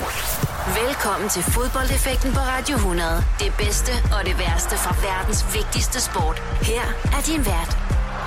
Velkommen 0.00 1.28
til 1.28 1.42
fodboldeffekten 1.42 2.30
på 2.32 2.42
Radio 2.52 2.76
100. 2.76 3.10
Det 3.38 3.52
bedste 3.58 3.92
og 4.16 4.20
det 4.28 4.38
værste 4.38 4.74
fra 4.84 4.92
verdens 5.08 5.40
vigtigste 5.56 5.98
sport. 6.08 6.38
Her 6.70 6.84
er 7.16 7.22
din 7.30 7.42
vært, 7.52 7.72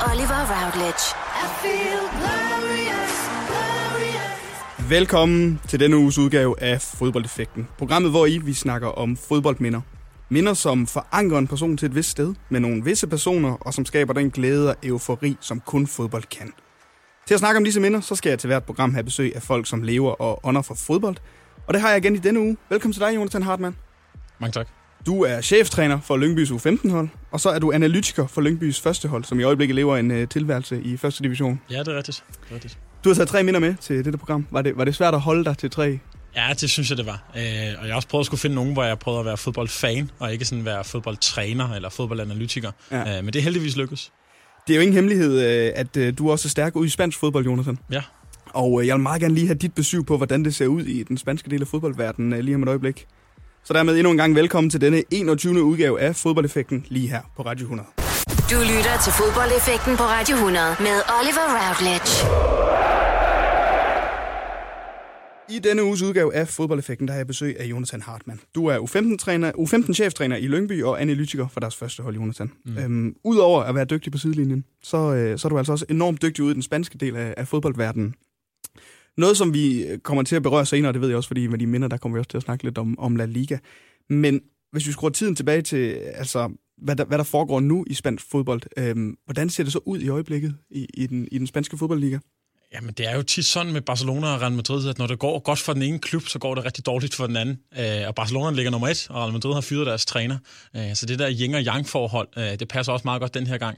Oliver 0.09 0.41
Routledge. 0.53 1.05
I 1.43 1.45
feel 1.61 2.03
glorious, 2.19 3.15
glorious. 3.49 4.89
Velkommen 4.89 5.59
til 5.67 5.79
denne 5.79 5.97
uges 5.97 6.17
udgave 6.17 6.61
af 6.61 6.81
Fodboldeffekten. 6.81 7.67
Programmet, 7.77 8.11
hvor 8.11 8.25
I 8.25 8.37
vi 8.37 8.53
snakker 8.53 8.87
om 8.87 9.17
fodboldminder. 9.17 9.81
Minder, 10.29 10.53
som 10.53 10.87
forankrer 10.87 11.37
en 11.37 11.47
person 11.47 11.77
til 11.77 11.85
et 11.85 11.95
vist 11.95 12.09
sted 12.09 12.33
med 12.49 12.59
nogle 12.59 12.83
visse 12.83 13.07
personer, 13.07 13.53
og 13.61 13.73
som 13.73 13.85
skaber 13.85 14.13
den 14.13 14.31
glæde 14.31 14.69
og 14.69 14.75
eufori, 14.83 15.37
som 15.41 15.59
kun 15.59 15.87
fodbold 15.87 16.23
kan. 16.23 16.53
Til 17.27 17.33
at 17.33 17.39
snakke 17.39 17.57
om 17.57 17.63
disse 17.63 17.79
minder, 17.79 18.01
så 18.01 18.15
skal 18.15 18.29
jeg 18.29 18.39
til 18.39 18.47
hvert 18.47 18.63
program 18.63 18.93
have 18.93 19.03
besøg 19.03 19.35
af 19.35 19.43
folk, 19.43 19.67
som 19.67 19.83
lever 19.83 20.11
og 20.11 20.39
ånder 20.43 20.61
for 20.61 20.75
fodbold. 20.75 21.15
Og 21.67 21.73
det 21.73 21.81
har 21.81 21.89
jeg 21.89 21.97
igen 21.97 22.15
i 22.15 22.17
denne 22.19 22.39
uge. 22.39 22.57
Velkommen 22.69 22.93
til 22.93 23.01
dig, 23.01 23.15
Jonathan 23.15 23.43
Hartmann. 23.43 23.75
Mange 24.39 24.51
tak. 24.51 24.67
Du 25.05 25.23
er 25.23 25.41
cheftræner 25.41 25.99
for 26.01 26.17
Lyngbys 26.17 26.51
U15-hold, 26.51 27.09
og 27.31 27.39
så 27.39 27.49
er 27.49 27.59
du 27.59 27.71
analytiker 27.71 28.27
for 28.27 28.41
Lyngbys 28.41 28.81
første 28.81 29.07
hold, 29.07 29.23
som 29.23 29.39
i 29.39 29.43
øjeblikket 29.43 29.75
lever 29.75 29.97
en 29.97 30.11
uh, 30.11 30.27
tilværelse 30.27 30.81
i 30.81 30.97
første 30.97 31.23
division. 31.23 31.61
Ja, 31.69 31.79
det 31.79 31.87
er 31.87 31.97
rigtigt. 31.97 32.23
Det 32.43 32.49
er 32.49 32.53
rigtigt. 32.53 32.77
Du 33.03 33.09
har 33.09 33.13
taget 33.15 33.29
tre 33.29 33.43
minder 33.43 33.59
med 33.59 33.75
til 33.81 34.05
dette 34.05 34.19
program. 34.19 34.47
Var 34.51 34.61
det, 34.61 34.77
var 34.77 34.83
det 34.83 34.95
svært 34.95 35.13
at 35.13 35.21
holde 35.21 35.45
dig 35.45 35.57
til 35.57 35.71
tre? 35.71 35.99
Ja, 36.35 36.53
det 36.59 36.69
synes 36.69 36.89
jeg, 36.89 36.97
det 36.97 37.05
var. 37.05 37.23
Øh, 37.37 37.41
og 37.79 37.85
jeg 37.85 37.91
har 37.91 37.95
også 37.95 38.07
prøvet 38.07 38.21
at 38.21 38.25
skulle 38.25 38.41
finde 38.41 38.55
nogen, 38.55 38.73
hvor 38.73 38.83
jeg 38.83 38.99
prøvede 38.99 39.19
at 39.19 39.25
være 39.25 39.37
fodboldfan, 39.37 40.11
og 40.19 40.33
ikke 40.33 40.45
sådan 40.45 40.65
være 40.65 40.83
fodboldtræner 40.83 41.73
eller 41.73 41.89
fodboldanalytiker. 41.89 42.71
Ja. 42.91 43.17
Øh, 43.17 43.23
men 43.23 43.33
det 43.33 43.39
er 43.39 43.43
heldigvis 43.43 43.77
lykkes. 43.77 44.11
Det 44.67 44.73
er 44.73 44.77
jo 44.77 44.81
ingen 44.81 44.93
hemmelighed, 44.93 45.41
øh, 45.41 45.71
at 45.75 45.97
øh, 45.97 46.17
du 46.17 46.31
også 46.31 46.47
er 46.47 46.49
stærk 46.49 46.75
ud 46.75 46.85
i 46.85 46.89
spansk 46.89 47.19
fodbold, 47.19 47.45
Jonathan. 47.45 47.79
Ja. 47.91 48.01
Og 48.53 48.81
øh, 48.81 48.87
jeg 48.87 48.95
vil 48.95 49.03
meget 49.03 49.21
gerne 49.21 49.33
lige 49.33 49.47
have 49.47 49.57
dit 49.57 49.73
besøg 49.73 50.05
på, 50.05 50.17
hvordan 50.17 50.45
det 50.45 50.55
ser 50.55 50.67
ud 50.67 50.81
i 50.83 51.03
den 51.03 51.17
spanske 51.17 51.49
del 51.49 51.61
af 51.61 51.67
fodboldverdenen 51.67 52.45
lige 52.45 52.55
om 52.55 52.63
et 52.63 52.69
øjeblik. 52.69 53.07
Så 53.63 53.73
dermed 53.73 53.95
endnu 53.95 54.11
en 54.11 54.17
gang 54.17 54.35
velkommen 54.35 54.69
til 54.69 54.81
denne 54.81 55.03
21. 55.11 55.63
udgave 55.63 55.99
af 55.99 56.15
Fodboldeffekten 56.15 56.85
lige 56.89 57.07
her 57.07 57.21
på 57.35 57.41
Radio 57.41 57.63
100. 57.63 57.89
Du 58.51 58.55
lytter 58.59 58.95
til 59.03 59.13
Fodboldeffekten 59.13 59.97
på 59.97 60.03
Radio 60.03 60.35
100 60.35 60.65
med 60.79 60.97
Oliver 61.19 61.47
Routledge. 61.59 62.13
I 65.49 65.59
denne 65.59 65.83
uges 65.83 66.01
udgave 66.01 66.35
af 66.35 66.47
Fodboldeffekten, 66.47 67.07
der 67.07 67.13
har 67.13 67.19
jeg 67.19 67.27
besøg 67.27 67.59
af 67.59 67.65
Jonathan 67.65 68.01
Hartmann. 68.01 68.39
Du 68.55 68.65
er 68.65 68.77
U15-træner, 68.77 69.51
U15-cheftræner 69.51 70.35
i 70.35 70.47
Lyngby 70.47 70.83
og 70.83 71.01
analytiker 71.01 71.47
for 71.47 71.59
deres 71.59 71.75
første 71.75 72.03
hold, 72.03 72.15
Jonathan. 72.15 72.51
Mm. 72.65 72.77
Øhm, 72.77 73.15
Udover 73.23 73.63
at 73.63 73.75
være 73.75 73.85
dygtig 73.85 74.11
på 74.11 74.17
sidelinjen, 74.17 74.63
så, 74.83 74.97
øh, 74.97 75.37
så 75.39 75.47
er 75.47 75.49
du 75.49 75.57
altså 75.57 75.71
også 75.71 75.85
enormt 75.89 76.21
dygtig 76.21 76.43
ude 76.43 76.51
i 76.51 76.53
den 76.53 76.61
spanske 76.61 76.97
del 76.97 77.15
af, 77.15 77.33
af 77.37 77.47
fodboldverdenen. 77.47 78.15
Noget, 79.17 79.37
som 79.37 79.53
vi 79.53 79.83
øh, 79.83 79.99
kommer 79.99 80.23
til 80.23 80.35
at 80.35 80.43
berøre 80.43 80.65
senere, 80.65 80.93
det 80.93 81.01
ved 81.01 81.07
jeg 81.07 81.17
også, 81.17 81.27
fordi 81.27 81.47
med 81.47 81.59
de 81.59 81.67
minder, 81.67 81.87
der 81.87 81.97
kommer 81.97 82.17
vi 82.17 82.19
også 82.19 82.29
til 82.29 82.37
at 82.37 82.43
snakke 82.43 82.63
lidt 82.63 82.77
om, 82.77 82.99
om 82.99 83.15
La 83.15 83.25
Liga. 83.25 83.57
Men 84.09 84.41
hvis 84.71 84.87
vi 84.87 84.91
skruer 84.91 85.09
tiden 85.09 85.35
tilbage 85.35 85.61
til, 85.61 85.93
altså, 85.93 86.49
hvad 86.77 86.95
der, 86.95 87.05
hvad 87.05 87.17
der 87.17 87.23
foregår 87.23 87.59
nu 87.59 87.85
i 87.87 87.93
spansk 87.93 88.25
fodbold, 88.31 88.61
øhm, 88.77 89.17
hvordan 89.25 89.49
ser 89.49 89.63
det 89.63 89.73
så 89.73 89.79
ud 89.85 89.99
i 89.99 90.09
øjeblikket 90.09 90.55
i, 90.69 90.87
i, 90.93 91.07
den, 91.07 91.27
i 91.31 91.37
den 91.37 91.47
spanske 91.47 91.77
fodboldliga? 91.77 92.19
Jamen, 92.73 92.93
det 92.93 93.09
er 93.09 93.15
jo 93.15 93.21
tit 93.21 93.45
sådan 93.45 93.73
med 93.73 93.81
Barcelona 93.81 94.27
og 94.27 94.41
Real 94.41 94.51
Madrid, 94.51 94.89
at 94.89 94.97
når 94.97 95.07
det 95.07 95.19
går 95.19 95.39
godt 95.39 95.59
for 95.59 95.73
den 95.73 95.81
ene 95.81 95.99
klub, 95.99 96.27
så 96.27 96.39
går 96.39 96.55
det 96.55 96.65
rigtig 96.65 96.85
dårligt 96.85 97.15
for 97.15 97.27
den 97.27 97.35
anden. 97.35 97.59
Øh, 97.79 98.07
og 98.07 98.15
Barcelona 98.15 98.55
ligger 98.55 98.71
nummer 98.71 98.87
et, 98.87 99.07
og 99.09 99.21
Real 99.21 99.33
Madrid 99.33 99.53
har 99.53 99.61
fyret 99.61 99.87
deres 99.87 100.05
træner. 100.05 100.37
Øh, 100.75 100.95
så 100.95 101.05
det 101.05 101.19
der 101.19 101.31
yin 101.41 101.55
og 101.55 101.61
yang 101.61 101.87
forhold, 101.87 102.27
øh, 102.37 102.59
det 102.59 102.67
passer 102.67 102.93
også 102.93 103.07
meget 103.07 103.19
godt 103.19 103.33
den 103.33 103.47
her 103.47 103.57
gang. 103.57 103.77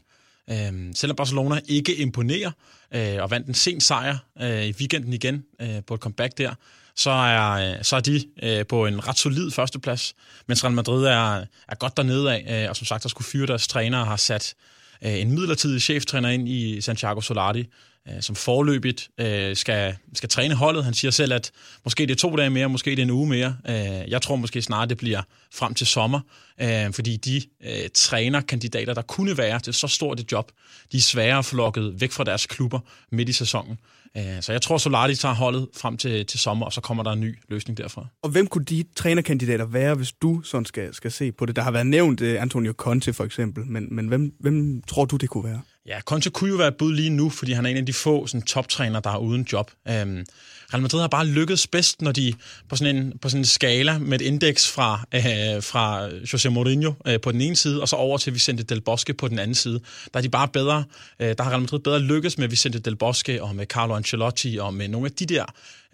Øhm, 0.52 0.94
selvom 0.96 1.16
Barcelona 1.16 1.60
ikke 1.68 1.96
imponerer 1.96 2.52
øh, 2.92 3.24
og 3.24 3.32
vandt 3.32 3.48
en 3.48 3.54
sen 3.54 3.82
sejr 3.82 4.18
øh, 4.42 4.66
i 4.66 4.72
weekenden 4.80 5.14
igen 5.14 5.44
øh, 5.62 5.84
på 5.88 5.94
et 5.94 6.00
comeback 6.00 6.38
der, 6.38 6.54
så 6.96 7.10
er, 7.10 7.84
så 7.84 7.96
er 7.96 8.00
de 8.00 8.24
på 8.70 8.86
en 8.86 9.08
ret 9.08 9.18
solid 9.18 9.52
førsteplads, 9.52 10.16
mens 10.48 10.64
Real 10.64 10.74
Madrid 10.74 11.06
er, 11.06 11.46
er 11.68 11.76
godt 11.80 11.98
dernede 11.98 12.34
af, 12.34 12.70
og 12.70 12.76
som 12.76 12.86
sagt, 12.86 13.04
der 13.04 13.10
skulle 13.10 13.26
fyre 13.26 13.48
deres 13.48 13.68
træner 13.68 14.00
og 14.00 14.08
har 14.08 14.16
sat 14.16 14.54
en 15.02 15.32
midlertidig 15.32 15.82
cheftræner 15.82 16.30
ind 16.30 16.50
i 16.50 16.82
Santiago 16.82 17.22
Solari, 17.22 17.68
øh, 18.10 18.22
som 18.22 18.36
forløbigt 18.36 19.10
øh, 19.20 19.56
skal, 19.56 19.96
skal 20.14 20.30
træne 20.30 20.56
holdet. 20.56 20.84
Han 20.84 20.94
siger 20.94 21.12
selv, 21.12 21.34
at 21.34 21.52
måske 21.84 22.04
det 22.06 22.12
er 22.12 22.16
to 22.16 22.36
dage 22.36 22.50
mere, 22.50 22.70
måske 22.70 22.92
det 22.92 23.00
er 23.00 23.04
en 23.04 23.12
uge 23.12 23.28
mere. 23.28 23.58
Øh, 23.70 23.76
jeg 24.10 24.22
tror 24.22 24.36
måske 24.36 24.62
snart, 24.62 24.90
det 24.90 24.98
bliver 24.98 25.22
frem 25.54 25.74
til 25.74 25.88
sommer, 25.88 26.20
øh, 26.62 26.94
fordi 26.94 27.18
de 27.18 27.42
øh, 27.64 27.90
trænerkandidater, 27.94 28.94
der 28.94 29.02
kunne 29.02 29.38
være 29.38 29.60
til 29.60 29.74
så 29.74 29.88
stort 29.88 30.20
et 30.20 30.32
job, 30.32 30.52
de 30.92 30.98
er 30.98 31.02
svære 31.02 31.44
flokket 31.44 32.02
væk 32.02 32.12
fra 32.12 32.24
deres 32.24 32.46
klubber 32.46 32.80
midt 33.12 33.30
i 33.30 33.34
sæsonen. 33.34 33.78
Øh, 34.18 34.42
så 34.42 34.52
jeg 34.52 34.62
tror, 34.62 34.78
Solari 34.78 35.16
tager 35.16 35.36
holdet 35.36 35.68
frem 35.78 35.98
til, 35.98 36.26
til 36.26 36.40
sommer, 36.40 36.66
og 36.66 36.74
så 36.74 36.82
kommer 36.82 37.04
der 37.04 37.12
en 37.12 37.20
ny 37.20 37.38
løsning 37.50 37.78
derfra. 37.78 38.08
Og 38.22 38.30
hvem 38.30 38.48
kunne 38.48 38.66
de 38.66 38.84
trænerkandidater 38.96 39.66
være, 39.66 39.96
hvis 39.96 40.12
du 40.12 40.42
sådan 40.42 40.66
skal, 40.66 40.94
skal 40.94 41.12
se 41.12 41.32
på 41.32 41.46
det? 41.46 41.56
Der 41.56 41.62
har 41.62 41.72
været 41.72 41.88
nævnt 41.88 42.22
øh, 42.22 42.42
Antonio 42.42 42.74
Conte 42.78 43.14
for 43.14 43.24
eksempel, 43.24 43.66
men, 43.66 43.96
men 43.96 44.08
hvem, 44.08 44.36
hvem 44.40 44.82
tror 44.82 45.06
du, 45.06 45.16
det 45.16 45.30
kunne 45.30 45.44
være? 45.44 45.62
Ja, 45.88 46.02
Conte 46.02 46.30
kunne 46.30 46.50
jo 46.50 46.56
være 46.56 46.68
et 46.68 46.76
bud 46.76 46.94
lige 46.94 47.10
nu, 47.10 47.30
fordi 47.30 47.52
han 47.52 47.66
er 47.66 47.70
en 47.70 47.78
af 47.78 47.86
de 47.86 47.94
få 47.94 48.28
sådan, 48.28 48.42
toptræner, 48.42 49.00
der 49.00 49.10
er 49.10 49.18
uden 49.18 49.48
job. 49.52 49.72
Øhm, 49.88 50.26
Real 50.74 50.82
Madrid 50.82 51.00
har 51.00 51.08
bare 51.08 51.26
lykkedes 51.26 51.68
bedst, 51.68 52.02
når 52.02 52.12
de 52.12 52.34
på 52.70 52.76
sådan 52.76 52.96
en, 52.96 53.18
på 53.22 53.30
sådan 53.30 53.42
en 53.42 53.46
skala 53.46 53.98
med 53.98 54.22
et 54.22 54.26
indeks 54.26 54.72
fra, 54.72 55.02
øh, 55.16 55.64
fra 55.64 56.10
Jose 56.34 56.50
Mourinho 56.50 56.94
øh, 57.08 57.22
på 57.22 57.32
den 57.32 57.42
ene 57.42 57.56
side, 57.56 57.82
og 57.82 57.90
så 57.90 57.96
over 57.96 58.18
til 58.18 58.34
Vicente 58.34 58.64
Del 58.64 58.82
Bosque 58.82 59.14
på 59.14 59.28
den 59.28 59.40
anden 59.40 59.56
side. 59.56 59.80
Der 60.14 60.18
er 60.18 60.22
de 60.22 60.30
bare 60.30 60.48
bedre, 60.48 60.84
øh, 61.20 61.36
der 61.38 61.44
har 61.44 61.52
Real 61.52 61.62
Madrid 61.62 61.80
bedre 61.80 62.00
lykkes 62.00 62.38
med 62.38 62.48
Vicente 62.48 62.80
Del 62.80 62.96
Bosque 62.96 63.44
og 63.44 63.56
med 63.56 63.66
Carlo 63.66 63.96
Ancelotti 63.96 64.58
og 64.58 64.74
med 64.74 64.88
nogle 64.88 65.06
af 65.06 65.12
de 65.12 65.26
der, 65.26 65.46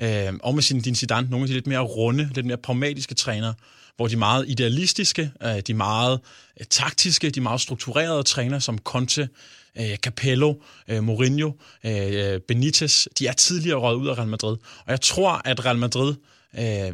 øh, 0.01 0.33
og 0.43 0.55
med 0.55 0.63
sin 0.63 0.95
Zidane, 0.95 1.27
nogle 1.29 1.43
af 1.43 1.47
de 1.47 1.53
lidt 1.53 1.67
mere 1.67 1.79
runde, 1.79 2.29
lidt 2.35 2.45
mere 2.45 2.57
pragmatiske 2.57 3.15
trænere, 3.15 3.53
hvor 3.95 4.07
de 4.07 4.15
meget 4.15 4.45
idealistiske, 4.47 5.31
øh, 5.43 5.59
de 5.67 5.73
meget 5.73 6.19
øh, 6.59 6.65
taktiske, 6.69 7.29
de 7.29 7.41
meget 7.41 7.61
strukturerede 7.61 8.23
træner 8.23 8.59
som 8.59 8.77
Conte, 8.77 9.29
øh, 9.79 9.95
Capello, 9.95 10.53
øh, 10.87 11.03
Mourinho, 11.03 11.51
øh, 11.85 12.39
Benitez, 12.47 13.07
de 13.19 13.27
er 13.27 13.33
tidligere 13.33 13.79
røget 13.79 13.97
ud 13.97 14.07
af 14.07 14.17
Real 14.17 14.27
Madrid. 14.27 14.57
Og 14.85 14.91
jeg 14.91 15.01
tror, 15.01 15.41
at 15.45 15.65
Real 15.65 15.77
Madrid 15.77 16.15
øh, 16.59 16.93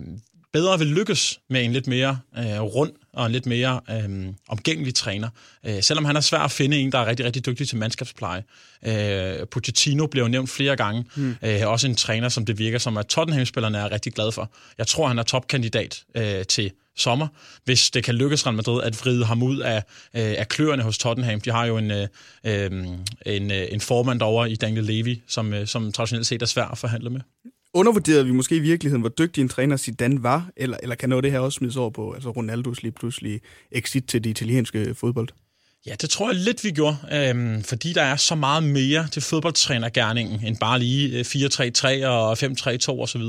bedre 0.53 0.79
vil 0.79 0.88
lykkes 0.88 1.39
med 1.49 1.63
en 1.63 1.73
lidt 1.73 1.88
mere 1.88 2.19
øh, 2.38 2.61
rund 2.61 2.91
og 3.13 3.25
en 3.25 3.31
lidt 3.31 3.45
mere 3.45 3.81
øh, 3.89 4.33
omgængelig 4.47 4.95
træner. 4.95 5.29
Øh, 5.65 5.83
selvom 5.83 6.05
han 6.05 6.15
er 6.15 6.21
svær 6.21 6.39
at 6.39 6.51
finde 6.51 6.77
en, 6.77 6.91
der 6.91 6.99
er 6.99 7.05
rigtig, 7.05 7.25
rigtig 7.25 7.45
dygtig 7.45 7.67
til 7.67 7.77
mandskabspleje. 7.77 8.43
Øh, 8.85 9.47
Pochettino 9.51 10.07
blev 10.07 10.27
nævnt 10.27 10.49
flere 10.49 10.75
gange. 10.75 11.05
Mm. 11.15 11.35
Øh, 11.44 11.67
også 11.67 11.88
en 11.88 11.95
træner, 11.95 12.29
som 12.29 12.45
det 12.45 12.59
virker 12.59 12.77
som, 12.77 12.97
at 12.97 13.05
Tottenham-spillerne 13.07 13.77
er 13.77 13.91
rigtig 13.91 14.13
glade 14.13 14.31
for. 14.31 14.51
Jeg 14.77 14.88
tror, 14.88 15.07
han 15.07 15.19
er 15.19 15.23
topkandidat 15.23 16.03
øh, 16.15 16.45
til 16.45 16.71
sommer, 16.97 17.27
hvis 17.65 17.91
det 17.91 18.03
kan 18.03 18.15
lykkes 18.15 18.45
Real 18.45 18.55
Madrid 18.55 18.83
at 18.83 18.99
vride 19.01 19.25
ham 19.25 19.43
ud 19.43 19.59
af, 19.59 19.77
øh, 20.13 20.35
af 20.37 20.47
kløerne 20.47 20.83
hos 20.83 20.97
Tottenham. 20.97 21.41
De 21.41 21.51
har 21.51 21.65
jo 21.65 21.77
en, 21.77 21.91
øh, 21.91 22.07
øh 22.45 22.71
en, 23.25 23.51
øh, 23.51 23.67
en 23.71 23.81
formand 23.81 24.21
over 24.21 24.45
i 24.45 24.55
Daniel 24.55 24.83
Levy, 24.83 25.17
som, 25.27 25.53
øh, 25.53 25.67
som 25.67 25.91
traditionelt 25.91 26.27
set 26.27 26.41
er 26.41 26.45
svær 26.45 26.65
at 26.65 26.77
forhandle 26.77 27.09
med. 27.09 27.21
Undervurderede 27.73 28.25
vi 28.25 28.31
måske 28.31 28.55
i 28.55 28.59
virkeligheden, 28.59 29.01
hvor 29.01 29.09
dygtig 29.09 29.41
en 29.41 29.49
træner 29.49 29.77
Zidane 29.77 30.23
var, 30.23 30.49
eller, 30.57 30.77
eller 30.83 30.95
kan 30.95 31.09
noget 31.09 31.23
det 31.23 31.31
her 31.31 31.39
også 31.39 31.57
smides 31.57 31.75
over 31.75 31.89
på 31.89 32.11
altså 32.11 32.29
Ronaldos 32.29 32.83
lige 32.83 32.91
pludselig 32.91 33.41
exit 33.71 34.03
til 34.07 34.23
det 34.23 34.29
italienske 34.29 34.95
fodbold? 34.95 35.29
Ja, 35.87 35.95
det 36.01 36.09
tror 36.09 36.29
jeg 36.29 36.35
lidt, 36.35 36.63
vi 36.63 36.71
gjorde, 36.71 36.97
øhm, 37.11 37.63
fordi 37.63 37.93
der 37.93 38.01
er 38.01 38.15
så 38.15 38.35
meget 38.35 38.63
mere 38.63 39.07
til 39.11 39.21
fodboldtrænergærningen, 39.21 40.45
end 40.45 40.57
bare 40.57 40.79
lige 40.79 41.19
øh, 41.19 41.25
4-3-3 42.03 42.07
og 42.07 42.33
5-3-2 42.33 42.89
osv. 42.89 43.21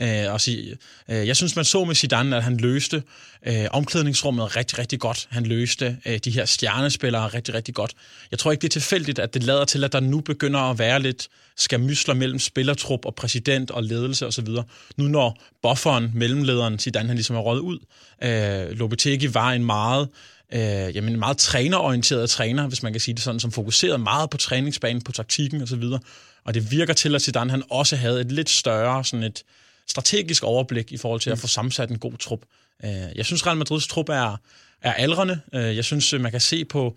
Øh, 0.00 0.32
og 0.32 0.40
sige, 0.40 0.76
øh, 1.08 1.26
jeg 1.26 1.36
synes, 1.36 1.56
man 1.56 1.64
så 1.64 1.84
med 1.84 1.94
Zidane, 1.94 2.36
at 2.36 2.42
han 2.42 2.56
løste 2.56 3.02
øh, 3.46 3.64
omklædningsrummet 3.70 4.56
rigtig, 4.56 4.78
rigtig 4.78 5.00
godt. 5.00 5.26
Han 5.30 5.46
løste 5.46 5.96
øh, 6.06 6.18
de 6.18 6.30
her 6.30 6.44
stjernespillere 6.44 7.26
rigtig, 7.28 7.54
rigtig 7.54 7.74
godt. 7.74 7.92
Jeg 8.30 8.38
tror 8.38 8.50
ikke, 8.50 8.62
det 8.62 8.68
er 8.68 8.80
tilfældigt, 8.80 9.18
at 9.18 9.34
det 9.34 9.42
lader 9.42 9.64
til, 9.64 9.84
at 9.84 9.92
der 9.92 10.00
nu 10.00 10.20
begynder 10.20 10.60
at 10.60 10.78
være 10.78 11.02
lidt 11.02 11.28
skamysler 11.56 12.14
mellem 12.14 12.38
spillertrup 12.38 13.04
og 13.04 13.14
præsident 13.14 13.70
og 13.70 13.82
ledelse 13.82 14.26
osv. 14.26 14.48
Nu 14.96 15.04
når 15.04 15.42
bufferen, 15.62 16.10
mellemlederen 16.14 16.78
Zidane, 16.78 17.06
han 17.06 17.16
ligesom 17.16 17.36
er 17.36 17.40
røget 17.40 17.60
ud. 17.60 17.78
Øh, 18.22 18.78
Lopetegi 18.78 19.34
var 19.34 19.52
en 19.52 19.64
meget 19.64 20.08
øh, 20.52 20.96
jamen 20.96 21.12
en 21.12 21.18
meget 21.18 21.38
trænerorienteret 21.38 22.30
træner, 22.30 22.66
hvis 22.68 22.82
man 22.82 22.92
kan 22.92 23.00
sige 23.00 23.14
det 23.14 23.22
sådan, 23.22 23.40
som 23.40 23.52
fokuserede 23.52 23.98
meget 23.98 24.30
på 24.30 24.36
træningsbanen, 24.36 25.02
på 25.02 25.12
taktikken 25.12 25.62
osv. 25.62 25.82
Og 26.44 26.54
det 26.54 26.70
virker 26.70 26.94
til, 26.94 27.14
at 27.14 27.22
Zidane 27.22 27.50
han 27.50 27.62
også 27.70 27.96
havde 27.96 28.20
et 28.20 28.32
lidt 28.32 28.50
større 28.50 29.04
sådan 29.04 29.22
et 29.22 29.42
strategisk 29.88 30.44
overblik 30.44 30.92
i 30.92 30.96
forhold 30.96 31.20
til 31.20 31.30
at 31.30 31.38
få 31.38 31.46
sammensat 31.46 31.90
en 31.90 31.98
god 31.98 32.12
trup. 32.18 32.40
Øh, 32.84 32.90
jeg 33.16 33.26
synes, 33.26 33.46
Real 33.46 33.56
Madrids 33.56 33.86
trup 33.86 34.08
er, 34.08 34.40
er 34.82 34.92
aldrende. 34.92 35.40
Øh, 35.54 35.76
jeg 35.76 35.84
synes, 35.84 36.12
man 36.12 36.30
kan 36.30 36.40
se 36.40 36.64
på 36.64 36.96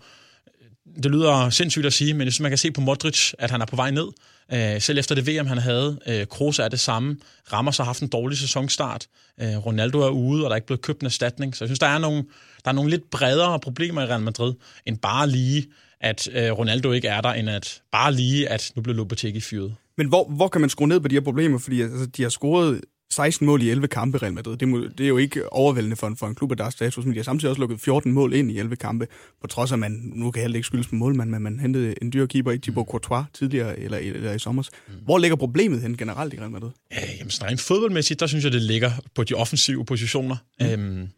det 1.02 1.10
lyder 1.10 1.50
sindssygt 1.50 1.86
at 1.86 1.92
sige, 1.92 2.14
men 2.14 2.24
jeg 2.24 2.32
synes, 2.32 2.40
man 2.40 2.50
kan 2.50 2.58
se 2.58 2.70
på 2.70 2.80
Modric, 2.80 3.32
at 3.38 3.50
han 3.50 3.60
er 3.60 3.66
på 3.66 3.76
vej 3.76 3.90
ned. 3.90 4.06
Øh, 4.52 4.80
selv 4.80 4.98
efter 4.98 5.14
det 5.14 5.26
VM, 5.26 5.46
han 5.46 5.58
havde. 5.58 5.98
Øh, 6.06 6.26
Kroos 6.26 6.58
er 6.58 6.68
det 6.68 6.80
samme. 6.80 7.16
Ramos 7.52 7.76
har 7.76 7.84
haft 7.84 8.02
en 8.02 8.08
dårlig 8.08 8.38
sæsonstart. 8.38 9.06
Øh, 9.40 9.66
Ronaldo 9.66 10.00
er 10.00 10.10
ude, 10.10 10.44
og 10.44 10.50
der 10.50 10.50
er 10.50 10.56
ikke 10.56 10.66
blevet 10.66 10.82
købt 10.82 11.00
en 11.00 11.06
erstatning. 11.06 11.56
Så 11.56 11.64
jeg 11.64 11.68
synes, 11.68 11.78
der 11.78 11.86
er 11.86 11.98
nogle, 11.98 12.24
der 12.64 12.70
er 12.70 12.72
nogle 12.72 12.90
lidt 12.90 13.10
bredere 13.10 13.60
problemer 13.60 14.02
i 14.02 14.06
Real 14.06 14.20
Madrid, 14.20 14.54
end 14.86 14.98
bare 14.98 15.28
lige, 15.28 15.66
at 16.00 16.28
øh, 16.32 16.52
Ronaldo 16.52 16.92
ikke 16.92 17.08
er 17.08 17.20
der, 17.20 17.28
end 17.28 17.50
at 17.50 17.82
bare 17.92 18.12
lige, 18.12 18.48
at 18.48 18.72
nu 18.76 18.82
blev 18.82 18.94
Lopetegui 18.96 19.40
fyret. 19.40 19.74
Men 19.96 20.08
hvor, 20.08 20.28
hvor 20.28 20.48
kan 20.48 20.60
man 20.60 20.70
skrue 20.70 20.88
ned 20.88 21.00
på 21.00 21.08
de 21.08 21.14
her 21.14 21.20
problemer? 21.20 21.58
Fordi 21.58 21.82
altså, 21.82 22.06
de 22.06 22.22
har 22.22 22.30
scoret 22.30 22.80
16 23.12 23.46
mål 23.46 23.62
i 23.62 23.70
11 23.70 23.88
kampe 23.88 24.18
Real 24.18 24.32
Madrid. 24.32 24.56
Det, 24.56 24.68
må, 24.68 24.78
det 24.78 25.04
er 25.04 25.08
jo 25.08 25.16
ikke 25.16 25.52
overvældende 25.52 25.96
for 25.96 26.06
en, 26.06 26.16
for 26.16 26.26
en 26.26 26.34
klub 26.34 26.50
af 26.50 26.56
deres 26.56 26.74
status, 26.74 27.04
men 27.04 27.12
de 27.12 27.18
har 27.18 27.24
samtidig 27.24 27.50
også 27.50 27.60
lukket 27.60 27.80
14 27.80 28.12
mål 28.12 28.34
ind 28.34 28.50
i 28.50 28.58
11 28.58 28.76
kampe, 28.76 29.06
på 29.40 29.46
trods 29.46 29.70
af, 29.70 29.74
at 29.74 29.78
man 29.78 30.12
nu 30.14 30.30
kan 30.30 30.42
heller 30.42 30.56
ikke 30.56 30.66
skyldes 30.66 30.88
på 30.88 30.94
målmand, 30.94 31.30
men 31.30 31.42
man 31.42 31.60
hentede 31.60 31.94
en 32.02 32.12
dyr 32.12 32.26
keeper 32.26 32.50
i 32.50 32.58
Thibaut 32.58 32.86
Courtois 32.86 33.24
tidligere 33.34 33.78
eller, 33.78 33.98
eller 33.98 34.32
i 34.32 34.38
sommer. 34.38 34.62
Mm. 34.88 34.94
Hvor 35.04 35.18
ligger 35.18 35.36
problemet 35.36 35.82
hen 35.82 35.96
generelt 35.96 36.34
i 36.34 36.40
Real 36.40 36.50
Madrid? 36.50 36.70
Ja, 36.92 37.00
jamen, 37.18 37.30
rent 37.42 37.60
fodboldmæssigt, 37.60 38.20
der 38.20 38.26
synes 38.26 38.44
jeg, 38.44 38.52
det 38.52 38.62
ligger 38.62 38.90
på 39.14 39.24
de 39.24 39.34
offensive 39.34 39.84
positioner. 39.84 40.36
Mm. 40.60 40.66
Øhm, 40.66 41.08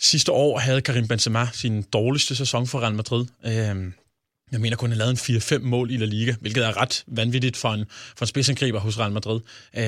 sidste 0.00 0.32
år 0.32 0.58
havde 0.58 0.80
Karim 0.80 1.08
Benzema 1.08 1.48
sin 1.52 1.82
dårligste 1.82 2.36
sæson 2.36 2.66
for 2.66 2.80
Real 2.80 2.94
Madrid. 2.94 3.26
Øhm, 3.46 3.92
jeg 4.54 4.60
mener 4.60 4.76
kun, 4.76 4.90
han 4.90 4.98
lavede 4.98 5.10
en 5.30 5.36
4-5 5.36 5.58
mål 5.58 5.90
i 5.90 5.96
La 5.96 6.04
Liga, 6.04 6.34
hvilket 6.40 6.64
er 6.64 6.80
ret 6.80 7.04
vanvittigt 7.06 7.56
for 7.56 7.68
en, 7.68 7.84
for 8.16 8.24
en 8.24 8.26
spidsangriber 8.26 8.80
hos 8.80 8.98
Real 8.98 9.12
Madrid. 9.12 9.40
Øh, 9.76 9.84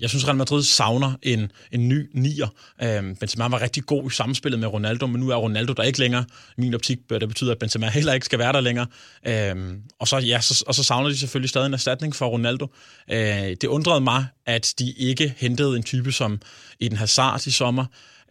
jeg 0.00 0.08
synes, 0.08 0.26
Real 0.26 0.36
Madrid 0.36 0.62
savner 0.62 1.12
en, 1.22 1.52
en 1.72 1.88
ny 1.88 2.10
nier. 2.14 2.46
Øh, 2.82 3.16
Benzema 3.20 3.48
var 3.48 3.62
rigtig 3.62 3.86
god 3.86 4.10
i 4.10 4.14
samspillet 4.14 4.60
med 4.60 4.68
Ronaldo, 4.68 5.06
men 5.06 5.20
nu 5.20 5.28
er 5.28 5.36
Ronaldo 5.36 5.72
der 5.72 5.82
ikke 5.82 5.98
længere. 5.98 6.24
I 6.58 6.60
min 6.60 6.74
optik, 6.74 6.98
det 7.10 7.28
betyder, 7.28 7.52
at 7.52 7.58
Benzema 7.58 7.88
heller 7.88 8.12
ikke 8.12 8.26
skal 8.26 8.38
være 8.38 8.52
der 8.52 8.60
længere. 8.60 8.86
Øh, 9.26 9.74
og, 9.98 10.08
så, 10.08 10.18
ja, 10.18 10.40
så, 10.40 10.64
og 10.66 10.74
så 10.74 10.82
savner 10.82 11.08
de 11.08 11.18
selvfølgelig 11.18 11.50
stadig 11.50 11.66
en 11.66 11.74
erstatning 11.74 12.16
for 12.16 12.26
Ronaldo. 12.26 12.66
Øh, 13.10 13.16
det 13.60 13.64
undrede 13.64 14.00
mig, 14.00 14.26
at 14.46 14.74
de 14.78 14.92
ikke 14.92 15.34
hentede 15.36 15.76
en 15.76 15.82
type 15.82 16.12
som 16.12 16.40
Eden 16.80 16.96
Hazard 16.96 17.46
i 17.46 17.50
sommer. 17.50 17.84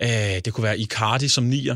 Øh, 0.04 0.10
det 0.46 0.54
kunne 0.54 0.64
være 0.64 0.80
Icardi 0.80 1.28
som 1.28 1.44
nier. 1.44 1.76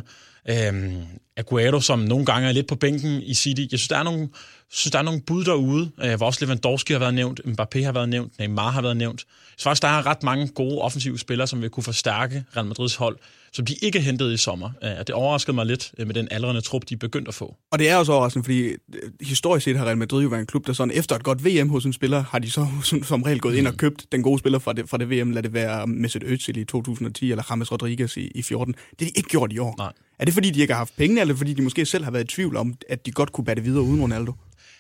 Øhm, 0.50 1.02
Aguero, 1.38 1.80
som 1.80 2.00
nogle 2.00 2.26
gange 2.26 2.48
er 2.48 2.52
lidt 2.52 2.68
på 2.68 2.76
bænken 2.76 3.22
i 3.22 3.34
City. 3.34 3.62
Jeg 3.72 3.80
synes, 3.80 3.88
der 3.88 3.98
er 3.98 4.04
nogle, 4.04 4.30
synes, 4.70 4.92
der 4.92 5.00
er 5.00 5.04
nogle 5.04 5.22
bud 5.22 5.44
derude, 5.44 5.92
øh, 6.04 6.16
hvor 6.16 6.26
også 6.26 6.46
Lewandowski 6.46 6.94
har 6.94 7.00
været 7.00 7.14
nævnt, 7.14 7.42
Mbappé 7.46 7.84
har 7.84 7.92
været 7.92 8.10
nævnt, 8.10 8.40
Neymar 8.40 8.72
har 8.72 8.82
været 8.82 8.98
nævnt. 8.98 9.26
Så 9.58 9.64
faktisk, 9.64 9.82
der 9.82 9.88
er 9.88 10.06
ret 10.06 10.24
mange 10.24 10.48
gode 10.48 10.82
offensive 10.82 11.20
spillere, 11.20 11.48
som 11.48 11.62
vil 11.62 11.70
kunne 11.70 11.84
forstærke 11.84 12.44
Real 12.56 12.66
Madrids 12.66 12.96
hold, 12.96 13.18
som 13.56 13.66
de 13.66 13.76
ikke 13.82 14.02
hentede 14.02 14.34
i 14.34 14.38
sommer. 14.38 14.70
Øh, 14.84 14.90
det 14.90 15.10
overraskede 15.10 15.56
mig 15.56 15.66
lidt 15.66 15.92
øh, 15.98 16.08
med 16.08 16.16
den 16.16 16.28
aldrende 16.32 16.62
trup, 16.62 16.82
de 16.90 16.94
er 16.94 16.98
begyndt 16.98 17.28
at 17.28 17.34
få. 17.34 17.56
Og 17.72 17.80
det 17.80 17.90
er 17.90 17.96
også 17.96 18.12
overraskende, 18.12 18.44
fordi 18.44 18.68
øh, 18.68 18.76
historisk 19.22 19.64
set 19.64 19.78
har 19.78 19.86
Real 19.86 19.98
Madrid 19.98 20.24
jo 20.24 20.30
været 20.30 20.42
en 20.42 20.48
klub, 20.48 20.68
der 20.68 20.74
sådan 20.74 20.92
efter 20.94 21.16
et 21.16 21.24
godt 21.24 21.46
VM 21.46 21.70
hos 21.70 21.86
en 21.86 21.94
spiller, 21.94 22.24
har 22.24 22.40
de 22.40 22.52
så 22.52 22.68
som, 22.84 23.04
som 23.04 23.24
regel 23.24 23.40
gået 23.40 23.56
ind 23.56 23.68
og 23.68 23.74
mm. 23.74 23.78
købt 23.78 24.06
den 24.12 24.24
gode 24.24 24.40
spiller 24.40 24.60
fra 24.60 24.74
det, 24.74 24.90
fra 24.90 24.98
det 24.98 25.10
VM. 25.10 25.32
Lad 25.32 25.44
det 25.44 25.54
være 25.54 25.88
Mesut 25.88 26.24
Özil 26.24 26.60
i 26.60 26.64
2010 26.64 27.32
eller 27.32 27.44
James 27.50 27.72
Rodriguez 27.72 28.18
i, 28.18 28.32
i 28.36 28.42
14. 28.42 28.74
Det 28.74 28.82
har 29.00 29.06
de 29.06 29.12
ikke 29.18 29.30
gjort 29.30 29.54
i 29.54 29.58
år. 29.58 29.76
Nej. 29.78 29.92
Er 30.20 30.26
det 30.26 30.34
fordi, 30.34 30.50
de 30.50 30.62
ikke 30.62 30.74
har 30.74 30.78
haft 30.78 30.98
penge, 30.98 31.22
eller 31.22 31.36
fordi 31.36 31.54
de 31.54 31.62
måske 31.62 31.86
selv 31.86 32.04
har 32.04 32.12
været 32.12 32.24
i 32.24 32.36
tvivl 32.36 32.56
om, 32.56 32.76
at 32.90 33.06
de 33.06 33.12
godt 33.12 33.32
kunne 33.32 33.46
bære 33.46 33.56
det 33.56 33.66
videre 33.66 33.84
uden 33.84 34.02
Ronaldo? 34.02 34.34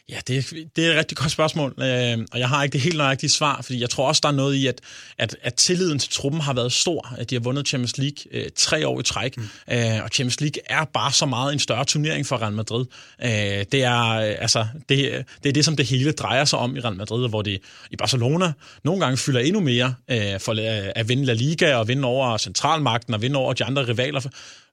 Ja, 0.09 0.17
det, 0.27 0.53
det 0.75 0.85
er 0.85 0.91
et 0.91 0.97
rigtig 0.97 1.17
godt 1.17 1.31
spørgsmål, 1.31 1.73
øh, 1.77 2.17
og 2.31 2.39
jeg 2.39 2.49
har 2.49 2.63
ikke 2.63 2.73
det 2.73 2.81
helt 2.81 2.97
nøjagtige 2.97 3.29
svar, 3.29 3.61
fordi 3.61 3.81
jeg 3.81 3.89
tror 3.89 4.07
også, 4.07 4.19
der 4.23 4.29
er 4.29 4.33
noget 4.33 4.55
i, 4.55 4.67
at, 4.67 4.81
at, 5.17 5.35
at 5.41 5.53
tilliden 5.53 5.99
til 5.99 6.11
truppen 6.11 6.41
har 6.41 6.53
været 6.53 6.71
stor. 6.71 7.13
At 7.17 7.29
de 7.29 7.35
har 7.35 7.39
vundet 7.39 7.67
Champions 7.67 7.97
League 7.97 8.17
øh, 8.31 8.45
tre 8.55 8.87
år 8.87 8.99
i 8.99 9.03
træk, 9.03 9.37
mm. 9.37 9.43
øh, 9.71 10.03
og 10.03 10.09
Champions 10.09 10.41
League 10.41 10.61
er 10.65 10.85
bare 10.85 11.11
så 11.11 11.25
meget 11.25 11.53
en 11.53 11.59
større 11.59 11.85
turnering 11.85 12.25
for 12.25 12.41
Real 12.41 12.53
Madrid. 12.53 12.85
Øh, 13.23 13.29
det, 13.71 13.83
er, 13.83 13.93
altså, 14.41 14.67
det, 14.89 15.25
det 15.43 15.49
er 15.49 15.53
det, 15.53 15.65
som 15.65 15.75
det 15.75 15.85
hele 15.85 16.11
drejer 16.11 16.45
sig 16.45 16.59
om 16.59 16.75
i 16.75 16.79
Real 16.79 16.95
Madrid, 16.95 17.29
hvor 17.29 17.41
det 17.41 17.61
i 17.91 17.95
Barcelona 17.95 18.53
nogle 18.83 19.01
gange 19.01 19.17
fylder 19.17 19.39
endnu 19.39 19.59
mere 19.59 19.95
øh, 20.11 20.39
for 20.39 20.55
at 20.95 21.09
vinde 21.09 21.25
La 21.25 21.33
Liga 21.33 21.75
og 21.75 21.87
vinde 21.87 22.07
over 22.07 22.37
centralmagten 22.37 23.13
og 23.13 23.21
vinde 23.21 23.37
over 23.37 23.53
de 23.53 23.63
andre 23.63 23.87
rivaler 23.87 24.21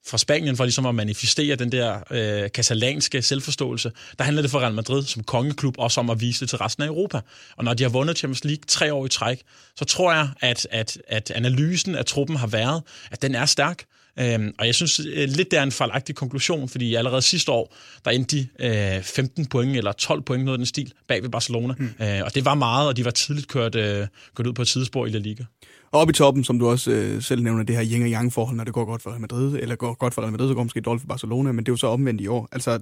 fra 0.05 0.17
Spanien 0.17 0.57
for 0.57 0.63
ligesom 0.63 0.85
at 0.85 0.95
manifestere 0.95 1.55
den 1.55 1.71
der 1.71 1.99
øh, 2.11 2.51
katalanske 2.51 3.21
selvforståelse. 3.21 3.91
Der 4.17 4.23
handler 4.23 4.41
det 4.41 4.51
for 4.51 4.59
Real 4.59 4.73
Madrid 4.73 5.03
som 5.03 5.23
kongeklub 5.23 5.75
også 5.79 5.99
om 5.99 6.09
at 6.09 6.21
vise 6.21 6.39
det 6.39 6.49
til 6.49 6.57
resten 6.57 6.83
af 6.83 6.87
Europa. 6.87 7.19
Og 7.57 7.63
når 7.63 7.73
de 7.73 7.83
har 7.83 7.89
vundet 7.89 8.17
Champions 8.17 8.43
League 8.43 8.63
tre 8.67 8.93
år 8.93 9.05
i 9.05 9.09
træk, 9.09 9.41
så 9.75 9.85
tror 9.85 10.13
jeg, 10.13 10.29
at, 10.41 10.67
at, 10.71 10.97
at 11.07 11.31
analysen 11.31 11.95
af 11.95 12.05
truppen 12.05 12.35
har 12.35 12.47
været, 12.47 12.83
at 13.11 13.21
den 13.21 13.35
er 13.35 13.45
stærk. 13.45 13.85
Øhm, 14.19 14.53
og 14.59 14.65
jeg 14.65 14.75
synes 14.75 14.99
øh, 14.99 15.29
lidt, 15.29 15.51
det 15.51 15.59
er 15.59 15.63
en 15.63 15.71
fejlagtig 15.71 16.15
konklusion, 16.15 16.69
fordi 16.69 16.95
allerede 16.95 17.21
sidste 17.21 17.51
år, 17.51 17.75
der 18.05 18.11
endte 18.11 18.37
de 18.37 18.97
øh, 18.97 19.03
15 19.03 19.45
point 19.45 19.77
eller 19.77 19.91
12 19.91 20.21
point 20.21 20.45
noget 20.45 20.55
af 20.55 20.59
den 20.59 20.65
stil 20.65 20.93
bag 21.07 21.23
ved 21.23 21.29
Barcelona. 21.29 21.73
Mm. 21.77 21.89
Øh, 22.01 22.21
og 22.25 22.35
det 22.35 22.45
var 22.45 22.53
meget, 22.53 22.87
og 22.87 22.97
de 22.97 23.05
var 23.05 23.11
tidligt 23.11 23.47
kørt, 23.47 23.75
øh, 23.75 24.07
kørt 24.35 24.47
ud 24.47 24.53
på 24.53 24.61
et 24.61 24.67
tidsspor 24.67 25.05
i 25.05 25.09
La 25.09 25.17
Liga. 25.17 25.43
Og 25.91 25.99
oppe 25.99 26.11
i 26.11 26.13
toppen, 26.13 26.43
som 26.43 26.59
du 26.59 26.69
også 26.69 26.91
øh, 26.91 27.21
selv 27.21 27.43
nævner, 27.43 27.63
det 27.63 27.75
her 27.75 27.85
yin 27.85 28.01
og 28.01 28.09
yang 28.09 28.33
forhold, 28.33 28.57
når 28.57 28.63
det 28.63 28.73
går 28.73 28.85
godt 28.85 29.01
for 29.01 29.09
Real 29.09 29.21
Madrid, 29.21 29.55
eller 29.55 29.75
går 29.75 29.93
godt 29.93 30.13
for 30.13 30.21
Real 30.21 30.31
Madrid, 30.31 30.47
så 30.47 30.53
går 30.53 30.61
det 30.61 30.65
måske 30.65 30.81
dårligt 30.81 31.01
for 31.01 31.07
Barcelona, 31.07 31.51
men 31.51 31.65
det 31.65 31.69
er 31.69 31.73
jo 31.73 31.77
så 31.77 31.87
omvendt 31.87 32.21
i 32.21 32.27
år. 32.27 32.49
Altså, 32.51 32.79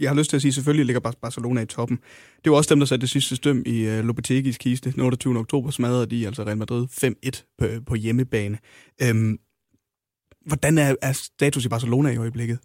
jeg 0.00 0.10
har 0.10 0.16
lyst 0.16 0.30
til 0.30 0.36
at 0.36 0.42
sige, 0.42 0.50
at 0.50 0.54
selvfølgelig 0.54 0.86
ligger 0.86 1.00
Barcelona 1.00 1.60
i 1.60 1.66
toppen. 1.66 1.98
Det 2.44 2.52
var 2.52 2.56
også 2.56 2.74
dem, 2.74 2.78
der 2.78 2.86
satte 2.86 3.00
det 3.00 3.10
sidste 3.10 3.36
støm 3.36 3.62
i 3.66 3.86
uh, 3.86 4.04
Lopetegis 4.04 4.58
kiste. 4.58 4.92
Den 4.92 5.00
28. 5.00 5.38
oktober 5.38 5.70
smadrede 5.70 6.06
de 6.06 6.26
altså 6.26 6.44
Real 6.44 6.58
Madrid 6.58 6.86
5-1 7.26 7.54
på, 7.58 7.66
på 7.86 7.94
hjemmebane. 7.94 8.58
Øhm, 9.02 9.38
hvordan 10.46 10.78
er, 10.78 10.94
er 11.02 11.12
status 11.12 11.64
i 11.64 11.68
Barcelona 11.68 12.10
i 12.10 12.16
øjeblikket? 12.16 12.58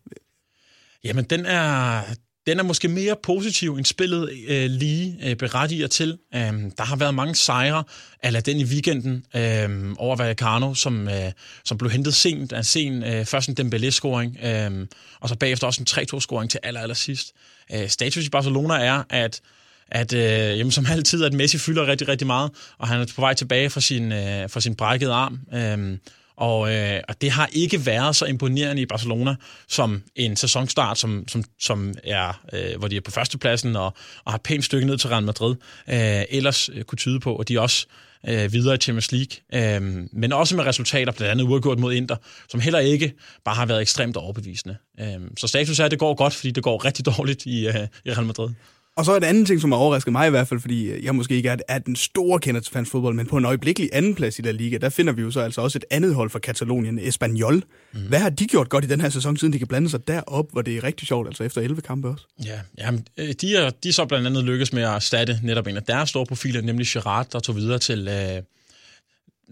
Jamen, 1.04 1.25
den 1.25 1.45
er, 1.45 2.01
den 2.48 2.60
er 2.60 2.63
måske 2.63 2.88
mere 2.88 3.16
positiv, 3.24 3.75
end 3.75 3.86
spillet 3.86 4.30
øh, 4.48 4.69
lige 4.69 5.18
øh, 5.24 5.36
berettiger 5.36 5.88
til. 5.88 6.18
Øhm, 6.36 6.72
der 6.72 6.83
har 6.83 6.95
været 6.95 7.13
mange 7.16 7.36
sejre, 7.36 7.83
eller 8.24 8.39
den 8.39 8.57
i 8.57 8.63
weekenden 8.63 9.25
øh, 9.36 9.95
over 9.98 10.16
Vallecano, 10.16 10.74
som, 10.74 11.07
øh, 11.07 11.31
som 11.66 11.77
blev 11.77 11.92
hentet 11.92 12.16
sent 12.16 12.54
af 12.54 12.66
sen, 12.66 13.04
øh, 13.04 13.25
først 13.25 13.50
en 13.50 13.57
Dembélé-scoring, 13.60 14.45
øh, 14.45 14.88
og 15.19 15.30
så 15.30 15.36
bagefter 15.36 15.68
også 15.68 15.81
en 15.81 15.88
3-2-scoring 15.89 16.50
til 16.50 16.60
aller, 16.63 16.81
aller 16.81 16.95
sidst. 16.95 17.33
Øh, 17.74 17.89
status 17.89 18.25
i 18.25 18.30
Barcelona 18.30 18.74
er, 18.74 19.04
at 19.10 19.42
at 19.88 20.13
øh, 20.13 20.60
jamen, 20.60 20.72
som 20.72 20.86
altid, 20.89 21.24
at 21.24 21.33
Messi 21.33 21.57
fylder 21.57 21.88
rigtig, 21.88 22.07
rigtig 22.07 22.27
meget, 22.27 22.51
og 22.77 22.88
han 22.88 23.01
er 23.01 23.06
på 23.16 23.22
vej 23.22 23.33
tilbage 23.33 23.69
fra 23.69 23.81
sin, 23.81 24.12
øh, 24.12 24.50
fra 24.50 24.60
sin 24.62 24.75
brækkede 24.75 25.13
arm. 25.13 25.39
Øh, 25.54 25.98
og, 26.37 26.73
øh, 26.73 27.01
og 27.07 27.21
det 27.21 27.31
har 27.31 27.49
ikke 27.51 27.85
været 27.85 28.15
så 28.15 28.25
imponerende 28.25 28.81
i 28.81 28.85
Barcelona 28.85 29.35
som 29.67 30.03
en 30.15 30.35
sæsonstart, 30.35 30.97
som, 30.97 31.27
som, 31.27 31.43
som 31.59 31.93
er, 32.03 32.41
øh, 32.53 32.79
hvor 32.79 32.87
de 32.87 32.97
er 32.97 33.01
på 33.01 33.11
førstepladsen 33.11 33.75
og, 33.75 33.93
og 34.25 34.31
har 34.31 34.37
pænt 34.37 34.65
stykke 34.65 34.87
ned 34.87 34.97
til 34.97 35.09
Real 35.09 35.23
Madrid. 35.23 35.55
Øh, 35.89 36.23
ellers 36.29 36.69
øh, 36.73 36.83
kunne 36.83 36.97
tyde 36.97 37.19
på, 37.19 37.35
at 37.35 37.47
de 37.47 37.59
også 37.59 37.85
øh, 38.27 38.53
videre 38.53 38.75
i 38.75 38.77
Champions 38.77 39.11
League. 39.11 39.75
Øh, 39.77 40.07
men 40.11 40.33
også 40.33 40.55
med 40.55 40.65
resultater, 40.65 41.11
blandt 41.11 41.31
andet 41.31 41.43
uafgjort 41.43 41.79
mod 41.79 41.93
Inter, 41.93 42.15
som 42.49 42.59
heller 42.59 42.79
ikke 42.79 43.13
bare 43.45 43.55
har 43.55 43.65
været 43.65 43.81
ekstremt 43.81 44.17
overbevisende. 44.17 44.77
Øh, 44.99 45.07
så 45.38 45.47
status 45.47 45.79
er, 45.79 45.85
at 45.85 45.91
det 45.91 45.99
går 45.99 46.13
godt, 46.13 46.33
fordi 46.33 46.51
det 46.51 46.63
går 46.63 46.85
rigtig 46.85 47.05
dårligt 47.17 47.45
i, 47.45 47.67
øh, 47.67 47.88
i 48.05 48.11
Real 48.11 48.25
Madrid. 48.25 48.49
Og 48.97 49.06
så 49.06 49.12
er 49.12 49.19
det 49.19 49.27
anden 49.27 49.45
ting, 49.45 49.62
som 49.62 49.71
har 49.71 49.80
overrasket 49.80 50.12
mig 50.12 50.27
i 50.27 50.30
hvert 50.30 50.47
fald, 50.47 50.59
fordi 50.59 51.06
jeg 51.06 51.15
måske 51.15 51.36
ikke 51.36 51.50
er, 51.50 51.57
er 51.68 51.80
den 51.80 51.95
store 51.95 52.39
kender 52.39 52.62
til 52.62 52.74
fansk 52.74 52.92
fodbold, 52.92 53.15
men 53.15 53.25
på 53.25 53.38
en 53.38 53.45
øjeblikkelig 53.45 53.89
anden 53.94 54.15
plads 54.15 54.39
i 54.39 54.42
La 54.42 54.51
Liga, 54.51 54.77
der 54.77 54.89
finder 54.89 55.13
vi 55.13 55.21
jo 55.21 55.31
så 55.31 55.39
altså 55.39 55.62
også 55.62 55.77
et 55.77 55.86
andet 55.92 56.15
hold 56.15 56.30
fra 56.30 56.39
Katalonien, 56.39 57.00
Espanyol. 57.00 57.63
Mm. 57.93 58.00
Hvad 58.00 58.19
har 58.19 58.29
de 58.29 58.46
gjort 58.46 58.69
godt 58.69 58.84
i 58.84 58.88
den 58.88 59.01
her 59.01 59.10
sæson, 59.10 59.38
siden 59.38 59.53
de 59.53 59.58
kan 59.58 59.67
blande 59.67 59.89
sig 59.89 60.08
derop, 60.08 60.46
hvor 60.51 60.62
det 60.62 60.77
er 60.77 60.84
rigtig 60.84 61.08
sjovt, 61.08 61.27
altså 61.27 61.43
efter 61.43 61.62
11 61.62 61.81
kampe 61.81 62.08
også? 62.08 62.25
Ja, 62.46 62.60
jamen, 62.77 63.08
øh, 63.17 63.34
de 63.41 63.55
er, 63.55 63.69
de 63.69 63.89
er 63.89 63.93
så 63.93 64.05
blandt 64.05 64.27
andet 64.27 64.43
lykkes 64.43 64.74
med 64.74 64.84
at 64.84 64.89
erstatte 64.89 65.39
netop 65.43 65.67
en 65.67 65.77
af 65.77 65.84
deres 65.84 66.10
store 66.10 66.25
profiler, 66.25 66.62
nemlig 66.62 66.88
Gerard, 66.88 67.27
der 67.31 67.39
tog 67.39 67.55
videre 67.55 67.79
til, 67.79 68.08
øh, 68.08 68.41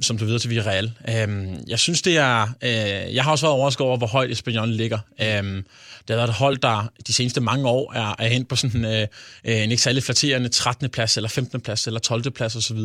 som 0.02 0.18
du 0.18 0.26
ved 0.26 0.40
til 0.40 0.50
Villarreal. 0.50 0.92
Øhm, 1.10 1.58
jeg 1.68 1.80
synes, 1.80 2.02
det 2.02 2.18
er... 2.18 2.42
Øh, 2.64 3.16
jeg 3.16 3.24
har 3.24 3.32
også 3.32 3.46
været 3.46 3.56
overrasket 3.56 3.86
over, 3.86 3.98
hvor 3.98 4.08
højt 4.08 4.32
Espanyol 4.32 4.70
ligger. 4.70 5.00
Øhm, 5.22 5.66
det 6.08 6.14
har 6.14 6.16
været 6.16 6.30
et 6.30 6.36
hold, 6.36 6.58
der 6.58 6.92
de 7.08 7.14
seneste 7.14 7.42
mange 7.42 7.68
år 7.68 7.94
er, 7.94 8.16
er 8.20 8.28
hen 8.28 8.46
på 8.46 8.56
sådan 8.56 8.86
øh, 8.86 9.08
øh, 9.46 9.64
en 9.64 9.72
ikke 9.72 9.84
særlig 9.84 10.04
flatterende 10.04 10.50
13. 10.50 10.90
plads, 10.90 11.18
eller 11.18 11.30
15. 11.30 11.62
plads, 11.62 11.88
eller 11.88 12.00
12. 12.00 12.32
plads 12.32 12.56
osv. 12.56 12.78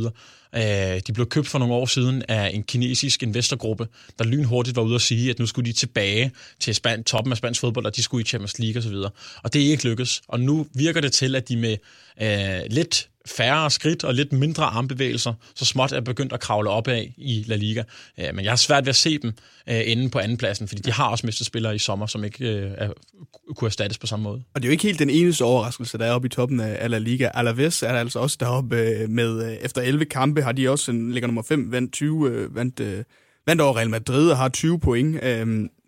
Øh, 0.55 1.01
de 1.07 1.13
blev 1.15 1.29
købt 1.29 1.49
for 1.49 1.59
nogle 1.59 1.75
år 1.75 1.87
siden 1.87 2.23
af 2.29 2.51
en 2.55 2.63
kinesisk 2.63 3.23
investorgruppe, 3.23 3.89
der 4.19 4.25
lynhurtigt 4.25 4.77
var 4.77 4.83
ude 4.83 4.95
at 4.95 5.01
sige, 5.01 5.31
at 5.31 5.39
nu 5.39 5.47
skulle 5.47 5.67
de 5.67 5.77
tilbage 5.77 6.33
til 6.61 6.75
span, 6.75 7.05
toppen 7.05 7.33
af 7.33 7.37
spansk 7.37 7.61
fodbold, 7.61 7.87
og 7.87 7.97
de 7.97 8.03
skulle 8.03 8.23
i 8.23 8.25
Champions 8.25 8.59
League 8.59 8.79
osv. 8.79 8.95
Og, 8.95 9.13
og 9.43 9.53
det 9.53 9.67
er 9.67 9.71
ikke 9.71 9.85
lykkes. 9.85 10.21
Og 10.29 10.41
nu 10.41 10.67
virker 10.75 11.01
det 11.01 11.13
til, 11.13 11.37
at 11.37 11.49
de 11.49 11.57
med 11.57 11.77
øh, 12.23 12.61
lidt 12.71 13.09
færre 13.31 13.71
skridt 13.71 14.05
og 14.05 14.15
lidt 14.15 14.33
mindre 14.33 14.65
armbevægelser, 14.65 15.35
så 15.55 15.65
småt 15.65 15.93
er 15.93 16.01
begyndt 16.01 16.33
at 16.33 16.41
kravle 16.41 16.71
op 16.71 16.89
af 16.89 17.15
i 17.17 17.45
La 17.47 17.57
Liga. 17.57 17.83
Øh, 18.19 18.35
men 18.35 18.45
jeg 18.45 18.53
har 18.53 18.57
svært 18.57 18.85
ved 18.85 18.91
at 18.91 18.97
se 18.97 19.19
dem 19.19 19.33
øh, 19.69 19.81
inde 19.85 20.11
på 20.11 20.19
andenpladsen, 20.19 20.69
fordi 20.69 20.83
de 20.83 20.93
har 20.93 21.09
også 21.09 21.27
mistet 21.27 21.47
spillere 21.47 21.75
i 21.75 21.79
sommer, 21.79 22.07
som 22.07 22.25
ikke 22.25 22.49
øh, 22.49 22.71
er, 22.79 22.93
kunne 23.57 23.69
erstattes 23.69 23.99
på 23.99 24.07
samme 24.07 24.23
måde. 24.23 24.43
Og 24.55 24.63
det 24.63 24.65
er 24.65 24.69
jo 24.69 24.73
ikke 24.73 24.85
helt 24.85 24.99
den 24.99 25.11
eneste 25.11 25.45
overraskelse, 25.45 25.99
der 25.99 26.07
er 26.07 26.13
oppe 26.13 26.27
i 26.27 26.29
toppen 26.29 26.61
af 26.61 26.91
La 26.91 26.99
Liga. 26.99 27.31
Alaves 27.35 27.83
er 27.83 27.89
altså 27.89 28.19
også 28.19 28.37
deroppe 28.41 29.07
med, 29.09 29.59
efter 29.61 29.83
11 29.83 30.05
kampe 30.05 30.43
har 30.43 30.53
de 30.53 30.71
også, 30.71 30.93
ligger 30.93 31.27
nummer 31.27 31.43
5, 31.43 31.73
vandt 31.73 31.93
20, 31.93 32.49
vandt, 32.55 32.81
vandt 33.47 33.63
over 33.63 33.77
Real 33.77 33.91
Madrid 33.91 34.31
og 34.31 34.37
har 34.37 34.49
20 34.49 34.81
point. 34.81 35.21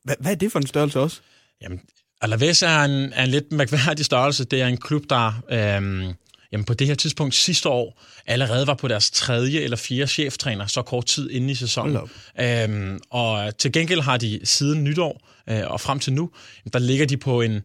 Hvad, 0.04 0.14
hvad 0.20 0.30
er 0.32 0.34
det 0.34 0.52
for 0.52 0.58
en 0.58 0.66
størrelse 0.66 1.00
også? 1.00 1.20
Jamen, 1.62 1.80
Alaves 2.20 2.62
er 2.62 2.80
en, 2.80 3.12
er 3.12 3.24
en 3.24 3.30
lidt 3.30 3.52
mærkværdig 3.52 4.04
størrelse. 4.04 4.44
Det 4.44 4.62
er 4.62 4.66
en 4.66 4.76
klub, 4.76 5.02
der... 5.10 5.42
Øh, 5.50 6.14
jamen 6.52 6.64
på 6.64 6.74
det 6.74 6.86
her 6.86 6.94
tidspunkt 6.94 7.34
sidste 7.34 7.68
år 7.68 8.02
allerede 8.26 8.66
var 8.66 8.74
på 8.74 8.88
deres 8.88 9.10
tredje 9.10 9.60
eller 9.60 9.76
fjerde 9.76 10.06
cheftræner 10.06 10.66
så 10.66 10.82
kort 10.82 11.06
tid 11.06 11.30
inde 11.30 11.50
i 11.50 11.54
sæsonen. 11.54 11.96
Øhm, 12.40 13.00
og 13.10 13.58
til 13.58 13.72
gengæld 13.72 14.00
har 14.00 14.16
de 14.16 14.40
siden 14.44 14.84
nytår 14.84 15.20
øh, 15.50 15.62
og 15.66 15.80
frem 15.80 15.98
til 15.98 16.12
nu, 16.12 16.30
der 16.72 16.78
ligger 16.78 17.06
de 17.06 17.16
på 17.16 17.40
en, 17.40 17.62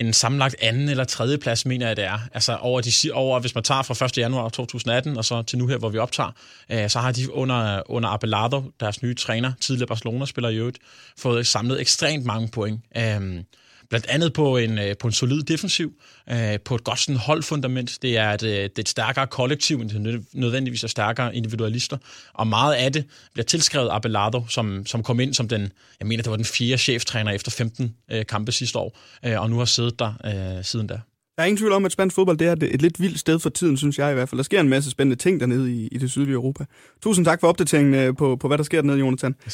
en 0.00 0.12
sammenlagt 0.12 0.56
anden 0.62 0.88
eller 0.88 1.04
tredje 1.04 1.38
plads, 1.38 1.66
mener 1.66 1.86
jeg 1.86 1.96
det 1.96 2.04
er. 2.04 2.18
Altså 2.34 2.56
over, 2.56 2.80
de, 2.80 3.12
over 3.12 3.40
hvis 3.40 3.54
man 3.54 3.64
tager 3.64 3.82
fra 3.82 4.04
1. 4.04 4.18
januar 4.18 4.48
2018 4.48 5.16
og 5.16 5.24
så 5.24 5.42
til 5.42 5.58
nu 5.58 5.66
her, 5.66 5.76
hvor 5.76 5.88
vi 5.88 5.98
optager, 5.98 6.30
øh, 6.70 6.90
så 6.90 6.98
har 6.98 7.12
de 7.12 7.32
under, 7.32 7.90
under 7.90 8.08
Abelardo, 8.08 8.62
deres 8.80 9.02
nye 9.02 9.14
træner, 9.14 9.52
tidligere 9.60 9.86
Barcelona-spiller 9.86 10.48
i 10.48 10.56
øvrigt, 10.56 10.78
fået 11.18 11.46
samlet 11.46 11.80
ekstremt 11.80 12.24
mange 12.24 12.48
point. 12.48 12.80
Øh, 12.96 13.42
Blandt 13.88 14.06
andet 14.06 14.32
på 14.32 14.56
en, 14.56 14.78
øh, 14.78 14.96
på 15.00 15.06
en 15.06 15.12
solid 15.12 15.42
defensiv, 15.42 15.92
øh, 16.30 16.60
på 16.64 16.74
et 16.74 16.84
godt 16.84 17.00
sådan 17.00 17.16
holdfundament. 17.16 17.98
Det 18.02 18.16
er 18.16 18.30
et, 18.30 18.42
øh, 18.42 18.50
det 18.50 18.64
er 18.64 18.68
et 18.78 18.88
stærkere 18.88 19.26
kollektiv, 19.26 19.80
end 19.80 19.90
det 19.90 20.24
nødvendigvis 20.32 20.84
er 20.84 20.88
stærkere 20.88 21.36
individualister. 21.36 21.96
Og 22.34 22.46
meget 22.46 22.74
af 22.74 22.92
det 22.92 23.04
bliver 23.32 23.44
tilskrevet 23.44 23.88
Abelardo, 23.92 24.44
som, 24.48 24.86
som 24.86 25.02
kom 25.02 25.20
ind 25.20 25.34
som 25.34 25.48
den, 25.48 25.72
jeg 26.00 26.08
mener, 26.08 26.22
det 26.22 26.30
var 26.30 26.36
den 26.36 26.44
fjerde 26.44 26.78
cheftræner 26.78 27.32
efter 27.32 27.50
15 27.50 27.94
kampe 28.28 28.52
sidste 28.52 28.78
år, 28.78 28.98
og 29.22 29.50
nu 29.50 29.58
har 29.58 29.64
siddet 29.64 29.98
der 29.98 30.12
øh, 30.58 30.64
siden 30.64 30.86
da. 30.86 31.00
Der 31.36 31.42
er 31.42 31.46
ingen 31.46 31.58
tvivl 31.58 31.72
om, 31.72 31.84
at 31.84 31.92
spansk 31.92 32.14
fodbold 32.14 32.38
det 32.38 32.46
er 32.46 32.52
et 32.52 32.82
lidt 32.82 33.00
vildt 33.00 33.20
sted 33.20 33.38
for 33.38 33.50
tiden, 33.50 33.76
synes 33.76 33.98
jeg 33.98 34.10
i 34.10 34.14
hvert 34.14 34.28
fald. 34.28 34.38
Der 34.38 34.42
sker 34.42 34.60
en 34.60 34.68
masse 34.68 34.90
spændende 34.90 35.22
ting 35.22 35.40
dernede 35.40 35.72
i, 35.72 35.86
i 35.86 35.98
det 35.98 36.10
sydlige 36.10 36.34
Europa. 36.34 36.64
Tusind 37.02 37.24
tak 37.24 37.40
for 37.40 37.48
opdateringen 37.48 38.16
på, 38.16 38.36
på 38.36 38.48
hvad 38.48 38.58
der 38.58 38.64
sker 38.64 38.80
dernede, 38.80 38.98
Jonathan. 38.98 39.34
Ja, 39.44 39.50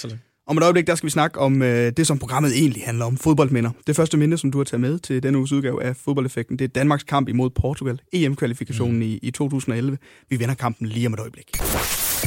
om 0.52 0.58
et 0.58 0.62
øjeblik, 0.62 0.86
der 0.86 0.94
skal 0.94 1.06
vi 1.06 1.10
snakke 1.10 1.40
om 1.40 1.62
øh, 1.62 1.92
det, 1.96 2.06
som 2.06 2.18
programmet 2.18 2.58
egentlig 2.58 2.82
handler 2.86 3.04
om, 3.04 3.16
fodboldminder. 3.16 3.70
Det 3.86 3.96
første 3.96 4.16
minde, 4.16 4.38
som 4.38 4.50
du 4.50 4.58
har 4.58 4.64
taget 4.64 4.80
med 4.80 4.98
til 4.98 5.22
denne 5.22 5.38
uges 5.38 5.52
udgave 5.52 5.82
af 5.82 5.96
Fodboldeffekten, 5.96 6.58
det 6.58 6.64
er 6.64 6.68
Danmarks 6.68 7.02
kamp 7.02 7.28
imod 7.28 7.50
Portugal, 7.50 8.00
EM-kvalifikationen 8.12 8.96
mm. 8.96 9.02
i, 9.02 9.18
i 9.22 9.30
2011. 9.30 9.98
Vi 10.30 10.36
vinder 10.36 10.54
kampen 10.54 10.86
lige 10.86 11.06
om 11.06 11.14
et 11.14 11.20
øjeblik. 11.20 11.56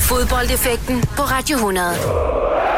Fodboldeffekten 0.10 1.01
på 1.01 1.22
Radio 1.22 1.55
100. 1.55 2.75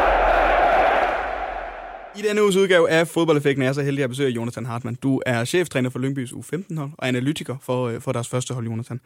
I 2.18 2.22
denne 2.22 2.44
uges 2.44 2.56
udgave 2.56 2.90
af 2.90 3.08
Fodboldeffekten 3.08 3.62
er 3.62 3.68
jeg 3.68 3.76
så 3.76 3.82
heldig 3.82 4.04
at 4.04 4.10
besøge 4.10 4.30
Jonathan 4.30 4.66
Hartmann. 4.66 4.98
Du 5.04 5.22
er 5.26 5.46
cheftræner 5.46 5.90
for 5.90 6.00
Lyngbys 6.00 6.32
U15-hold 6.32 6.92
og 6.98 7.08
analytiker 7.08 7.58
for, 7.62 7.88
øh, 7.88 8.02
for 8.02 8.12
deres 8.12 8.28
første 8.28 8.54
hold, 8.54 8.66
Jonathan. 8.66 9.00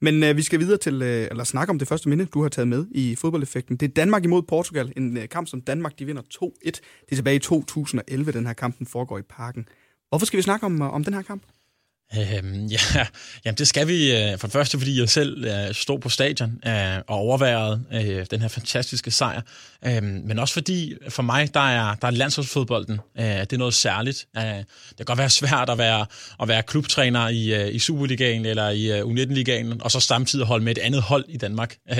Men 0.00 0.22
øh, 0.22 0.36
vi 0.36 0.42
skal 0.42 0.60
videre 0.60 0.78
til, 0.78 1.02
øh, 1.02 1.28
eller 1.30 1.44
snakke 1.44 1.70
om 1.70 1.78
det 1.78 1.88
første 1.88 2.08
minde, 2.08 2.26
du 2.26 2.42
har 2.42 2.48
taget 2.48 2.68
med 2.68 2.86
i 2.90 3.16
fodboldeffekten. 3.16 3.76
Det 3.76 3.88
er 3.88 3.92
Danmark 3.92 4.24
imod 4.24 4.42
Portugal, 4.42 4.92
en 4.96 5.16
øh, 5.16 5.28
kamp, 5.28 5.48
som 5.48 5.60
Danmark 5.60 5.98
de 5.98 6.04
vinder 6.04 6.22
2-1. 6.22 6.48
Det 6.64 6.80
er 7.10 7.16
tilbage 7.16 7.36
i 7.36 7.38
2011, 7.38 8.32
den 8.32 8.46
her 8.46 8.52
kamp 8.52 8.78
den 8.78 8.86
foregår 8.86 9.18
i 9.18 9.22
parken. 9.22 9.68
Hvorfor 10.08 10.26
skal 10.26 10.36
vi 10.36 10.42
snakke 10.42 10.66
om, 10.66 10.82
øh, 10.82 10.94
om 10.94 11.04
den 11.04 11.14
her 11.14 11.22
kamp? 11.22 11.42
Øhm, 12.16 12.66
ja, 12.76 13.06
jamen 13.44 13.58
det 13.58 13.68
skal 13.68 13.88
vi 13.88 14.16
øh, 14.16 14.38
for 14.38 14.46
det 14.46 14.52
første, 14.52 14.78
fordi 14.78 15.00
jeg 15.00 15.08
selv 15.08 15.44
øh, 15.44 15.74
stod 15.74 15.98
på 15.98 16.08
stadion 16.08 16.60
øh, 16.66 16.98
og 17.06 17.16
overværede 17.16 17.84
øh, 17.92 18.26
den 18.30 18.40
her 18.40 18.48
fantastiske 18.48 19.10
sejr. 19.10 19.40
Øh, 19.84 20.02
men 20.02 20.38
også 20.38 20.54
fordi 20.54 20.94
for 21.08 21.22
mig, 21.22 21.54
der 21.54 21.60
er, 21.60 21.94
der 21.94 22.06
er 22.06 22.10
landsholdsfodbolden. 22.10 23.00
Øh, 23.18 23.24
det 23.24 23.52
er 23.52 23.58
noget 23.58 23.74
særligt. 23.74 24.26
Øh, 24.36 24.42
det 24.42 24.66
kan 24.96 25.06
godt 25.06 25.18
være 25.18 25.30
svært 25.30 25.70
at 25.70 25.78
være, 25.78 26.06
at 26.42 26.48
være 26.48 26.62
klubtræner 26.62 27.28
i, 27.28 27.54
øh, 27.54 27.74
i 27.74 27.78
Superligaen 27.78 28.46
eller 28.46 28.68
i 28.68 29.02
uh, 29.02 29.10
U19-ligaen, 29.10 29.82
og 29.82 29.90
så 29.90 30.00
samtidig 30.00 30.46
holde 30.46 30.64
med 30.64 30.76
et 30.76 30.82
andet 30.82 31.02
hold 31.02 31.24
i 31.28 31.36
Danmark. 31.36 31.76
Øh, 31.90 31.98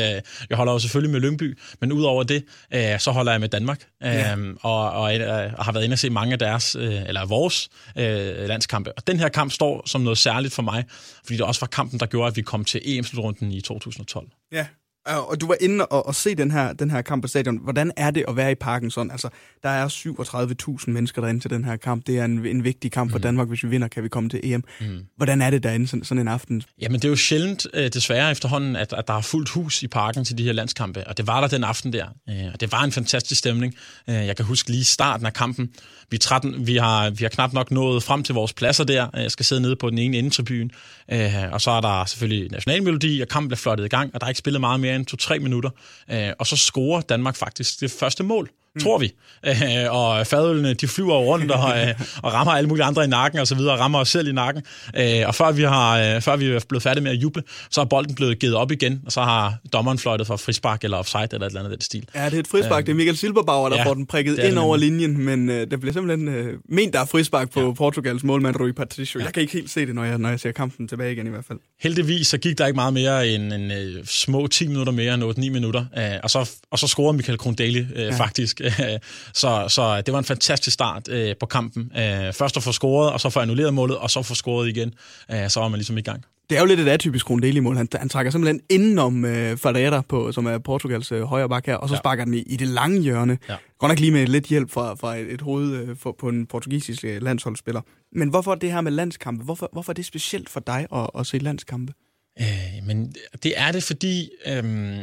jeg 0.50 0.56
holder 0.56 0.72
jo 0.72 0.78
selvfølgelig 0.78 1.12
med 1.12 1.20
Lyngby, 1.20 1.58
men 1.80 1.92
udover 1.92 2.22
det, 2.22 2.44
øh, 2.74 3.00
så 3.00 3.10
holder 3.10 3.32
jeg 3.32 3.40
med 3.40 3.48
Danmark. 3.48 3.80
Øh, 4.04 4.12
ja. 4.12 4.36
og, 4.60 4.90
og, 4.90 5.18
øh, 5.18 5.52
og 5.58 5.64
har 5.64 5.72
været 5.72 5.84
inde 5.84 5.94
og 5.94 5.98
se 5.98 6.10
mange 6.10 6.32
af 6.32 6.38
deres, 6.38 6.76
øh, 6.76 7.02
eller 7.08 7.26
vores 7.26 7.68
øh, 7.96 8.48
landskampe. 8.48 8.92
Og 8.92 9.06
den 9.06 9.20
her 9.20 9.28
kamp 9.28 9.52
står 9.52 9.82
som 9.86 9.97
noget 10.04 10.18
særligt 10.18 10.54
for 10.54 10.62
mig, 10.62 10.84
fordi 11.24 11.36
det 11.36 11.44
også 11.44 11.60
var 11.60 11.66
kampen, 11.66 12.00
der 12.00 12.06
gjorde, 12.06 12.26
at 12.28 12.36
vi 12.36 12.42
kom 12.42 12.64
til 12.64 12.80
EM-slutrunden 12.84 13.52
i 13.52 13.60
2012. 13.60 14.28
Ja, 14.52 14.66
og 15.08 15.40
du 15.40 15.46
var 15.46 15.56
inde 15.60 15.86
og, 15.86 16.06
og 16.06 16.14
se 16.14 16.34
den 16.34 16.50
her, 16.50 16.72
den 16.72 16.90
her 16.90 17.02
kamp 17.02 17.22
på 17.22 17.28
stadion. 17.28 17.58
Hvordan 17.62 17.92
er 17.96 18.10
det 18.10 18.24
at 18.28 18.36
være 18.36 18.52
i 18.52 18.54
parken 18.54 18.90
sådan? 18.90 19.10
Altså, 19.10 19.28
der 19.62 19.68
er 19.68 19.88
37.000 19.88 20.90
mennesker 20.90 21.22
derinde 21.22 21.40
til 21.40 21.50
den 21.50 21.64
her 21.64 21.76
kamp. 21.76 22.06
Det 22.06 22.18
er 22.18 22.24
en, 22.24 22.46
en 22.46 22.64
vigtig 22.64 22.92
kamp 22.92 23.10
for 23.10 23.18
mm. 23.18 23.22
Danmark. 23.22 23.48
Hvis 23.48 23.62
vi 23.62 23.68
vinder, 23.68 23.88
kan 23.88 24.02
vi 24.02 24.08
komme 24.08 24.30
til 24.30 24.40
EM. 24.42 24.64
Mm. 24.80 25.06
Hvordan 25.16 25.42
er 25.42 25.50
det 25.50 25.62
derinde 25.62 25.88
sådan, 25.88 26.04
sådan 26.04 26.20
en 26.20 26.28
aften? 26.28 26.62
Jamen, 26.80 27.00
det 27.00 27.04
er 27.04 27.08
jo 27.08 27.16
sjældent, 27.16 27.66
øh, 27.74 27.88
desværre 27.88 28.30
efterhånden, 28.30 28.76
at, 28.76 28.92
at 28.92 29.08
der 29.08 29.14
er 29.14 29.20
fuldt 29.20 29.48
hus 29.48 29.82
i 29.82 29.88
parken 29.88 30.24
til 30.24 30.38
de 30.38 30.42
her 30.42 30.52
landskampe. 30.52 31.06
Og 31.06 31.16
det 31.16 31.26
var 31.26 31.40
der 31.40 31.48
den 31.48 31.64
aften 31.64 31.92
der. 31.92 32.06
Øh, 32.28 32.52
og 32.52 32.60
det 32.60 32.72
var 32.72 32.84
en 32.84 32.92
fantastisk 32.92 33.38
stemning. 33.38 33.74
Øh, 34.08 34.14
jeg 34.14 34.36
kan 34.36 34.44
huske 34.44 34.70
lige 34.70 34.84
starten 34.84 35.26
af 35.26 35.32
kampen. 35.32 35.70
Vi, 36.10 36.18
13, 36.18 36.66
vi, 36.66 36.76
har, 36.76 37.10
vi 37.10 37.24
har 37.24 37.28
knap 37.28 37.52
nok 37.52 37.70
nået 37.70 38.02
frem 38.02 38.22
til 38.22 38.34
vores 38.34 38.52
pladser 38.52 38.84
der. 38.84 39.06
Øh, 39.16 39.22
jeg 39.22 39.30
skal 39.30 39.46
sidde 39.46 39.62
nede 39.62 39.76
på 39.76 39.90
den 39.90 39.98
ene 39.98 40.16
endetribune. 40.16 40.70
Øh, 41.12 41.52
og 41.52 41.60
så 41.60 41.70
er 41.70 41.80
der 41.80 42.04
selvfølgelig 42.04 42.50
nationalmelodi, 42.50 43.20
og 43.20 43.28
kampen 43.28 43.48
bliver 43.48 43.58
flottet 43.58 43.84
i 43.84 43.88
gang. 43.88 44.10
Og 44.14 44.20
der 44.20 44.26
er 44.26 44.28
ikke 44.28 44.38
spillet 44.38 44.60
meget 44.60 44.80
mere 44.80 44.96
end 44.96 45.06
to-tre 45.06 45.38
minutter. 45.38 45.70
Øh, 46.10 46.30
og 46.38 46.46
så 46.46 46.56
scorer 46.56 47.00
Danmark 47.00 47.36
faktisk 47.36 47.80
det 47.80 47.90
første 47.90 48.24
mål 48.24 48.50
mm. 48.78 48.84
tror 48.84 48.98
vi. 48.98 49.12
Øh, 49.46 49.54
og 49.90 50.26
fadølene, 50.26 50.74
de 50.74 50.88
flyver 50.88 51.18
rundt 51.18 51.50
og, 51.50 51.68
øh, 51.80 51.94
og 52.22 52.32
rammer 52.32 52.52
alle 52.52 52.68
mulige 52.68 52.84
andre 52.84 53.04
i 53.04 53.06
nakken 53.06 53.40
og 53.40 53.46
så 53.46 53.54
videre, 53.54 53.72
og 53.72 53.80
rammer 53.80 53.98
os 53.98 54.08
selv 54.08 54.28
i 54.28 54.32
nakken. 54.32 54.62
Øh, 54.96 55.22
og 55.26 55.34
før 55.34 55.52
vi, 55.52 55.62
har, 55.62 55.98
øh, 55.98 56.22
før 56.22 56.36
vi 56.36 56.46
er 56.46 56.60
blevet 56.68 56.82
færdige 56.82 57.02
med 57.02 57.10
at 57.10 57.16
juble, 57.16 57.42
så 57.70 57.80
er 57.80 57.84
bolden 57.84 58.14
blevet 58.14 58.38
givet 58.38 58.54
op 58.54 58.72
igen, 58.72 59.02
og 59.06 59.12
så 59.12 59.20
har 59.20 59.54
dommeren 59.72 59.98
fløjtet 59.98 60.26
for 60.26 60.36
frispark 60.36 60.84
eller 60.84 60.96
offside 60.96 61.28
eller 61.32 61.46
et 61.46 61.50
eller 61.50 61.60
andet 61.60 61.72
den 61.72 61.80
stil. 61.80 62.08
Ja, 62.14 62.24
det 62.24 62.34
er 62.34 62.38
et 62.38 62.48
frispark. 62.48 62.82
Øh, 62.82 62.86
det 62.86 62.92
er 62.92 62.96
Michael 62.96 63.16
Silberbauer, 63.16 63.68
der 63.68 63.76
ja, 63.76 63.84
får 63.84 63.94
den 63.94 64.06
prikket 64.06 64.38
ind 64.38 64.58
over 64.58 64.76
linjen, 64.76 65.24
men 65.24 65.50
øh, 65.50 65.70
det 65.70 65.80
bliver 65.80 65.92
simpelthen 65.92 66.28
øh, 66.28 66.58
ment, 66.68 66.92
der 66.92 67.00
er 67.00 67.04
frispark 67.04 67.50
på 67.50 67.60
ja. 67.60 67.72
Portugals 67.72 68.24
målmand 68.24 68.60
Rui 68.60 68.72
Patricio. 68.72 69.20
Ja. 69.20 69.24
Jeg 69.24 69.34
kan 69.34 69.40
ikke 69.40 69.52
helt 69.52 69.70
se 69.70 69.86
det, 69.86 69.94
når 69.94 70.04
jeg, 70.04 70.18
når 70.18 70.28
jeg 70.28 70.40
ser 70.40 70.52
kampen 70.52 70.88
tilbage 70.88 71.12
igen 71.12 71.26
i 71.26 71.30
hvert 71.30 71.44
fald. 71.44 71.58
Heldigvis 71.80 72.26
så 72.26 72.38
gik 72.38 72.58
der 72.58 72.66
ikke 72.66 72.76
meget 72.76 72.92
mere 72.92 73.28
end 73.28 73.52
en, 73.52 73.70
øh, 73.70 74.04
små 74.04 74.46
10 74.46 74.68
minutter 74.68 74.92
mere, 74.92 75.14
end 75.14 75.24
8-9 75.24 75.50
minutter, 75.50 75.84
øh, 75.98 76.04
og, 76.22 76.30
så, 76.30 76.50
og 76.70 76.78
så 76.78 76.86
scorede 76.86 77.16
Michael 77.16 77.38
Krondali 77.38 77.78
øh, 77.78 77.86
ja. 77.96 78.16
faktisk. 78.18 78.60
Så, 79.34 79.64
så 79.68 80.00
det 80.00 80.12
var 80.12 80.18
en 80.18 80.24
fantastisk 80.24 80.74
start 80.74 81.08
øh, 81.08 81.34
på 81.40 81.46
kampen. 81.46 81.92
Øh, 81.96 82.32
først 82.32 82.56
at 82.56 82.62
få 82.62 82.72
scoret, 82.72 83.12
og 83.12 83.20
så 83.20 83.30
få 83.30 83.40
annulleret 83.40 83.74
målet, 83.74 83.98
og 83.98 84.10
så 84.10 84.22
få 84.22 84.34
scoret 84.34 84.68
igen. 84.68 84.94
Øh, 85.30 85.48
så 85.48 85.60
var 85.60 85.68
man 85.68 85.78
ligesom 85.78 85.98
i 85.98 86.02
gang. 86.02 86.24
Det 86.50 86.56
er 86.56 86.60
jo 86.60 86.66
lidt 86.66 86.80
et 86.80 86.88
atypisk 86.88 87.26
Kronedeli-mål. 87.26 87.76
Han, 87.76 87.88
han 87.94 88.08
trækker 88.08 88.32
simpelthen 88.32 88.60
indenom 88.68 89.24
øh, 89.24 89.56
Ferreira, 89.56 90.02
på, 90.08 90.32
som 90.32 90.46
er 90.46 90.58
Portugals 90.58 91.12
øh, 91.12 91.22
højre 91.22 91.48
bak 91.48 91.66
her, 91.66 91.74
og 91.74 91.88
så 91.88 91.94
ja. 91.94 91.98
sparker 91.98 92.24
den 92.24 92.34
i, 92.34 92.38
i 92.38 92.56
det 92.56 92.68
lange 92.68 93.00
hjørne. 93.00 93.38
Ja. 93.48 93.56
Godt 93.78 93.90
nok 93.90 93.98
lige 93.98 94.12
med 94.12 94.26
lidt 94.26 94.46
hjælp 94.46 94.70
fra, 94.70 94.94
fra 94.94 95.16
et, 95.16 95.32
et 95.32 95.40
hoved 95.40 95.72
øh, 95.72 95.96
for, 95.96 96.16
på 96.18 96.28
en 96.28 96.46
portugisisk 96.46 97.04
øh, 97.04 97.22
landsholdsspiller. 97.22 97.80
Men 98.12 98.28
hvorfor 98.28 98.54
det 98.54 98.72
her 98.72 98.80
med 98.80 98.92
landskampe? 98.92 99.44
Hvorfor, 99.44 99.68
hvorfor 99.72 99.92
er 99.92 99.94
det 99.94 100.04
specielt 100.04 100.48
for 100.48 100.60
dig 100.60 100.86
at, 100.94 101.10
at 101.18 101.26
se 101.26 101.38
landskampe? 101.38 101.92
Øh, 102.40 102.86
men 102.86 103.14
det 103.42 103.52
er 103.56 103.72
det, 103.72 103.82
fordi 103.82 104.30
øh, 104.46 104.98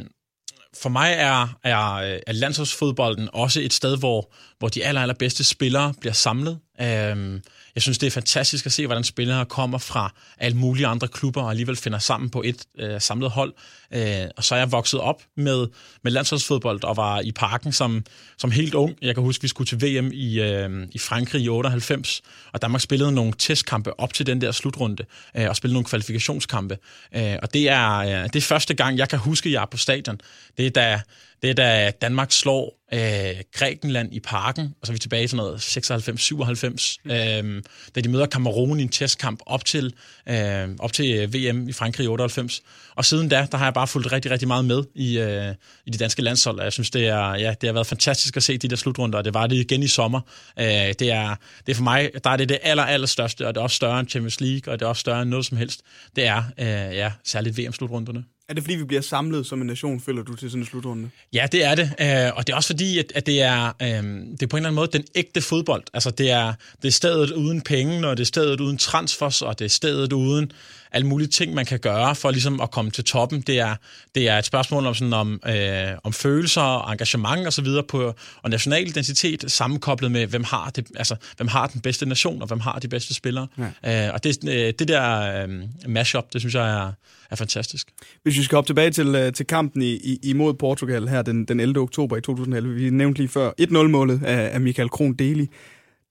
for 0.82 0.90
mig 0.90 1.14
er, 1.18 1.58
er, 1.64 1.94
øh, 1.94 2.20
er 2.28 2.34
landsholdsfodbolden 2.34 3.30
også 3.34 3.62
et 3.62 3.74
sted, 3.74 3.98
hvor, 3.98 4.34
hvor 4.66 4.70
de 4.70 4.86
aller, 4.86 5.02
allerbedste 5.02 5.44
spillere 5.44 5.94
bliver 6.00 6.14
samlet. 6.14 6.60
Øhm, 6.82 7.42
jeg 7.76 7.82
synes, 7.82 7.98
det 7.98 8.08
er 8.08 8.12
fantastisk 8.12 8.66
at 8.66 8.72
se, 8.72 8.86
hvordan 8.86 9.04
spillere 9.04 9.46
kommer 9.46 9.78
fra 9.78 10.14
alle 10.38 10.58
mulige 10.58 10.88
andre 10.88 11.08
klubber 11.08 11.42
og 11.42 11.50
alligevel 11.50 11.76
finder 11.76 12.00
sammen 12.00 12.30
på 12.30 12.42
et 12.46 12.66
øh, 12.80 13.02
samlet 13.02 13.32
hold. 13.32 13.54
Øh, 13.94 14.26
og 14.38 14.44
så 14.44 14.56
er 14.56 14.60
jeg 14.60 14.72
vokset 14.72 15.00
op 15.00 15.22
med, 15.38 15.68
med 16.04 16.12
landsholdsfodbold 16.12 16.84
og 16.84 16.98
var 16.98 17.20
i 17.20 17.32
parken 17.32 17.72
som, 17.72 18.06
som 18.38 18.52
helt 18.52 18.74
ung. 18.74 18.96
Jeg 19.02 19.16
kan 19.16 19.24
huske, 19.24 19.42
vi 19.42 19.48
skulle 19.48 19.68
til 19.68 19.82
VM 19.82 20.12
i, 20.14 20.42
øh, 20.42 20.88
i 20.92 21.00
Frankrig 21.00 21.42
i 21.42 21.50
98, 21.50 22.22
og 22.54 22.62
Danmark 22.62 22.82
spillede 22.82 23.12
nogle 23.12 23.34
testkampe 23.38 24.00
op 24.00 24.14
til 24.14 24.26
den 24.26 24.42
der 24.42 24.52
slutrunde, 24.52 25.06
øh, 25.38 25.50
og 25.50 25.56
spillede 25.56 25.74
nogle 25.74 25.86
kvalifikationskampe. 25.86 26.78
Øh, 27.16 27.36
og 27.42 27.54
det 27.54 27.70
er, 27.70 27.98
øh, 27.98 28.24
det 28.24 28.36
er 28.36 28.42
første 28.42 28.74
gang, 28.74 28.98
jeg 28.98 29.10
kan 29.10 29.20
huske, 29.20 29.52
jeg 29.52 29.62
er 29.62 29.68
på 29.72 29.78
stadion. 29.78 30.20
Det 30.58 30.66
er 30.66 30.70
da, 30.70 31.02
det 31.46 31.60
er 31.60 31.64
da 31.64 31.92
Danmark 32.02 32.32
slår 32.32 32.80
øh, 32.94 33.42
Grækenland 33.54 34.14
i 34.14 34.20
parken, 34.20 34.74
og 34.82 34.88
så 34.88 34.92
er 34.92 34.94
vi 34.94 35.00
tilbage 35.00 35.24
i 35.24 35.28
sådan 35.28 35.46
noget 35.46 35.58
96-97, 35.58 36.98
øh, 37.06 37.64
da 37.96 38.02
de 38.02 38.10
møder 38.10 38.26
Kamerun 38.26 38.80
i 38.80 38.84
en 38.84 38.90
testkamp 38.90 39.40
op 39.46 39.66
til, 39.66 39.94
øh, 40.30 40.70
op 40.80 40.94
til 40.94 41.34
VM 41.34 41.70
i 41.70 41.74
Frankrig 41.74 42.06
i 42.06 42.08
98. 42.08 42.62
Og 42.96 43.06
siden 43.06 43.30
da, 43.30 43.48
der 43.52 43.58
har 43.58 43.66
jeg 43.66 43.74
bare 43.74 43.88
fulgt 43.88 44.12
rigtig, 44.12 44.32
rigtig 44.32 44.48
meget 44.48 44.66
med 44.66 44.84
i, 44.96 45.20
øh, 45.20 45.54
i 45.86 45.90
de 45.90 45.98
danske 45.98 46.22
landshold. 46.22 46.62
Jeg 46.62 46.74
synes, 46.74 46.90
det, 46.90 47.08
er, 47.08 47.36
ja, 47.36 47.54
det 47.62 47.68
har 47.68 47.74
været 47.74 47.88
fantastisk 47.88 48.38
at 48.38 48.44
se 48.44 48.58
de 48.58 48.68
der 48.68 48.76
slutrunder, 48.76 49.18
og 49.18 49.26
det 49.26 49.34
var 49.34 49.48
det 49.48 49.56
igen 49.56 49.84
i 49.84 49.88
sommer. 49.88 50.22
Øh, 50.60 50.66
det, 50.66 51.02
er, 51.02 51.36
det 51.66 51.72
er 51.72 51.76
for 51.76 51.84
mig, 51.84 52.12
der 52.24 52.30
er 52.30 52.38
det 52.38 52.50
det 52.50 52.60
aller, 52.62 52.84
aller 52.84 53.08
største, 53.08 53.48
og 53.48 53.56
det 53.56 53.60
er 53.60 53.64
også 53.64 53.76
større 53.76 54.00
end 54.00 54.10
Champions 54.10 54.42
League, 54.42 54.74
og 54.74 54.80
det 54.80 54.86
er 54.86 54.90
også 54.90 55.00
større 55.00 55.22
end 55.22 55.30
noget 55.30 55.46
som 55.46 55.58
helst. 55.58 55.82
Det 56.16 56.26
er 56.28 56.44
øh, 56.60 56.96
ja, 56.96 57.12
særligt 57.24 57.58
VM-slutrunderne. 57.58 58.24
Er 58.50 58.54
det 58.54 58.64
fordi, 58.64 58.76
vi 58.76 58.84
bliver 58.84 59.02
samlet 59.02 59.46
som 59.46 59.62
en 59.62 59.68
nation, 59.68 60.02
føler 60.02 60.24
du, 60.24 60.36
til 60.36 60.50
sådan 60.50 60.62
en 60.62 60.68
slutrunde? 60.68 61.10
Ja, 61.34 61.48
det 61.52 61.64
er 61.64 61.76
det. 61.76 61.84
Øh, 61.84 62.32
og 62.36 62.48
det 62.48 62.54
er 62.54 62.58
også 62.58 62.68
fordi, 62.68 63.00
at, 63.00 63.12
at 63.16 63.26
det, 63.26 63.42
er, 63.42 63.66
øh, 63.82 63.88
det 63.88 64.44
er 64.44 64.48
på 64.48 64.58
en 64.58 64.60
eller 64.60 64.70
anden 64.70 64.76
måde 64.76 64.90
den 64.94 65.04
ægte 65.16 65.42
fodbold. 65.42 65.84
Altså, 65.94 66.12
det 66.12 66.32
er, 66.32 66.54
det 66.82 66.88
er 66.88 66.92
stedet 66.92 67.32
uden 67.32 67.62
penge, 67.62 68.08
og 68.08 68.18
det 68.18 68.24
er 68.24 68.28
stedet 68.28 68.60
uden 68.60 68.78
transfers, 68.78 69.42
og 69.42 69.60
det 69.60 69.66
er 69.66 69.70
stedet 69.70 70.14
uden 70.14 70.52
alle 70.92 71.08
mulige 71.08 71.28
ting, 71.28 71.54
man 71.54 71.66
kan 71.66 71.80
gøre 71.80 72.16
for 72.16 72.32
ligesom 72.32 72.62
at 72.62 72.72
komme 72.72 72.92
til 72.92 73.04
toppen. 73.04 73.42
Det 73.42 73.60
er, 73.60 73.76
det 74.16 74.30
er 74.30 74.38
et 74.38 74.46
spørgsmål 74.46 74.86
om, 74.86 74.94
sådan, 74.94 75.14
om, 75.14 75.42
øh, 75.48 75.88
om 76.04 76.14
følelser 76.14 76.62
og 76.62 76.92
engagement 76.92 77.48
og 77.48 77.54
så 77.54 77.62
videre 77.62 77.84
på, 77.84 78.14
og 78.42 78.50
national 78.50 78.88
identitet 78.88 79.52
sammenkoblet 79.52 80.12
med, 80.12 80.28
hvem 80.28 80.44
har, 80.44 80.70
det, 80.70 80.88
altså, 80.96 81.16
hvem 81.38 81.48
har 81.48 81.68
den 81.68 81.82
bedste 81.82 82.06
nation, 82.06 82.42
og 82.42 82.48
hvem 82.48 82.60
har 82.60 82.80
de 82.80 82.88
bedste 82.88 83.14
spillere. 83.14 83.48
Ja. 83.84 84.08
Øh, 84.08 84.14
og 84.14 84.24
det, 84.24 84.50
øh, 84.50 84.74
det 84.80 84.88
der 84.88 85.44
øh, 85.44 85.50
mashup, 85.88 86.34
det 86.34 86.42
synes 86.42 86.56
jeg 86.56 86.70
er, 86.70 86.92
er 87.32 87.36
fantastisk. 87.36 87.92
Hvis 88.24 88.38
vi 88.38 88.44
skal 88.44 88.58
op 88.58 88.66
tilbage 88.66 88.92
til, 88.92 89.16
øh, 89.16 89.34
til 89.34 89.48
kampen 89.48 89.82
i, 89.82 89.94
i, 89.94 90.20
imod 90.24 90.54
Portugal 90.54 91.08
her 91.08 91.22
den, 91.22 91.46
den 91.46 91.60
11. 91.60 91.80
oktober 91.80 92.18
i 92.18 92.22
2011, 92.22 92.76
vi 92.76 92.90
nævnte 92.90 93.20
lige 93.20 93.28
før 93.28 93.52
1-0-målet 93.62 94.24
af, 94.24 94.54
af 94.54 94.62
Michael 94.62 94.90
Kron 94.90 95.14
Deli. 95.14 95.50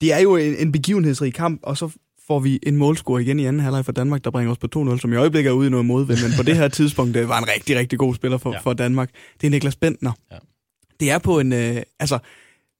Det 0.01 0.13
er 0.13 0.19
jo 0.19 0.35
en, 0.35 0.55
en 0.55 0.71
begivenhedsrig 0.71 1.33
kamp, 1.33 1.59
og 1.63 1.77
så 1.77 1.89
får 2.27 2.39
vi 2.39 2.59
en 2.63 2.77
målscore 2.77 3.21
igen 3.21 3.39
i 3.39 3.45
anden 3.45 3.59
halvleg 3.59 3.85
for 3.85 3.91
Danmark, 3.91 4.23
der 4.23 4.31
bringer 4.31 4.51
os 4.51 4.57
på 4.57 4.67
2-0, 4.93 4.99
som 4.99 5.13
i 5.13 5.15
øjeblikket 5.15 5.49
er 5.49 5.53
ude 5.53 5.67
i 5.67 5.69
noget 5.69 5.85
modvind, 5.85 6.19
men 6.21 6.31
på 6.37 6.43
det 6.43 6.55
her 6.55 6.67
tidspunkt 6.67 7.13
det 7.13 7.29
var 7.29 7.37
en 7.37 7.47
rigtig, 7.47 7.77
rigtig 7.77 7.99
god 7.99 8.15
spiller 8.15 8.37
for, 8.37 8.53
ja. 8.53 8.59
for 8.59 8.73
Danmark. 8.73 9.09
Det 9.41 9.47
er 9.47 9.51
Niklas 9.51 9.75
Bentner. 9.75 10.11
Ja. 10.31 10.37
Det 10.99 11.11
er 11.11 11.17
på 11.17 11.39
en... 11.39 11.53
Øh, 11.53 11.81
altså, 11.99 12.19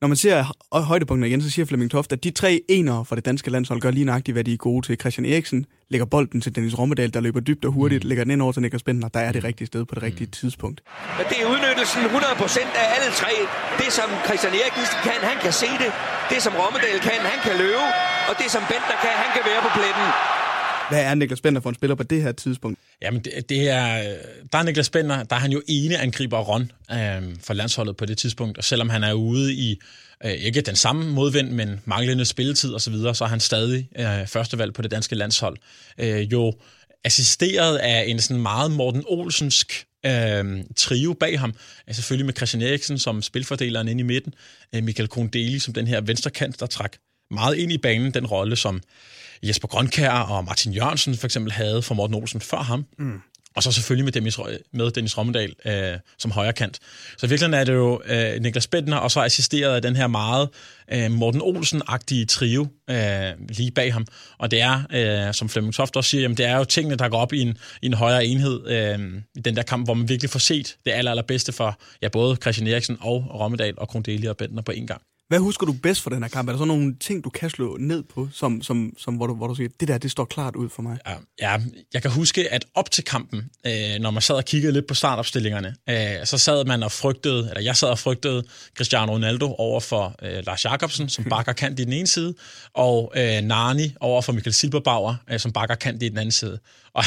når 0.01 0.07
man 0.07 0.17
ser 0.17 0.35
højdepunkterne 0.71 1.27
igen, 1.27 1.41
så 1.41 1.49
siger 1.49 1.65
Flemming 1.65 1.91
Toft, 1.91 2.11
at 2.13 2.23
de 2.23 2.31
tre 2.31 2.61
enere 2.69 3.05
for 3.05 3.15
det 3.15 3.25
danske 3.25 3.49
landshold 3.49 3.79
gør 3.81 3.91
lige 3.91 4.05
nøjagtigt, 4.05 4.35
hvad 4.35 4.43
de 4.43 4.53
er 4.53 4.57
gode 4.57 4.85
til. 4.85 4.93
Christian 4.99 5.25
Eriksen 5.25 5.65
lægger 5.89 6.05
bolden 6.05 6.41
til 6.41 6.55
Dennis 6.55 6.77
Rommedal, 6.79 7.13
der 7.13 7.21
løber 7.27 7.39
dybt 7.39 7.65
og 7.65 7.71
hurtigt, 7.71 8.03
mm. 8.03 8.07
lægger 8.09 8.23
den 8.23 8.31
ind 8.31 8.41
over 8.41 8.51
til 8.51 8.61
Niklas 8.61 8.83
Bentner. 8.83 9.07
Der 9.07 9.19
er 9.27 9.31
det 9.31 9.43
rigtige 9.43 9.67
sted 9.67 9.85
på 9.85 9.95
det 9.95 10.03
rigtige 10.03 10.25
mm. 10.25 10.31
tidspunkt. 10.39 10.77
Men 11.17 11.25
det 11.29 11.37
er 11.43 11.47
udnyttelsen 11.53 12.01
100% 12.01 12.81
af 12.81 12.87
alle 12.95 13.09
tre. 13.21 13.33
Det, 13.81 13.89
som 13.99 14.07
Christian 14.27 14.53
Eriksen 14.61 14.99
kan, 15.07 15.19
han 15.29 15.37
kan 15.45 15.53
se 15.63 15.69
det. 15.83 15.91
Det, 16.31 16.39
som 16.45 16.53
Rommedal 16.61 16.97
kan, 17.07 17.19
han 17.31 17.39
kan 17.47 17.55
løbe. 17.63 17.85
Og 18.29 18.33
det, 18.41 18.47
som 18.55 18.61
Bentner 18.71 18.97
kan, 19.05 19.13
han 19.23 19.29
kan 19.35 19.43
være 19.49 19.61
på 19.65 19.71
pletten. 19.77 20.07
Hvad 20.89 21.03
er 21.03 21.15
Niklas 21.15 21.41
Bender 21.41 21.61
for 21.61 21.69
en 21.69 21.75
spiller 21.75 21.95
på 21.95 22.03
det 22.03 22.21
her 22.21 22.31
tidspunkt? 22.31 22.79
Jamen, 23.01 23.21
det, 23.21 23.49
det 23.49 23.69
er, 23.69 23.99
øh, 23.99 24.17
der 24.51 24.57
er 24.57 24.63
Niklas 24.63 24.89
Bender, 24.89 25.23
der 25.23 25.35
er 25.35 25.39
han 25.39 25.51
jo 25.51 25.61
ene 25.67 25.97
angriber 25.97 26.39
Ron 26.39 26.71
øh, 26.91 27.35
for 27.43 27.53
landsholdet 27.53 27.97
på 27.97 28.05
det 28.05 28.17
tidspunkt, 28.17 28.57
og 28.57 28.63
selvom 28.63 28.89
han 28.89 29.03
er 29.03 29.13
ude 29.13 29.53
i 29.53 29.79
øh, 30.25 30.31
ikke 30.31 30.61
den 30.61 30.75
samme 30.75 31.11
modvind, 31.11 31.51
men 31.51 31.81
manglende 31.85 32.25
spilletid 32.25 32.73
osv., 32.73 32.79
så, 32.79 32.91
videre, 32.91 33.15
så 33.15 33.23
er 33.23 33.27
han 33.27 33.39
stadig 33.39 33.89
øh, 33.99 34.27
førstevalg 34.27 34.73
på 34.73 34.81
det 34.81 34.91
danske 34.91 35.15
landshold. 35.15 35.57
Øh, 35.97 36.31
jo 36.31 36.53
assisteret 37.03 37.77
af 37.77 38.03
en 38.07 38.19
sådan 38.19 38.41
meget 38.41 38.71
Morten 38.71 39.03
Olsensk 39.07 39.85
øh, 40.05 40.63
trio 40.75 41.13
bag 41.13 41.39
ham. 41.39 41.53
Altså 41.87 42.01
selvfølgelig 42.01 42.25
med 42.25 42.33
Christian 42.33 42.63
Eriksen 42.63 42.99
som 42.99 43.21
spilfordeleren 43.21 43.87
inde 43.87 43.99
i 43.99 44.03
midten, 44.03 44.33
øh, 44.75 44.83
Michael 44.83 45.09
Kondeli 45.09 45.59
som 45.59 45.73
den 45.73 45.87
her 45.87 46.01
venstrekant, 46.01 46.59
der 46.59 46.65
trak 46.65 46.95
meget 47.31 47.55
ind 47.55 47.71
i 47.71 47.77
banen, 47.77 48.13
den 48.13 48.25
rolle 48.25 48.55
som 48.55 48.81
Jesper 49.43 49.67
Grønkær 49.67 50.11
og 50.11 50.45
Martin 50.45 50.73
Jørgensen 50.73 51.17
for 51.17 51.27
eksempel 51.27 51.51
havde 51.51 51.81
for 51.81 51.95
Morten 51.95 52.15
Olsen 52.15 52.41
før 52.41 52.57
ham. 52.57 52.85
Mm. 52.99 53.21
Og 53.55 53.63
så 53.63 53.71
selvfølgelig 53.71 54.05
med 54.05 54.11
Dennis, 54.11 54.39
med 54.73 54.91
Dennis 54.91 55.17
Rommedal 55.17 55.53
øh, 55.65 55.99
som 56.17 56.31
højre 56.31 56.53
kant. 56.53 56.79
Så 57.17 57.25
i 57.25 57.29
virkeligheden 57.29 57.53
er 57.53 57.63
det 57.63 57.73
jo 57.73 58.01
øh, 58.05 58.41
Niklas 58.41 58.67
Bentner, 58.67 58.97
og 58.97 59.11
så 59.11 59.21
assisteret 59.21 59.75
af 59.75 59.81
den 59.81 59.95
her 59.95 60.07
meget 60.07 60.49
øh, 60.93 61.11
Morten 61.11 61.41
Olsen-agtige 61.41 62.25
trio 62.25 62.67
øh, 62.89 63.31
lige 63.49 63.71
bag 63.71 63.93
ham. 63.93 64.05
Og 64.37 64.51
det 64.51 64.61
er, 64.61 64.81
øh, 65.27 65.33
som 65.33 65.49
Flemming 65.49 65.73
Toft 65.73 65.95
også 65.95 66.09
siger, 66.09 66.21
jamen, 66.21 66.37
det 66.37 66.45
er 66.45 66.57
jo 66.57 66.63
tingene, 66.63 66.95
der 66.95 67.09
går 67.09 67.17
op 67.17 67.33
i 67.33 67.41
en, 67.41 67.57
i 67.81 67.85
en 67.85 67.93
højere 67.93 68.25
enhed 68.25 68.67
øh, 68.67 69.21
i 69.35 69.39
den 69.39 69.55
der 69.55 69.63
kamp, 69.63 69.87
hvor 69.87 69.93
man 69.93 70.09
virkelig 70.09 70.29
får 70.29 70.39
set 70.39 70.77
det 70.85 70.91
aller, 70.91 71.11
allerbedste 71.11 71.51
for 71.51 71.79
ja, 72.01 72.07
både 72.07 72.35
Christian 72.35 72.67
Eriksen 72.67 72.97
og 73.01 73.39
Rommedal 73.39 73.73
og 73.77 73.87
Krondelia 73.87 74.29
og 74.29 74.37
Bentner 74.37 74.61
på 74.61 74.71
en 74.71 74.87
gang. 74.87 75.01
Hvad 75.27 75.39
husker 75.39 75.65
du 75.65 75.73
bedst 75.73 76.01
fra 76.01 76.09
den 76.09 76.23
her 76.23 76.29
kamp? 76.29 76.49
Er 76.49 76.53
der 76.53 76.59
så 76.59 76.65
nogle 76.65 76.95
ting, 76.99 77.23
du 77.23 77.29
kan 77.29 77.49
slå 77.49 77.77
ned 77.79 78.03
på, 78.03 78.29
som, 78.33 78.61
som, 78.61 78.93
som, 78.97 79.15
hvor, 79.15 79.27
du, 79.27 79.35
hvor 79.35 79.47
du 79.47 79.55
siger, 79.55 79.69
det 79.79 79.87
der, 79.87 79.97
det 79.97 80.11
står 80.11 80.25
klart 80.25 80.55
ud 80.55 80.69
for 80.69 80.81
mig? 80.81 80.97
Ja, 81.07 81.15
ja 81.41 81.57
jeg 81.93 82.01
kan 82.01 82.11
huske, 82.11 82.53
at 82.53 82.65
op 82.75 82.91
til 82.91 83.03
kampen, 83.03 83.49
øh, 83.65 83.99
når 83.99 84.11
man 84.11 84.21
sad 84.21 84.35
og 84.35 84.45
kiggede 84.45 84.73
lidt 84.73 84.87
på 84.87 84.93
startopstillingerne, 84.93 85.75
øh, 85.89 86.25
så 86.25 86.37
sad 86.37 86.65
man 86.65 86.83
og 86.83 86.91
frygtede, 86.91 87.49
eller 87.49 87.61
jeg 87.61 87.75
sad 87.75 87.89
og 87.89 87.99
frygtede 87.99 88.43
Cristiano 88.77 89.13
Ronaldo 89.13 89.55
over 89.57 89.79
for 89.79 90.15
øh, 90.21 90.43
Lars 90.45 90.65
Jakobsen, 90.65 91.09
som 91.09 91.23
bakker 91.23 91.53
kant 91.53 91.79
i 91.79 91.83
den 91.83 91.93
ene 91.93 92.07
side, 92.07 92.33
og 92.73 93.13
øh, 93.15 93.41
Nani 93.41 93.95
over 93.99 94.21
for 94.21 94.33
Michael 94.33 94.53
Silberbauer, 94.53 95.15
øh, 95.31 95.39
som 95.39 95.51
bakker 95.51 95.75
kant 95.75 96.03
i 96.03 96.09
den 96.09 96.17
anden 96.17 96.31
side. 96.31 96.59
Og, 96.95 97.03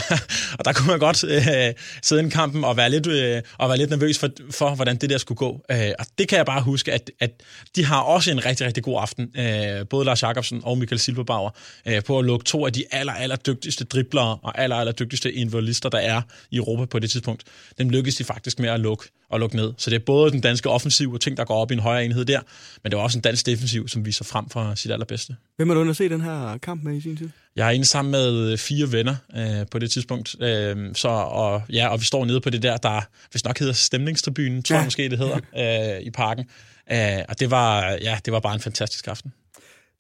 og 0.58 0.64
der 0.64 0.72
kunne 0.72 0.86
man 0.86 0.98
godt 0.98 1.24
øh, 1.24 1.74
sidde 2.02 2.26
i 2.26 2.28
kampen 2.28 2.64
og 2.64 2.76
være 2.76 2.90
lidt, 2.90 3.06
øh, 3.06 3.42
og 3.58 3.68
være 3.68 3.78
lidt 3.78 3.90
nervøs 3.90 4.18
for, 4.18 4.28
for, 4.50 4.74
hvordan 4.74 4.96
det 4.96 5.10
der 5.10 5.18
skulle 5.18 5.36
gå. 5.36 5.64
Øh, 5.70 5.90
og 5.98 6.06
det 6.18 6.28
kan 6.28 6.38
jeg 6.38 6.46
bare 6.46 6.62
huske, 6.62 6.92
at, 6.92 7.10
at 7.20 7.30
de 7.76 7.84
har 7.84 8.00
også 8.00 8.30
en 8.30 8.46
rigtig, 8.46 8.66
rigtig 8.66 8.84
god 8.84 8.98
aften, 9.00 9.30
øh, 9.38 9.86
både 9.90 10.04
Lars 10.04 10.22
Jakobsen 10.22 10.60
og 10.64 10.78
Michael 10.78 10.98
Silberbauer, 10.98 11.50
øh, 11.86 12.02
på 12.04 12.18
at 12.18 12.24
lukke 12.24 12.44
to 12.44 12.66
af 12.66 12.72
de 12.72 12.84
aller, 12.90 13.12
aller 13.12 13.36
dygtigste 13.36 13.84
driblere 13.84 14.38
og 14.42 14.60
aller, 14.60 14.76
aller 14.76 14.92
dygtigste 14.92 15.32
involister, 15.32 15.88
der 15.88 15.98
er 15.98 16.22
i 16.50 16.56
Europa 16.56 16.84
på 16.84 16.98
det 16.98 17.10
tidspunkt. 17.10 17.42
Dem 17.78 17.90
lykkedes 17.90 18.16
de 18.16 18.24
faktisk 18.24 18.58
med 18.58 18.68
at 18.68 18.80
lukke, 18.80 19.04
og 19.30 19.40
lukke 19.40 19.56
ned. 19.56 19.72
Så 19.76 19.90
det 19.90 19.96
er 19.96 20.04
både 20.06 20.30
den 20.30 20.40
danske 20.40 20.70
offensiv 20.70 21.12
og 21.12 21.20
ting, 21.20 21.36
der 21.36 21.44
går 21.44 21.54
op 21.54 21.70
i 21.70 21.74
en 21.74 21.80
højere 21.80 22.04
enhed 22.04 22.24
der, 22.24 22.40
men 22.82 22.92
det 22.92 22.98
er 22.98 23.02
også 23.02 23.18
en 23.18 23.22
dansk 23.22 23.46
defensiv, 23.46 23.88
som 23.88 24.06
viser 24.06 24.24
frem 24.24 24.48
for 24.48 24.74
sit 24.74 24.90
allerbedste. 24.90 25.36
Hvem 25.56 25.68
har 25.68 25.76
du 25.76 25.94
se 25.94 26.08
den 26.08 26.20
her 26.20 26.58
kamp 26.58 26.84
med 26.84 26.96
i 26.96 27.00
sin 27.00 27.16
tid? 27.16 27.28
Jeg 27.56 27.66
er 27.66 27.70
inde 27.70 27.84
sammen 27.84 28.12
med 28.12 28.56
fire 28.56 28.92
venner 28.92 29.16
øh, 29.36 29.66
på 29.70 29.78
det 29.78 29.90
tidspunkt, 29.90 30.42
øh, 30.42 30.94
så, 30.94 31.08
og, 31.08 31.62
ja, 31.72 31.88
og 31.88 32.00
vi 32.00 32.04
står 32.04 32.24
nede 32.24 32.40
på 32.40 32.50
det 32.50 32.62
der, 32.62 32.76
der 32.76 33.00
hvis 33.30 33.44
nok 33.44 33.58
hedder 33.58 33.72
stemningstribunen, 33.72 34.62
tror 34.62 34.74
ja. 34.74 34.78
jeg 34.78 34.86
måske 34.86 35.08
det 35.08 35.18
hedder, 35.18 35.96
øh, 35.96 36.02
i 36.06 36.10
parken. 36.10 36.44
Øh, 36.92 37.24
og 37.28 37.40
det 37.40 37.50
var, 37.50 37.98
ja, 38.02 38.18
det 38.24 38.32
var 38.32 38.40
bare 38.40 38.54
en 38.54 38.60
fantastisk 38.60 39.08
aften. 39.08 39.32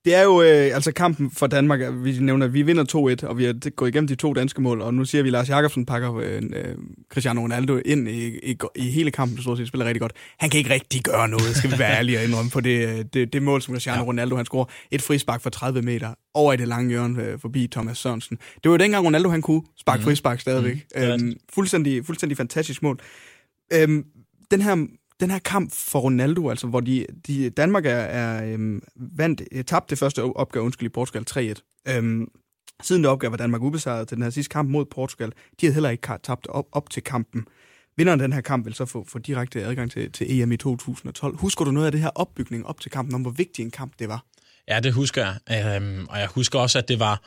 Det 0.08 0.16
er 0.16 0.22
jo 0.22 0.42
øh, 0.42 0.74
altså 0.74 0.92
kampen 0.92 1.30
for 1.30 1.46
Danmark. 1.46 1.80
Vi 1.94 2.18
nævner, 2.20 2.46
at 2.46 2.54
vi 2.54 2.62
vinder 2.62 3.16
2-1, 3.22 3.26
og 3.26 3.38
vi 3.38 3.44
har 3.44 3.70
gået 3.70 3.88
igennem 3.88 4.08
de 4.08 4.14
to 4.14 4.32
danske 4.32 4.62
mål, 4.62 4.80
og 4.80 4.94
nu 4.94 5.04
siger 5.04 5.22
vi, 5.22 5.28
at 5.28 5.32
Lars 5.32 5.48
Jakobsen 5.48 5.86
pakker 5.86 6.16
øh, 6.16 6.42
øh, 6.42 6.74
Cristiano 7.12 7.40
Ronaldo 7.40 7.80
ind 7.84 8.08
i, 8.08 8.26
i, 8.50 8.56
i 8.76 8.90
hele 8.90 9.10
kampen, 9.10 9.42
så 9.42 9.56
set 9.56 9.68
spiller 9.68 9.86
rigtig 9.86 10.00
godt. 10.00 10.12
Han 10.38 10.50
kan 10.50 10.58
ikke 10.58 10.70
rigtig 10.70 11.02
gøre 11.02 11.28
noget, 11.28 11.56
skal 11.56 11.72
vi 11.72 11.78
være 11.78 11.96
ærlige 11.98 12.18
og 12.18 12.24
indrømme, 12.24 12.50
på 12.50 12.60
det, 12.60 12.88
øh, 12.88 13.04
det, 13.12 13.32
det 13.32 13.42
mål, 13.42 13.62
som 13.62 13.74
Cristiano 13.74 14.02
ja. 14.02 14.06
Ronaldo 14.06 14.36
han 14.36 14.44
scorer. 14.44 14.64
Et 14.90 15.02
frispark 15.02 15.42
fra 15.42 15.50
30 15.50 15.82
meter 15.82 16.14
over 16.34 16.52
i 16.52 16.56
det 16.56 16.68
lange 16.68 16.90
hjørne 16.90 17.22
øh, 17.22 17.38
forbi 17.40 17.68
Thomas 17.72 17.98
Sørensen. 17.98 18.36
Det 18.36 18.64
var 18.64 18.70
jo 18.70 18.76
dengang 18.76 19.06
Ronaldo 19.06 19.28
han 19.28 19.42
kunne 19.42 19.62
sparke 19.80 20.00
mm. 20.00 20.04
frispark 20.04 20.40
stadigvæk. 20.40 20.86
Mm. 20.96 21.02
Øhm, 21.02 21.36
fuldstændig, 21.54 22.06
fuldstændig 22.06 22.36
fantastisk 22.36 22.82
mål. 22.82 23.00
Øhm, 23.72 24.04
den 24.50 24.62
her 24.62 24.86
den 25.20 25.30
her 25.30 25.38
kamp 25.38 25.72
for 25.74 25.98
Ronaldo, 25.98 26.50
altså 26.50 26.66
hvor 26.66 26.80
de, 26.80 27.06
de 27.26 27.50
Danmark 27.50 27.86
er, 27.86 27.90
er 27.90 28.52
øhm, 28.52 28.82
vandt, 28.96 29.42
øh, 29.52 29.64
tabte 29.64 29.90
det 29.90 29.98
første 29.98 30.22
opgave, 30.22 30.64
undskyld, 30.64 30.86
i 30.86 30.88
Portugal 30.88 31.24
3-1. 31.30 31.92
Øhm, 31.92 32.28
siden 32.82 33.02
det 33.02 33.10
opgave 33.10 33.30
var 33.30 33.36
Danmark 33.36 33.62
ubesejret 33.62 34.08
til 34.08 34.16
den 34.16 34.22
her 34.22 34.30
sidste 34.30 34.52
kamp 34.52 34.70
mod 34.70 34.84
Portugal. 34.84 35.32
De 35.60 35.66
havde 35.66 35.74
heller 35.74 35.90
ikke 35.90 36.08
tabt 36.22 36.46
op, 36.46 36.66
op 36.72 36.90
til 36.90 37.02
kampen. 37.02 37.46
Vinderen 37.96 38.20
den 38.20 38.32
her 38.32 38.40
kamp 38.40 38.66
vil 38.66 38.74
så 38.74 38.86
få, 38.86 39.04
få 39.08 39.18
direkte 39.18 39.64
adgang 39.64 39.90
til, 39.90 40.12
til 40.12 40.40
EM 40.40 40.52
i 40.52 40.56
2012. 40.56 41.36
Husker 41.36 41.64
du 41.64 41.70
noget 41.70 41.86
af 41.86 41.92
det 41.92 42.00
her 42.00 42.10
opbygning 42.14 42.66
op 42.66 42.80
til 42.80 42.90
kampen, 42.90 43.14
om 43.14 43.22
hvor 43.22 43.30
vigtig 43.30 43.62
en 43.62 43.70
kamp 43.70 43.92
det 43.98 44.08
var? 44.08 44.24
Ja, 44.68 44.80
det 44.80 44.92
husker 44.92 45.24
jeg. 45.24 45.76
Øhm, 45.76 46.06
og 46.10 46.18
jeg 46.18 46.28
husker 46.28 46.58
også, 46.58 46.78
at 46.78 46.88
det 46.88 46.98
var, 46.98 47.22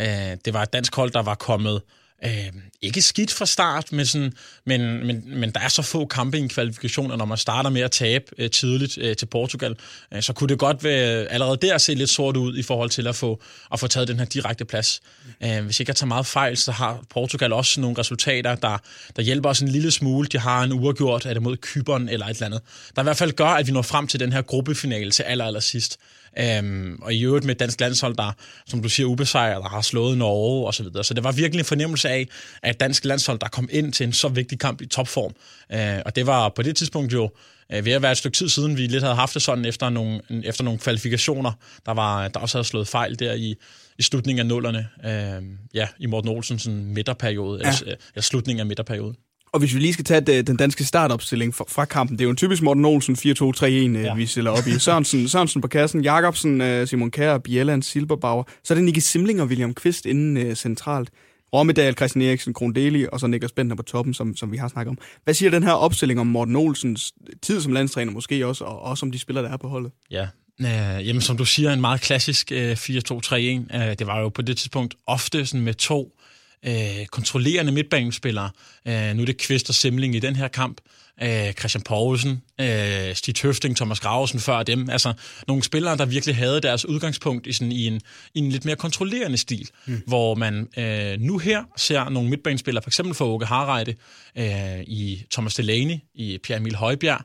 øh, 0.00 0.36
det 0.44 0.54
var 0.54 0.62
et 0.62 0.72
dansk 0.72 0.96
hold, 0.96 1.10
der 1.10 1.22
var 1.22 1.34
kommet 1.34 1.74
Øh, 1.74 2.05
øh, 2.24 2.52
ikke 2.82 3.02
skidt 3.02 3.32
fra 3.32 3.46
start, 3.46 3.92
men, 3.92 4.06
sådan, 4.06 4.32
men, 4.64 5.06
men, 5.06 5.38
men 5.40 5.50
der 5.50 5.60
er 5.60 5.68
så 5.68 5.82
få 5.82 6.06
kampe 6.06 6.38
i 6.38 6.40
en 6.40 6.48
kvalifikation, 6.48 7.12
at 7.12 7.18
når 7.18 7.24
man 7.24 7.38
starter 7.38 7.70
med 7.70 7.80
at 7.80 7.90
tabe 7.90 8.24
øh, 8.38 8.50
tidligt 8.50 8.98
øh, 8.98 9.16
til 9.16 9.26
Portugal, 9.26 9.76
øh, 10.14 10.22
så 10.22 10.32
kunne 10.32 10.48
det 10.48 10.58
godt 10.58 10.84
være 10.84 11.26
allerede 11.26 11.56
der 11.56 11.78
se 11.78 11.94
lidt 11.94 12.10
sort 12.10 12.36
ud 12.36 12.58
i 12.58 12.62
forhold 12.62 12.90
til 12.90 13.06
at 13.06 13.16
få, 13.16 13.42
at 13.72 13.80
få 13.80 13.86
taget 13.86 14.08
den 14.08 14.18
her 14.18 14.24
direkte 14.24 14.64
plads. 14.64 15.00
Øh, 15.42 15.64
hvis 15.64 15.80
ikke 15.80 15.90
jeg 15.90 15.96
tager 15.96 16.08
meget 16.08 16.26
fejl, 16.26 16.56
så 16.56 16.72
har 16.72 17.04
Portugal 17.10 17.52
også 17.52 17.80
nogle 17.80 17.98
resultater, 17.98 18.54
der, 18.54 18.78
der 19.16 19.22
hjælper 19.22 19.48
os 19.48 19.60
en 19.60 19.68
lille 19.68 19.90
smule. 19.90 20.28
De 20.28 20.38
har 20.38 20.62
en 20.62 20.72
uafgjort, 20.72 21.26
er 21.26 21.32
det 21.32 21.42
mod 21.42 21.56
Kyberen 21.56 22.08
eller 22.08 22.26
et 22.26 22.30
eller 22.30 22.46
andet. 22.46 22.60
Der 22.96 23.02
i 23.02 23.04
hvert 23.04 23.16
fald 23.16 23.32
gør, 23.32 23.46
at 23.46 23.66
vi 23.66 23.72
når 23.72 23.82
frem 23.82 24.06
til 24.06 24.20
den 24.20 24.32
her 24.32 24.42
gruppefinale 24.42 25.10
til 25.10 25.22
aller, 25.22 25.44
aller 25.44 25.60
sidst. 25.60 25.98
Øhm, 26.38 26.98
og 27.02 27.14
i 27.14 27.24
øvrigt 27.24 27.44
med 27.44 27.54
dansk 27.54 27.80
landshold, 27.80 28.16
der, 28.16 28.32
som 28.66 28.82
du 28.82 28.88
siger, 28.88 29.06
ubesejret, 29.06 29.62
der 29.62 29.68
har 29.68 29.80
slået 29.80 30.18
Norge 30.18 30.66
og 30.66 30.74
så 30.74 30.82
videre. 30.82 31.04
Så 31.04 31.14
det 31.14 31.24
var 31.24 31.32
virkelig 31.32 31.58
en 31.58 31.64
fornemmelse 31.64 32.08
af, 32.08 32.28
at 32.62 32.80
dansk 32.80 33.04
landshold, 33.04 33.38
der 33.38 33.48
kom 33.48 33.68
ind 33.72 33.92
til 33.92 34.06
en 34.06 34.12
så 34.12 34.28
vigtig 34.28 34.58
kamp 34.58 34.80
i 34.80 34.86
topform. 34.86 35.32
Øh, 35.72 36.02
og 36.06 36.16
det 36.16 36.26
var 36.26 36.48
på 36.48 36.62
det 36.62 36.76
tidspunkt 36.76 37.12
jo 37.12 37.30
øh, 37.72 37.84
ved 37.84 37.92
at 37.92 38.02
være 38.02 38.12
et 38.12 38.18
stykke 38.18 38.36
tid 38.36 38.48
siden, 38.48 38.76
vi 38.76 38.86
lidt 38.86 39.02
havde 39.02 39.14
haft 39.14 39.34
det 39.34 39.42
sådan 39.42 39.64
efter 39.64 39.90
nogle, 39.90 40.20
efter 40.44 40.64
nogle 40.64 40.78
kvalifikationer, 40.78 41.52
der, 41.86 41.92
var, 41.92 42.28
der 42.28 42.40
også 42.40 42.58
havde 42.58 42.68
slået 42.68 42.88
fejl 42.88 43.18
der 43.18 43.32
i, 43.32 43.54
i 43.98 44.02
slutningen 44.02 44.40
af 44.40 44.46
nullerne. 44.46 44.88
Øh, 45.04 45.42
ja, 45.74 45.88
i 45.98 46.06
Morten 46.06 46.30
Olsens 46.30 46.66
midterperiode, 46.68 47.60
ja. 47.64 47.68
eller, 47.68 47.96
eller 48.14 48.22
slutningen 48.22 48.60
af 48.60 48.66
midterperioden. 48.66 49.16
Og 49.52 49.58
hvis 49.58 49.74
vi 49.74 49.80
lige 49.80 49.92
skal 49.92 50.04
tage 50.04 50.42
den 50.42 50.56
danske 50.56 50.84
startopstilling 50.84 51.54
fra, 51.54 51.84
kampen, 51.84 52.18
det 52.18 52.22
er 52.22 52.26
jo 52.26 52.30
en 52.30 52.36
typisk 52.36 52.62
Morten 52.62 52.84
Olsen 52.84 53.14
4-2-3-1, 53.14 53.64
øh, 53.64 53.94
ja. 53.94 54.14
vi 54.14 54.26
stiller 54.26 54.50
op 54.50 54.66
i. 54.66 54.78
Sørensen, 54.78 55.28
Sørensen 55.28 55.60
på 55.60 55.68
kassen, 55.68 56.02
Jakobsen, 56.02 56.60
øh, 56.60 56.86
Simon 56.86 57.10
Kjær, 57.10 57.38
Bjelland, 57.38 57.82
Silberbauer. 57.82 58.44
Så 58.64 58.74
er 58.74 58.76
det 58.76 58.84
Nicky 58.84 58.98
Simling 58.98 59.40
og 59.42 59.46
William 59.46 59.74
Kvist 59.74 60.06
inden 60.06 60.46
uh, 60.46 60.54
centralt. 60.54 61.10
Rommedal, 61.54 61.96
Christian 61.96 62.22
Eriksen, 62.22 62.54
Krondeli 62.54 63.06
og 63.12 63.20
så 63.20 63.26
Niklas 63.26 63.52
Bentner 63.52 63.76
på 63.76 63.82
toppen, 63.82 64.14
som, 64.14 64.36
som 64.36 64.52
vi 64.52 64.56
har 64.56 64.68
snakket 64.68 64.90
om. 64.90 64.98
Hvad 65.24 65.34
siger 65.34 65.50
den 65.50 65.62
her 65.62 65.72
opstilling 65.72 66.20
om 66.20 66.26
Morten 66.26 66.56
Olsens 66.56 67.12
tid 67.42 67.60
som 67.60 67.72
landstræner 67.72 68.12
måske 68.12 68.46
også, 68.46 68.64
og 68.64 68.82
også 68.82 69.06
om 69.06 69.12
de 69.12 69.18
spillere, 69.18 69.44
der 69.44 69.50
er 69.52 69.56
på 69.56 69.68
holdet? 69.68 69.92
Ja, 70.10 70.26
Øh, 70.60 71.08
jamen, 71.08 71.22
som 71.22 71.36
du 71.36 71.44
siger, 71.44 71.72
en 71.72 71.80
meget 71.80 72.00
klassisk 72.00 72.52
øh, 72.52 72.72
4-2-3-1. 72.72 73.34
Øh, 73.36 73.98
det 73.98 74.06
var 74.06 74.20
jo 74.20 74.28
på 74.28 74.42
det 74.42 74.56
tidspunkt 74.56 74.94
ofte 75.06 75.46
sådan 75.46 75.60
med 75.64 75.74
to 75.74 76.18
øh, 76.66 77.06
kontrollerende 77.06 77.72
midtbanespillere. 77.72 78.50
Øh, 78.88 79.14
nu 79.14 79.22
er 79.22 79.26
det 79.26 79.38
Kvist 79.38 79.68
og 79.68 79.74
Simling 79.74 80.14
i 80.14 80.18
den 80.18 80.36
her 80.36 80.48
kamp. 80.48 80.80
Øh, 81.22 81.52
Christian 81.52 81.82
Poulsen, 81.82 82.42
øh, 82.60 83.14
Stig 83.14 83.34
Tøfting, 83.34 83.76
Thomas 83.76 84.00
Gravesen 84.00 84.40
før 84.40 84.62
dem. 84.62 84.90
Altså 84.90 85.12
nogle 85.48 85.62
spillere, 85.62 85.96
der 85.96 86.04
virkelig 86.04 86.36
havde 86.36 86.60
deres 86.60 86.84
udgangspunkt 86.84 87.46
i, 87.46 87.52
sådan, 87.52 87.72
i, 87.72 87.86
en, 87.86 88.00
i 88.34 88.38
en 88.38 88.48
lidt 88.48 88.64
mere 88.64 88.76
kontrollerende 88.76 89.36
stil, 89.36 89.68
mm. 89.86 90.02
hvor 90.06 90.34
man 90.34 90.68
øh, 90.78 91.20
nu 91.20 91.38
her 91.38 91.64
ser 91.76 92.08
nogle 92.08 92.30
midtbanespillere, 92.30 92.82
for 92.82 92.90
eksempel 92.90 93.14
for 93.14 93.24
Åke 93.24 93.46
Harreide, 93.46 93.94
øh, 94.38 94.80
i 94.80 95.24
Thomas 95.30 95.54
Delaney, 95.54 95.96
i 96.14 96.38
Pierre 96.42 96.60
Emil 96.60 96.74
Højbjerg, 96.74 97.20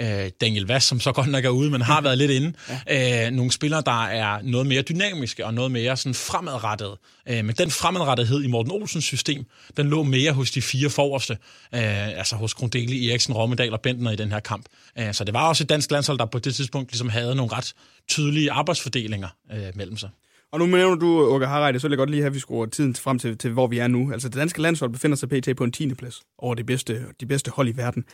øh, 0.00 0.30
Daniel 0.40 0.66
Vass, 0.66 0.86
som 0.86 1.00
så 1.00 1.12
godt 1.12 1.30
nok 1.30 1.44
er 1.44 1.48
ude, 1.48 1.70
men 1.70 1.80
har 1.80 2.00
været 2.00 2.18
lidt 2.18 2.30
inde. 2.30 2.52
Ja. 2.88 3.26
Øh, 3.26 3.32
nogle 3.32 3.52
spillere, 3.52 3.82
der 3.86 4.04
er 4.04 4.42
noget 4.42 4.66
mere 4.66 4.82
dynamiske 4.82 5.46
og 5.46 5.54
noget 5.54 5.70
mere 5.70 5.96
sådan 5.96 6.14
fremadrettet. 6.14 6.96
Øh, 7.28 7.44
men 7.44 7.54
den 7.54 7.70
fremadrettethed 7.70 8.42
i 8.42 8.46
Morten 8.46 8.72
Olsens 8.72 9.04
system, 9.04 9.44
den 9.76 9.86
lå 9.86 10.02
mere 10.02 10.32
hos 10.32 10.50
de 10.50 10.62
fire 10.62 10.90
forreste, 10.90 11.32
øh, 11.74 12.18
altså 12.18 12.36
hos 12.36 12.54
Grundeli, 12.54 13.10
Eriksen, 13.10 13.34
Rommedal 13.34 13.72
og 13.72 13.80
Bentner 13.80 14.10
i 14.10 14.16
den 14.16 14.32
her 14.32 14.40
kamp. 14.40 14.66
Øh, 14.98 15.14
så 15.14 15.24
det 15.24 15.34
var 15.34 15.48
også 15.48 15.64
et 15.64 15.68
dansk 15.68 15.90
landshold, 15.90 16.18
der 16.18 16.26
på 16.26 16.38
det 16.38 16.54
tidspunkt 16.54 16.92
ligesom 16.92 17.08
havde 17.08 17.34
nogle 17.34 17.52
ret 17.52 17.74
tydelige 18.08 18.52
arbejdsfordelinger 18.52 19.28
øh, 19.52 19.72
mellem 19.74 19.96
sig. 19.96 20.10
Og 20.54 20.60
nu 20.60 20.66
nævner 20.66 20.96
du 20.96 21.20
Åke 21.20 21.46
Harreide, 21.46 21.80
så 21.80 21.88
vil 21.88 21.92
jeg 21.92 21.98
godt 21.98 22.10
lige 22.10 22.20
have, 22.20 22.26
at 22.26 22.34
vi 22.34 22.38
skruer 22.38 22.66
tiden 22.66 22.94
frem 22.94 23.18
til, 23.18 23.38
til, 23.38 23.50
hvor 23.50 23.66
vi 23.66 23.78
er 23.78 23.88
nu. 23.88 24.12
Altså 24.12 24.28
det 24.28 24.36
danske 24.36 24.62
landshold 24.62 24.90
befinder 24.90 25.16
sig 25.16 25.28
pt. 25.28 25.48
på 25.56 25.64
en 25.64 25.72
10. 25.72 25.94
plads 25.94 26.22
over 26.38 26.54
de 26.54 26.64
bedste, 26.64 27.04
de 27.20 27.26
bedste 27.26 27.50
hold 27.50 27.68
i 27.68 27.76
verden. 27.76 28.04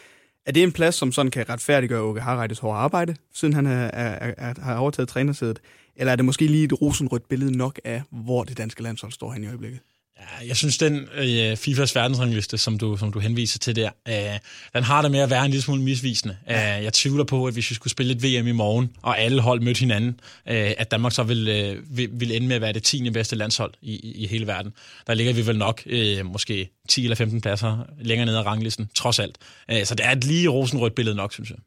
Er 0.47 0.53
det 0.53 0.63
en 0.63 0.73
plads, 0.73 0.95
som 0.95 1.13
sådan 1.13 1.31
kan 1.31 1.49
retfærdiggøre 1.49 2.01
Åke 2.01 2.21
Harreides 2.21 2.59
hårde 2.59 2.79
arbejde, 2.79 3.17
siden 3.35 3.55
han 3.55 3.67
er, 3.67 3.85
er, 3.85 4.35
er, 4.39 4.61
har 4.61 4.77
overtaget 4.77 5.09
trænersædet? 5.09 5.61
Eller 5.97 6.13
er 6.13 6.17
det 6.17 6.25
måske 6.25 6.47
lige 6.47 6.65
et 6.65 6.83
rosenrødt 6.83 7.29
billede 7.29 7.57
nok 7.57 7.81
af, 7.85 8.03
hvor 8.11 8.45
det 8.45 8.59
danske 8.59 8.83
landshold 8.83 9.13
står 9.13 9.33
hen 9.33 9.45
i 9.45 9.47
øjeblikket? 9.47 9.81
Ja, 10.21 10.49
jeg 10.49 10.57
synes, 10.57 10.79
den 10.79 11.09
øh, 11.15 11.57
FIFAs 11.57 11.95
verdensrangliste, 11.95 12.59
som 12.59 12.79
du, 12.79 12.97
som 12.97 13.13
du 13.13 13.19
henviser 13.19 13.59
til 13.59 13.77
der, 13.77 13.91
øh, 14.09 14.39
den 14.75 14.83
har 14.83 15.03
det 15.03 15.11
med 15.11 15.21
at 15.21 15.31
være 15.31 15.45
en 15.45 15.51
lille 15.51 15.63
smule 15.63 15.83
misvisende. 15.83 16.37
Øh, 16.51 16.57
jeg 16.57 16.93
tvivler 16.93 17.25
på, 17.25 17.47
at 17.47 17.53
hvis 17.53 17.71
vi 17.71 17.75
skulle 17.75 17.91
spille 17.91 18.13
et 18.13 18.23
VM 18.23 18.47
i 18.47 18.53
morgen, 18.53 18.91
og 19.03 19.21
alle 19.21 19.41
hold 19.41 19.61
mødte 19.61 19.81
hinanden, 19.81 20.21
øh, 20.49 20.73
at 20.79 20.91
Danmark 20.91 21.13
så 21.13 21.23
vil, 21.23 21.49
øh, 21.49 21.97
vil, 21.97 22.09
vil 22.13 22.37
ende 22.37 22.47
med 22.47 22.57
at 22.57 22.63
være 22.63 22.73
det 22.73 22.83
10. 22.83 23.11
bedste 23.11 23.37
landshold 23.37 23.73
i, 23.83 23.95
i, 23.95 24.25
i 24.25 24.27
hele 24.27 24.47
verden. 24.47 24.73
Der 25.07 25.15
ligger 25.15 25.33
vi 25.33 25.47
vel 25.47 25.59
nok 25.59 25.83
øh, 25.87 26.27
måske 26.27 26.71
10 26.89 27.05
eller 27.05 27.17
15 27.17 27.41
pladser 27.41 27.87
længere 28.01 28.27
ned 28.27 28.37
ad 28.37 28.47
ranglisten, 28.47 28.91
trods 28.95 29.19
alt. 29.19 29.39
Øh, 29.71 29.85
så 29.85 29.95
det 29.95 30.07
er 30.07 30.11
et 30.11 30.25
lige 30.25 30.49
rosenrødt 30.49 30.95
billede 30.95 31.17
nok, 31.17 31.33
synes 31.33 31.51
jeg. 31.51 31.59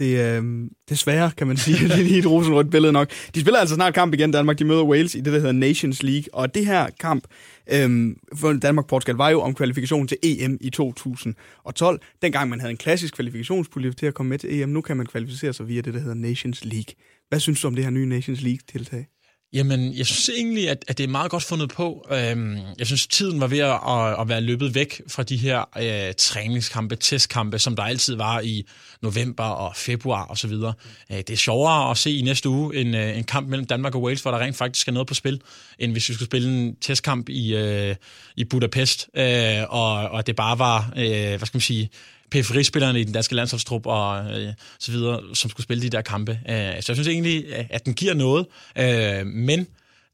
Det, 0.00 0.18
øh, 0.18 0.70
desværre, 0.88 1.30
kan 1.36 1.46
man 1.46 1.56
sige. 1.56 1.78
det 1.88 1.98
er 1.98 2.02
lige 2.02 2.18
et 2.18 2.26
rosenrødt 2.26 2.70
billede 2.70 2.92
nok. 2.92 3.10
De 3.34 3.40
spiller 3.40 3.60
altså 3.60 3.74
snart 3.74 3.94
kamp 3.94 4.14
igen, 4.14 4.30
Danmark. 4.30 4.58
De 4.58 4.64
møder 4.64 4.82
Wales 4.82 5.14
i 5.14 5.20
det, 5.20 5.32
der 5.32 5.38
hedder 5.38 5.52
Nations 5.52 6.02
League. 6.02 6.24
Og 6.32 6.54
det 6.54 6.66
her 6.66 6.86
kamp 7.00 7.24
Øhm, 7.72 8.16
for 8.34 8.52
Danmark-Portugal 8.52 9.16
var 9.16 9.30
jo 9.30 9.40
om 9.40 9.54
kvalifikation 9.54 10.08
til 10.08 10.18
EM 10.22 10.58
i 10.60 10.70
2012. 10.70 12.00
Dengang 12.22 12.50
man 12.50 12.60
havde 12.60 12.70
en 12.70 12.76
klassisk 12.76 13.14
kvalifikationspulje 13.14 13.92
til 13.92 14.06
at 14.06 14.14
komme 14.14 14.30
med 14.30 14.38
til 14.38 14.60
EM. 14.60 14.68
Nu 14.68 14.80
kan 14.80 14.96
man 14.96 15.06
kvalificere 15.06 15.52
sig 15.52 15.68
via 15.68 15.80
det, 15.80 15.94
der 15.94 16.00
hedder 16.00 16.14
Nations 16.14 16.64
League. 16.64 16.94
Hvad 17.28 17.40
synes 17.40 17.60
du 17.60 17.68
om 17.68 17.74
det 17.74 17.84
her 17.84 17.90
nye 17.90 18.06
Nations 18.06 18.40
League-tiltag? 18.42 19.06
Jamen, 19.52 19.94
jeg 19.94 20.06
synes 20.06 20.28
egentlig, 20.28 20.68
at, 20.68 20.84
at 20.88 20.98
det 20.98 21.04
er 21.04 21.08
meget 21.08 21.30
godt 21.30 21.42
fundet 21.42 21.70
på. 21.70 22.06
Øhm, 22.10 22.58
jeg 22.78 22.86
synes, 22.86 23.06
tiden 23.06 23.40
var 23.40 23.46
ved 23.46 23.58
at, 23.58 23.80
at, 23.88 24.20
at 24.20 24.28
være 24.28 24.40
løbet 24.40 24.74
væk 24.74 25.02
fra 25.08 25.22
de 25.22 25.36
her 25.36 25.64
øh, 25.78 26.14
træningskampe, 26.14 26.96
testkampe, 26.96 27.58
som 27.58 27.76
der 27.76 27.82
altid 27.82 28.16
var 28.16 28.40
i 28.40 28.66
november 29.02 29.44
og 29.44 29.76
februar 29.76 30.26
osv. 30.26 30.52
Øh, 30.52 30.72
det 31.08 31.30
er 31.30 31.36
sjovere 31.36 31.90
at 31.90 31.98
se 31.98 32.10
i 32.10 32.22
næste 32.22 32.48
uge 32.48 32.76
en, 32.76 32.94
øh, 32.94 33.18
en 33.18 33.24
kamp 33.24 33.48
mellem 33.48 33.66
Danmark 33.66 33.94
og 33.94 34.02
Wales, 34.02 34.22
hvor 34.22 34.30
der 34.30 34.38
rent 34.38 34.56
faktisk 34.56 34.88
er 34.88 34.92
noget 34.92 35.08
på 35.08 35.14
spil, 35.14 35.40
end 35.78 35.92
hvis 35.92 36.08
vi 36.08 36.14
skulle 36.14 36.28
spille 36.28 36.48
en 36.48 36.76
testkamp 36.80 37.28
i, 37.28 37.54
øh, 37.54 37.94
i 38.36 38.44
Budapest, 38.44 39.08
øh, 39.16 39.62
og, 39.68 39.92
og 39.92 40.26
det 40.26 40.36
bare 40.36 40.58
var, 40.58 40.92
øh, 40.96 41.28
hvad 41.28 41.46
skal 41.46 41.56
man 41.56 41.60
sige, 41.60 41.90
periferispillerne 42.30 43.00
i 43.00 43.04
den 43.04 43.12
danske 43.12 43.34
landsholdstrup 43.34 43.86
og 43.86 44.40
øh, 44.40 44.52
så 44.78 44.92
videre, 44.92 45.20
som 45.34 45.50
skulle 45.50 45.64
spille 45.64 45.82
de 45.82 45.90
der 45.90 46.02
kampe. 46.02 46.32
Øh, 46.32 46.56
så 46.56 46.84
jeg 46.88 46.96
synes 46.96 47.08
egentlig, 47.08 47.44
at 47.70 47.84
den 47.84 47.94
giver 47.94 48.14
noget, 48.14 48.46
øh, 48.78 49.26
men 49.26 49.66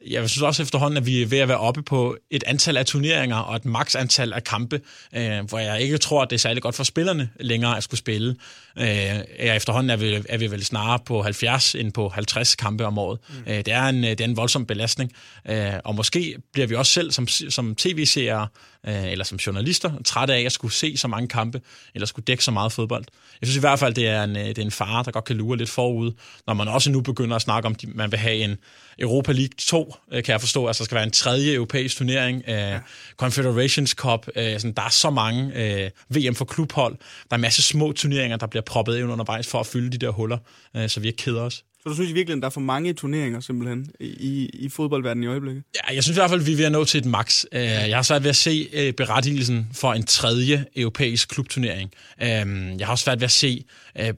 jeg 0.07 0.31
synes 0.31 0.43
også 0.43 0.63
efterhånden, 0.63 0.97
at 0.97 1.07
vi 1.07 1.23
er 1.23 1.27
ved 1.27 1.39
at 1.39 1.49
være 1.49 1.59
oppe 1.59 1.83
på 1.83 2.17
et 2.31 2.45
antal 2.47 2.77
af 2.77 2.87
turneringer 2.87 3.37
og 3.37 3.57
et 3.57 3.65
maks 3.65 3.95
antal 3.95 4.33
af 4.33 4.45
kampe, 4.45 4.81
øh, 5.17 5.45
hvor 5.49 5.59
jeg 5.59 5.81
ikke 5.81 5.99
tror, 5.99 6.23
at 6.23 6.31
det 6.31 6.37
er 6.37 6.41
særlig 6.41 6.63
godt 6.63 6.75
for 6.75 6.85
spillerne 6.85 7.31
længere 7.41 7.77
at 7.77 7.83
skulle 7.83 7.99
spille. 7.99 8.37
Øh, 8.79 9.21
efterhånden 9.39 9.91
er 9.91 9.97
vi, 9.97 10.23
er 10.29 10.39
vi 10.39 10.51
vel 10.51 10.65
snarere 10.65 10.99
på 11.07 11.23
70 11.23 11.75
end 11.75 11.93
på 11.93 12.09
50 12.09 12.55
kampe 12.55 12.87
om 12.87 12.99
året. 12.99 13.19
Mm. 13.29 13.53
Øh, 13.53 13.57
det, 13.57 13.69
er 13.69 13.83
en, 13.83 14.03
det 14.03 14.21
er 14.21 14.25
en 14.25 14.37
voldsom 14.37 14.67
belastning, 14.67 15.13
øh, 15.49 15.73
og 15.85 15.95
måske 15.95 16.37
bliver 16.53 16.67
vi 16.67 16.75
også 16.75 16.93
selv 16.93 17.13
som, 17.13 17.29
som 17.29 17.75
tv-seere 17.75 18.49
øh, 18.89 19.13
eller 19.13 19.25
som 19.25 19.39
journalister 19.39 19.93
trætte 20.05 20.35
af 20.35 20.41
at 20.43 20.53
skulle 20.53 20.75
se 20.75 20.97
så 20.97 21.09
mange 21.09 21.29
kampe, 21.29 21.61
eller 21.95 22.07
skulle 22.07 22.25
dække 22.25 22.45
så 22.45 22.51
meget 22.51 22.73
fodbold. 22.73 23.05
Jeg 23.41 23.47
synes 23.47 23.57
i 23.57 23.61
hvert 23.61 23.79
fald, 23.79 23.95
det 23.95 24.09
er 24.09 24.25
en, 24.25 24.35
det 24.35 24.59
er 24.59 24.63
en 24.63 24.71
fare, 24.71 25.05
der 25.05 25.11
godt 25.11 25.25
kan 25.25 25.37
lure 25.37 25.57
lidt 25.57 25.71
forud, 25.71 26.13
når 26.47 26.55
man 26.55 26.69
også 26.69 26.91
nu 26.91 27.01
begynder 27.01 27.37
at 27.37 27.43
snakke 27.43 27.67
om, 27.67 27.73
at 27.83 27.95
man 27.95 28.11
vil 28.11 28.19
have 28.19 28.37
en 28.37 28.57
Europa 28.99 29.33
League 29.33 29.55
2, 29.59 29.95
kan 30.11 30.25
jeg 30.29 30.41
forstå, 30.41 30.67
altså 30.67 30.81
der 30.81 30.85
skal 30.85 30.95
være 30.95 31.05
en 31.05 31.11
tredje 31.11 31.55
europæisk 31.55 31.97
turnering, 31.97 32.43
ja. 32.47 32.79
Confederations 33.17 33.91
Cup, 33.91 34.27
sådan, 34.35 34.73
der 34.73 34.83
er 34.83 34.91
så 34.91 35.11
mange 35.11 35.91
VM 36.09 36.35
for 36.35 36.45
klubhold, 36.45 36.97
der 36.99 37.31
er 37.31 37.35
en 37.35 37.41
masse 37.41 37.63
små 37.63 37.93
turneringer, 37.93 38.37
der 38.37 38.47
bliver 38.47 38.63
proppet 38.63 38.99
ind 38.99 39.13
undervejs 39.13 39.47
for 39.47 39.61
at 39.61 39.67
fylde 39.67 39.91
de 39.91 39.99
der 39.99 40.11
huller, 40.11 40.39
så 40.87 41.01
vi 41.01 41.07
ikke 41.07 41.23
keder 41.23 41.43
os. 41.43 41.65
Så 41.87 41.91
du 41.91 41.95
synes 41.95 42.11
i 42.11 42.15
virkeligheden, 42.15 42.43
der 42.43 42.47
er 42.47 42.51
for 42.51 42.61
mange 42.61 42.93
turneringer 42.93 43.41
simpelthen 43.41 43.91
i, 44.01 44.51
i 44.53 44.69
fodboldverdenen 44.69 45.25
i 45.25 45.27
øjeblikket? 45.27 45.63
Ja, 45.75 45.95
jeg 45.95 46.03
synes 46.03 46.17
i 46.17 46.21
hvert 46.21 46.31
fald, 46.31 46.41
at 46.41 46.47
vi 46.47 46.53
er 46.53 46.57
ved 46.57 46.65
at 46.65 46.73
nå 46.73 46.85
til 46.85 46.99
et 46.99 47.05
max. 47.05 47.45
Jeg 47.53 47.97
har 47.97 48.03
svært 48.03 48.23
ved 48.23 48.31
at 48.31 48.37
se 48.37 48.93
berettigelsen 48.97 49.69
for 49.73 49.93
en 49.93 50.07
tredje 50.07 50.65
europæisk 50.77 51.29
klubturnering. 51.29 51.91
Jeg 52.21 52.87
har 52.87 52.91
også 52.91 53.05
svært 53.05 53.21
ved 53.21 53.25
at 53.25 53.31
se 53.31 53.65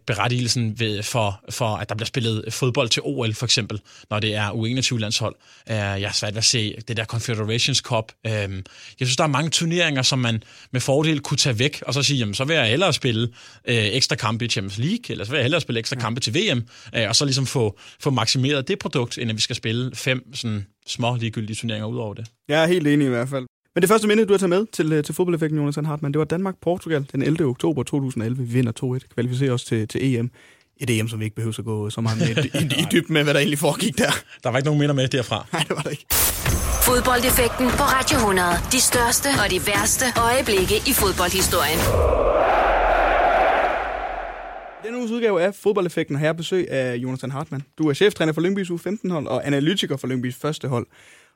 berettigelsen 0.07 0.81
ved, 0.81 1.03
for, 1.03 1.45
for, 1.51 1.77
at 1.77 1.89
der 1.89 1.95
bliver 1.95 2.07
spillet 2.07 2.45
fodbold 2.53 2.89
til 2.89 3.03
OL, 3.05 3.35
for 3.35 3.47
eksempel, 3.47 3.81
når 4.11 4.21
det 4.21 4.35
er 4.35 4.51
U21-landshold. 4.51 5.37
Jeg 5.69 6.09
har 6.09 6.13
svært 6.13 6.35
ved 6.35 6.39
at 6.39 6.45
se 6.45 6.75
det 6.89 6.97
der 6.97 7.05
Confederations 7.05 7.79
Cup. 7.79 8.13
Jeg 8.25 8.63
synes, 8.97 9.17
der 9.17 9.25
er 9.25 9.29
mange 9.29 9.51
turneringer, 9.51 10.03
som 10.03 10.19
man 10.19 10.43
med 10.71 10.81
fordel 10.81 11.21
kunne 11.21 11.39
tage 11.39 11.59
væk, 11.59 11.83
og 11.87 11.95
så 11.95 12.03
sige, 12.03 12.19
jamen, 12.19 12.35
så 12.35 12.45
vil 12.45 12.57
jeg 12.57 12.69
hellere 12.69 12.93
spille 12.93 13.29
ekstra 13.65 14.17
kampe 14.17 14.45
i 14.45 14.49
Champions 14.49 14.79
League, 14.79 15.05
eller 15.09 15.25
så 15.25 15.31
vil 15.31 15.39
jeg 15.39 15.45
hellere 15.45 15.61
spille 15.61 15.79
ekstra 15.79 15.97
kampe 15.97 16.21
til 16.21 16.35
VM, 16.35 16.63
og 17.09 17.17
så 17.17 17.25
ligesom 17.25 17.47
få, 17.47 17.58
få 18.01 18.11
maksimeret 18.11 18.69
det 18.69 18.79
produkt, 18.79 19.19
end 19.19 19.31
at 19.31 19.37
vi 19.37 19.43
skal 19.43 19.57
spille 19.57 19.91
fem 19.95 20.35
sådan 20.35 20.67
små 20.87 21.17
ligegyldige 21.17 21.57
turneringer 21.57 21.87
ud 21.87 21.99
over 21.99 22.15
det. 22.15 22.27
Jeg 22.49 22.63
er 22.63 22.67
helt 22.67 22.87
enig 22.87 23.07
i 23.07 23.11
hvert 23.11 23.29
fald. 23.29 23.47
Men 23.75 23.83
det 23.83 23.89
første 23.89 24.09
minde, 24.09 24.25
du 24.27 24.33
har 24.33 24.39
taget 24.39 24.51
med 24.51 24.67
til, 24.73 25.03
til 25.03 25.15
fodboldeffekten, 25.15 25.59
Jonas 25.59 25.77
Hartmann, 25.77 26.13
det 26.13 26.19
var 26.19 26.25
Danmark-Portugal 26.25 27.07
den 27.13 27.23
11. 27.23 27.45
oktober 27.45 27.83
2011. 27.83 28.39
Vi 28.39 28.53
vinder 28.53 28.99
2-1, 29.05 29.15
kvalificerer 29.15 29.53
os 29.53 29.65
til, 29.65 29.89
til 29.89 30.15
EM. 30.15 30.31
Et 30.81 30.91
EM, 30.91 31.09
som 31.09 31.21
vi 31.21 31.25
ikke 31.25 31.37
behøver 31.37 31.55
at 31.59 31.65
gå 31.65 31.91
så 31.91 32.01
meget 32.01 32.19
med 32.19 32.45
i, 32.45 32.49
i, 32.59 32.81
i 32.81 32.85
dybden 32.93 33.13
med, 33.13 33.23
hvad 33.23 33.35
der 33.35 33.41
egentlig 33.41 33.59
foregik 33.59 33.99
der. 33.99 34.11
Der 34.43 34.51
var 34.51 34.59
ikke 34.59 34.67
nogen 34.67 34.81
minder 34.81 34.95
med 34.95 35.09
derfra. 35.09 35.47
Nej, 35.53 35.63
det 35.69 35.77
var 35.77 35.83
der 35.83 35.91
ikke. 35.91 36.07
Fodboldeffekten 36.89 37.67
på 37.67 37.85
Radio 37.97 38.17
100. 38.17 38.49
De 38.73 38.81
største 38.81 39.29
og 39.45 39.51
de 39.51 39.61
værste 39.67 40.05
øjeblikke 40.17 40.77
i 40.77 40.93
fodboldhistorien. 40.93 41.81
Denne 44.85 44.99
uges 44.99 45.11
udgave 45.11 45.43
af 45.43 45.55
Fodboldeffekten 45.55 46.17
har 46.17 46.25
jeg 46.25 46.37
besøg 46.37 46.71
af 46.71 46.97
Jonathan 46.97 47.31
Hartmann. 47.31 47.65
Du 47.79 47.89
er 47.89 47.95
cheftræner 47.95 48.33
for 48.33 48.41
Lyngbys 48.41 48.71
U15-hold 48.71 49.27
og 49.27 49.47
analytiker 49.47 49.97
for 49.97 50.07
Lyngbys 50.07 50.37
første 50.37 50.69
hold. 50.69 50.87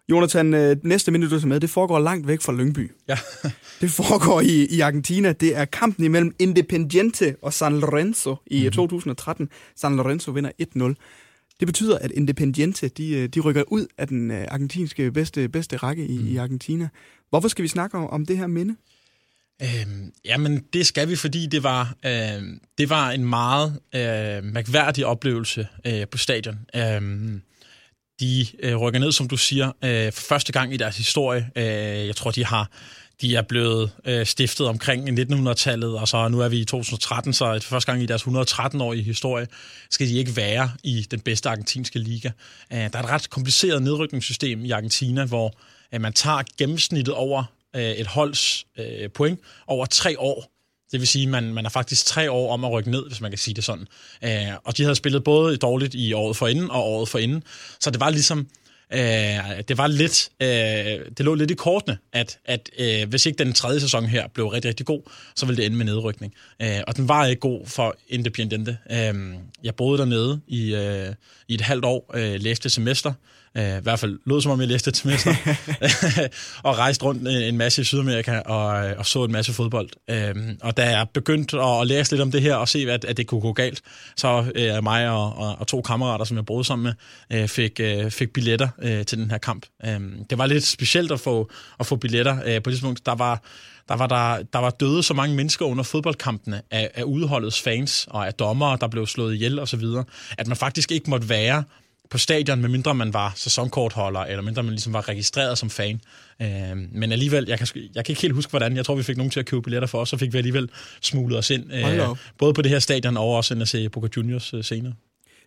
Jonathan, 0.09 0.55
øh, 0.55 0.77
næste 0.83 1.13
minut, 1.13 1.31
du 1.31 1.37
er 1.37 1.47
med, 1.47 1.61
det 1.61 1.71
foregår 1.71 1.99
langt 1.99 2.29
væk 2.29 2.41
fra 2.41 2.53
Lyngby. 2.53 2.91
Ja. 3.09 3.19
det 3.81 3.91
foregår 3.91 4.41
i, 4.41 4.67
i 4.71 4.81
Argentina. 4.81 5.33
Det 5.33 5.57
er 5.57 5.65
kampen 5.65 6.05
imellem 6.05 6.35
Independiente 6.39 7.37
og 7.43 7.53
San 7.53 7.81
Lorenzo 7.81 8.37
i 8.47 8.59
mm-hmm. 8.59 8.73
2013. 8.73 9.49
San 9.77 9.97
Lorenzo 9.97 10.31
vinder 10.31 10.51
1-0. 10.77 10.95
Det 11.61 11.69
betyder, 11.69 11.99
at 11.99 12.11
Independiente 12.11 12.89
de, 12.89 13.11
øh, 13.11 13.29
de 13.29 13.41
rykker 13.41 13.63
ud 13.69 13.87
af 13.99 14.09
den 14.09 14.31
øh, 14.31 14.45
argentinske 14.49 15.13
bedste, 15.13 15.49
bedste 15.49 15.77
række 15.77 16.07
i, 16.07 16.19
mm. 16.19 16.27
i 16.27 16.37
Argentina. 16.37 16.89
Hvorfor 17.31 17.49
skal 17.49 17.63
vi 17.63 17.69
snakke 17.69 17.99
om, 17.99 18.11
om 18.11 18.27
det 18.27 18.39
her 18.39 18.47
minde? 18.47 18.77
Øhm, 19.63 20.13
jamen, 20.25 20.65
det 20.73 20.87
skal 20.87 21.09
vi, 21.09 21.17
fordi 21.17 21.47
det 21.47 21.63
var, 21.63 21.95
øh, 22.05 22.43
det 22.79 22.91
var 22.91 23.11
en 23.11 23.25
meget 23.25 23.81
øh, 23.95 24.45
mærkværdig 24.45 25.07
oplevelse 25.07 25.69
øh, 25.87 26.09
på 26.09 26.19
stadion. 26.19 26.59
Øhm, 26.77 27.43
de 28.21 28.47
øh, 28.63 28.77
rykker 28.77 29.01
ned, 29.01 29.13
som 29.13 29.29
du 29.29 29.37
siger, 29.37 29.73
øh, 29.85 30.13
for 30.13 30.23
første 30.23 30.53
gang 30.53 30.75
i 30.75 30.77
deres 30.77 30.97
historie. 30.97 31.51
Øh, 31.57 32.07
jeg 32.07 32.17
tror, 32.17 32.31
de 32.31 32.45
har 32.45 32.71
de 33.23 33.37
er 33.37 33.43
blevet 33.43 33.91
øh, 34.05 34.27
stiftet 34.27 34.69
omkring 34.69 35.21
1900-tallet, 35.21 35.99
og 35.99 36.09
så 36.09 36.29
nu 36.29 36.41
er 36.41 36.49
vi 36.49 36.61
i 36.61 36.65
2013, 36.65 37.33
så 37.33 37.61
for 37.63 37.69
første 37.69 37.93
gang 37.93 38.03
i 38.03 38.07
deres 38.07 38.23
113-årige 38.23 39.03
historie 39.03 39.47
skal 39.91 40.09
de 40.09 40.19
ikke 40.19 40.37
være 40.37 40.71
i 40.85 41.07
den 41.11 41.21
bedste 41.21 41.49
argentinske 41.49 41.99
liga. 41.99 42.31
Øh, 42.73 42.79
der 42.79 42.99
er 42.99 43.03
et 43.03 43.11
ret 43.11 43.31
kompliceret 43.31 43.83
nedrykningssystem 43.83 44.65
i 44.65 44.71
Argentina, 44.71 45.25
hvor 45.25 45.55
øh, 45.95 46.01
man 46.01 46.13
tager 46.13 46.43
gennemsnittet 46.59 47.15
over 47.15 47.45
øh, 47.77 47.83
et 47.83 48.07
holds 48.07 48.67
øh, 48.79 49.11
point 49.11 49.41
over 49.67 49.87
tre 49.87 50.19
år. 50.19 50.49
Det 50.93 51.01
vil 51.01 51.09
sige, 51.09 51.23
at 51.23 51.29
man, 51.29 51.55
man 51.55 51.65
er 51.67 51.71
faktisk 51.71 52.07
tre 52.07 52.31
år 52.31 52.53
om 52.53 52.65
at 52.65 52.73
rykke 52.73 52.91
ned, 52.91 53.07
hvis 53.07 53.21
man 53.21 53.31
kan 53.31 53.39
sige 53.39 53.55
det 53.55 53.65
sådan. 53.65 53.87
Øh, 54.25 54.55
og 54.65 54.77
de 54.77 54.83
havde 54.83 54.95
spillet 54.95 55.25
både 55.25 55.57
dårligt 55.57 55.95
i 55.95 56.13
året 56.13 56.37
for 56.37 56.47
inden 56.47 56.71
og 56.71 56.85
året 56.85 57.09
for 57.09 57.19
inden. 57.19 57.43
Så 57.81 57.91
det 57.91 58.01
var 58.01 58.11
ligesom 58.11 58.49
Øh, 58.95 59.63
det 59.69 59.79
var 59.79 59.87
lidt, 59.87 60.29
øh, 60.43 60.49
det 61.17 61.21
lå 61.21 61.35
lidt 61.35 61.51
i 61.51 61.55
kortene, 61.55 61.99
at, 62.13 62.39
at 62.45 62.71
øh, 62.79 63.09
hvis 63.09 63.27
ikke 63.27 63.45
den 63.45 63.53
tredje 63.53 63.81
sæson 63.81 64.07
her 64.07 64.29
blev 64.29 64.47
rigtig, 64.47 64.69
rigtig 64.69 64.87
god, 64.87 65.03
så 65.37 65.47
ville 65.47 65.57
det 65.57 65.67
ende 65.67 65.77
med 65.77 65.85
nedrykning. 65.85 66.35
Øh, 66.63 66.81
og 66.87 66.97
den 66.97 67.09
var 67.09 67.27
ikke 67.27 67.41
god 67.41 67.67
for 67.67 67.97
Independiente. 68.09 68.79
Øh, 68.91 69.15
jeg 69.65 69.75
boede 69.75 69.99
dernede 69.99 70.41
i, 70.47 70.75
øh, 70.75 71.15
i 71.49 71.55
et 71.55 71.61
halvt 71.61 71.85
år, 71.85 72.11
øh, 72.15 72.41
læste 72.41 72.71
semester, 72.71 73.13
Øh, 73.57 73.79
I 73.79 73.81
hvert 73.83 73.99
fald 73.99 74.19
lød 74.27 74.41
som 74.41 74.53
om, 74.53 74.61
jeg 74.61 74.69
læste 74.69 74.89
et 74.89 74.97
semester. 74.97 75.35
og 76.69 76.79
rejste 76.79 77.05
rundt 77.05 77.29
en 77.29 77.59
masse 77.59 77.83
i 77.83 77.85
Sydamerika 77.85 78.39
og, 78.39 78.67
og 78.99 79.07
så 79.07 79.25
en 79.25 79.33
masse 79.33 79.53
fodbold. 79.53 79.89
Øh, 80.11 80.35
og 80.63 80.77
da 80.77 80.91
jeg 80.91 81.07
begyndte 81.15 81.61
at 81.61 81.87
læse 81.87 82.13
lidt 82.13 82.23
om 82.23 82.31
det 82.31 82.43
her 82.43 82.55
og 82.55 82.69
se, 82.69 82.91
at, 82.91 83.05
at 83.05 83.17
det 83.17 83.27
kunne 83.27 83.41
gå 83.41 83.53
galt, 83.53 83.83
så 84.17 84.53
øh, 84.55 84.83
mig 84.83 85.11
og, 85.11 85.37
og, 85.37 85.57
og 85.59 85.67
to 85.67 85.83
kammerater, 85.83 86.25
som 86.25 86.37
jeg 86.37 86.47
boede 86.47 86.65
sammen 86.65 86.95
med, 87.31 87.41
øh, 87.41 87.49
fik, 87.49 87.81
øh, 87.81 88.11
fik 88.11 88.33
billetter 88.33 88.69
øh, 88.83 89.07
til 89.07 89.19
den 89.19 89.31
her 89.31 89.39
kamp. 89.39 89.67
Øh, 89.85 90.01
det 90.31 90.39
var 90.39 90.47
lidt 90.47 90.65
specielt 90.65 91.13
at 91.13 91.21
få, 91.21 91.51
at 91.81 91.87
få 91.87 91.97
billetter. 91.97 92.39
Øh, 92.47 92.63
på 92.63 92.71
det 92.71 92.77
tidspunkt, 92.77 93.07
der 93.07 93.15
var 93.15 93.43
der 93.89 93.97
var, 93.97 94.07
der, 94.07 94.43
der 94.53 94.59
var 94.59 94.71
døde 94.71 95.03
så 95.03 95.15
mange 95.15 95.37
mennesker 95.37 95.67
under 95.67 95.85
fodboldkampene 95.85 96.63
af, 96.71 96.91
af 96.95 97.03
udholdets 97.03 97.61
fans 97.61 98.07
og 98.11 98.27
af 98.27 98.35
dommere, 98.35 98.79
der 98.81 98.89
blev 98.89 99.07
slået 99.07 99.35
ihjel 99.35 99.59
og 99.59 99.69
så 99.69 99.77
videre, 99.77 100.05
at 100.39 100.47
man 100.47 100.57
faktisk 100.57 100.93
ikke 100.93 101.11
måtte 101.11 101.29
være 101.29 101.65
på 102.13 102.19
stadion, 102.19 102.61
medmindre 102.61 102.95
man 102.95 103.15
var 103.15 103.33
sæsonkortholder, 103.37 104.21
eller 104.21 104.43
mindre 104.43 104.63
man 104.63 104.73
ligesom 104.73 104.93
var 104.93 105.09
registreret 105.09 105.59
som 105.59 105.71
fan. 105.71 106.01
Øh, 106.43 106.49
men 106.93 107.13
alligevel, 107.13 107.45
jeg 107.49 107.59
kan, 107.59 107.69
jeg 107.95 108.05
kan 108.05 108.13
ikke 108.13 108.23
helt 108.23 108.35
huske, 108.35 108.51
hvordan. 108.51 108.77
Jeg 108.77 108.85
tror, 108.85 108.95
vi 108.95 109.03
fik 109.03 109.17
nogen 109.17 109.31
til 109.31 109.41
at 109.41 109.47
købe 109.47 109.63
billetter 109.63 109.87
for 109.87 109.99
os, 109.99 110.09
så 110.09 110.17
fik 110.17 110.33
vi 110.33 110.39
alligevel 110.39 110.69
smuglet 111.01 111.39
os 111.39 111.51
ind. 111.51 111.73
Øh, 111.73 111.85
både 112.39 112.55
på 112.55 112.63
det 112.63 112.71
her 112.71 112.79
stadion 112.79 113.17
og 113.17 113.29
også 113.29 113.55
ind 113.55 113.63
at 113.63 113.69
se 113.69 113.89
Boca 113.89 114.09
Juniors 114.17 114.55
øh, 114.55 114.65
senere 114.65 114.93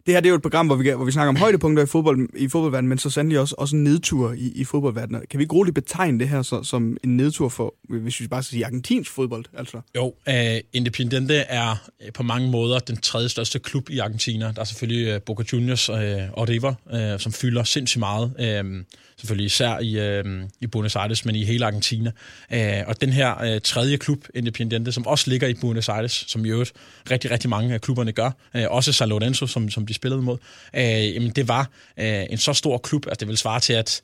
det 0.06 0.14
her 0.14 0.22
det 0.22 0.28
er 0.28 0.30
jo 0.30 0.36
et 0.36 0.42
program, 0.42 0.68
hvor 0.68 0.76
vi, 0.76 0.90
hvor 0.90 1.06
vi 1.06 1.12
snakker 1.12 1.30
om 1.30 1.36
højdepunkter 1.36 1.84
i, 1.84 1.86
fodbold, 1.86 2.30
i 2.36 2.48
fodboldverdenen, 2.48 2.90
men 2.90 2.98
så 2.98 3.10
sandelig 3.10 3.40
også, 3.40 3.56
også 3.58 3.76
nedtur 3.76 4.32
i, 4.32 4.52
i 4.56 4.64
fodboldverdenen. 4.64 5.22
Kan 5.30 5.38
vi 5.38 5.44
ikke 5.44 5.56
roligt 5.56 5.76
betegne 5.76 6.20
det 6.20 6.30
her 6.30 6.42
så, 6.42 6.64
som 6.64 6.98
en 7.04 7.18
nedtur 7.18 7.50
for, 7.50 7.76
hvis 7.90 8.20
vi 8.20 8.28
bare 8.28 8.44
skal 8.44 8.52
sige, 8.52 8.66
argentinsk 8.66 9.12
fodbold? 9.12 9.46
Altså? 9.58 9.82
Jo, 9.96 10.14
uh, 10.28 10.34
Independiente 10.74 11.36
er 11.36 11.90
øh, 12.06 12.14
på 12.14 12.24
mange 12.24 12.52
måder 12.52 12.80
den 12.80 12.98
tredje 12.98 13.30
største 13.30 13.60
klub 13.60 13.90
i 13.90 14.00
Argentina. 14.00 14.52
Der 14.56 14.62
er 14.62 14.66
selvfølgelig 14.66 15.16
uh, 15.16 15.22
Boca 15.22 15.44
Juniors 15.54 15.90
uh, 15.90 15.96
og 16.34 16.50
River, 16.50 16.74
uh, 16.94 17.20
som 17.20 17.32
fylder 17.32 17.64
sindssygt 17.64 18.00
meget. 18.00 18.62
Uh, 18.64 18.84
selvfølgelig 19.18 19.46
især 19.46 19.80
i, 19.80 20.20
uh, 20.20 20.50
i 20.62 20.68
Buenos 20.68 20.96
Aires, 20.96 21.26
men 21.26 21.36
i 21.36 21.44
hele 21.44 21.66
Argentina. 21.66 22.12
Uh, 22.54 22.88
og 22.88 23.02
den 23.02 23.10
her 23.10 23.54
uh, 23.56 23.62
tredje 23.62 23.98
klub, 23.98 24.26
Independiente, 24.34 24.92
som 24.92 25.08
også 25.08 25.30
ligger 25.30 25.48
i 25.48 25.54
Buenos 25.54 25.90
Aires, 25.90 26.26
som 26.28 26.46
i 26.46 26.50
øvrigt 26.50 26.74
rigtig, 27.12 27.32
rigtig 27.32 27.50
mange 27.50 27.74
af 27.74 27.82
klubberne 27.82 28.12
gør. 28.12 28.32
Uh, 28.56 28.62
også 28.70 28.94
San 28.94 29.10
Lorenzo, 29.10 29.48
som, 29.48 29.70
som 29.70 29.86
de 29.86 29.94
spillede 29.96 30.22
mod, 30.22 30.38
øh, 30.76 31.16
jamen 31.16 31.30
det 31.30 31.48
var 31.48 31.70
øh, 32.00 32.24
en 32.30 32.38
så 32.38 32.54
stor 32.54 32.78
klub, 32.78 33.08
at 33.12 33.20
det 33.20 33.28
ville 33.28 33.38
svare 33.38 33.60
til, 33.60 33.74
at 33.74 34.02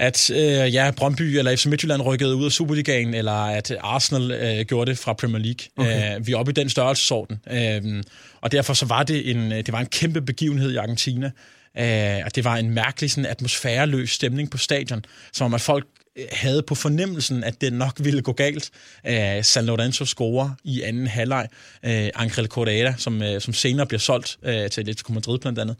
at 0.00 0.30
øh, 0.30 0.74
ja, 0.74 0.90
Brøndby 0.90 1.22
eller 1.22 1.56
FC 1.56 1.66
Midtjylland 1.66 2.02
rykkede 2.02 2.36
ud 2.36 2.44
af 2.44 2.52
Superligaen, 2.52 3.14
eller 3.14 3.32
at 3.32 3.72
Arsenal 3.80 4.30
øh, 4.30 4.64
gjorde 4.64 4.90
det 4.90 4.98
fra 4.98 5.12
Premier 5.12 5.38
League. 5.38 5.66
Okay. 5.76 6.16
Øh, 6.16 6.26
vi 6.26 6.32
er 6.32 6.36
oppe 6.36 6.50
i 6.50 6.52
den 6.52 6.68
størrelsesorden. 6.68 7.40
Øh, 7.50 8.02
og 8.40 8.52
derfor 8.52 8.74
så 8.74 8.86
var 8.86 9.02
det 9.02 9.30
en, 9.30 9.50
det 9.50 9.72
var 9.72 9.80
en 9.80 9.86
kæmpe 9.86 10.22
begivenhed 10.22 10.72
i 10.72 10.76
Argentina. 10.76 11.30
Øh, 11.78 12.22
og 12.24 12.34
det 12.34 12.44
var 12.44 12.56
en 12.56 12.70
mærkelig 12.70 13.10
sådan, 13.10 13.30
atmosfæreløs 13.30 14.10
stemning 14.10 14.50
på 14.50 14.58
stadion, 14.58 15.04
som 15.32 15.44
om 15.44 15.54
at 15.54 15.60
folk 15.60 15.86
havde 16.32 16.62
på 16.62 16.74
fornemmelsen, 16.74 17.44
at 17.44 17.60
det 17.60 17.72
nok 17.72 17.92
ville 17.98 18.22
gå 18.22 18.32
galt. 18.32 18.70
Øh, 19.06 19.36
uh, 19.36 19.44
San 19.44 19.66
Lorenzo 19.66 20.04
scorer 20.04 20.50
i 20.64 20.82
anden 20.82 21.06
halvleg. 21.06 21.48
Uh, 21.82 21.90
Angel 21.90 22.46
Correa, 22.46 22.92
som, 22.96 23.22
uh, 23.22 23.40
som 23.40 23.54
senere 23.54 23.86
bliver 23.86 24.00
solgt 24.00 24.38
uh, 24.42 24.48
til 24.48 24.80
Atletico 24.80 25.12
Madrid 25.12 25.38
blandt 25.38 25.58
andet, 25.58 25.76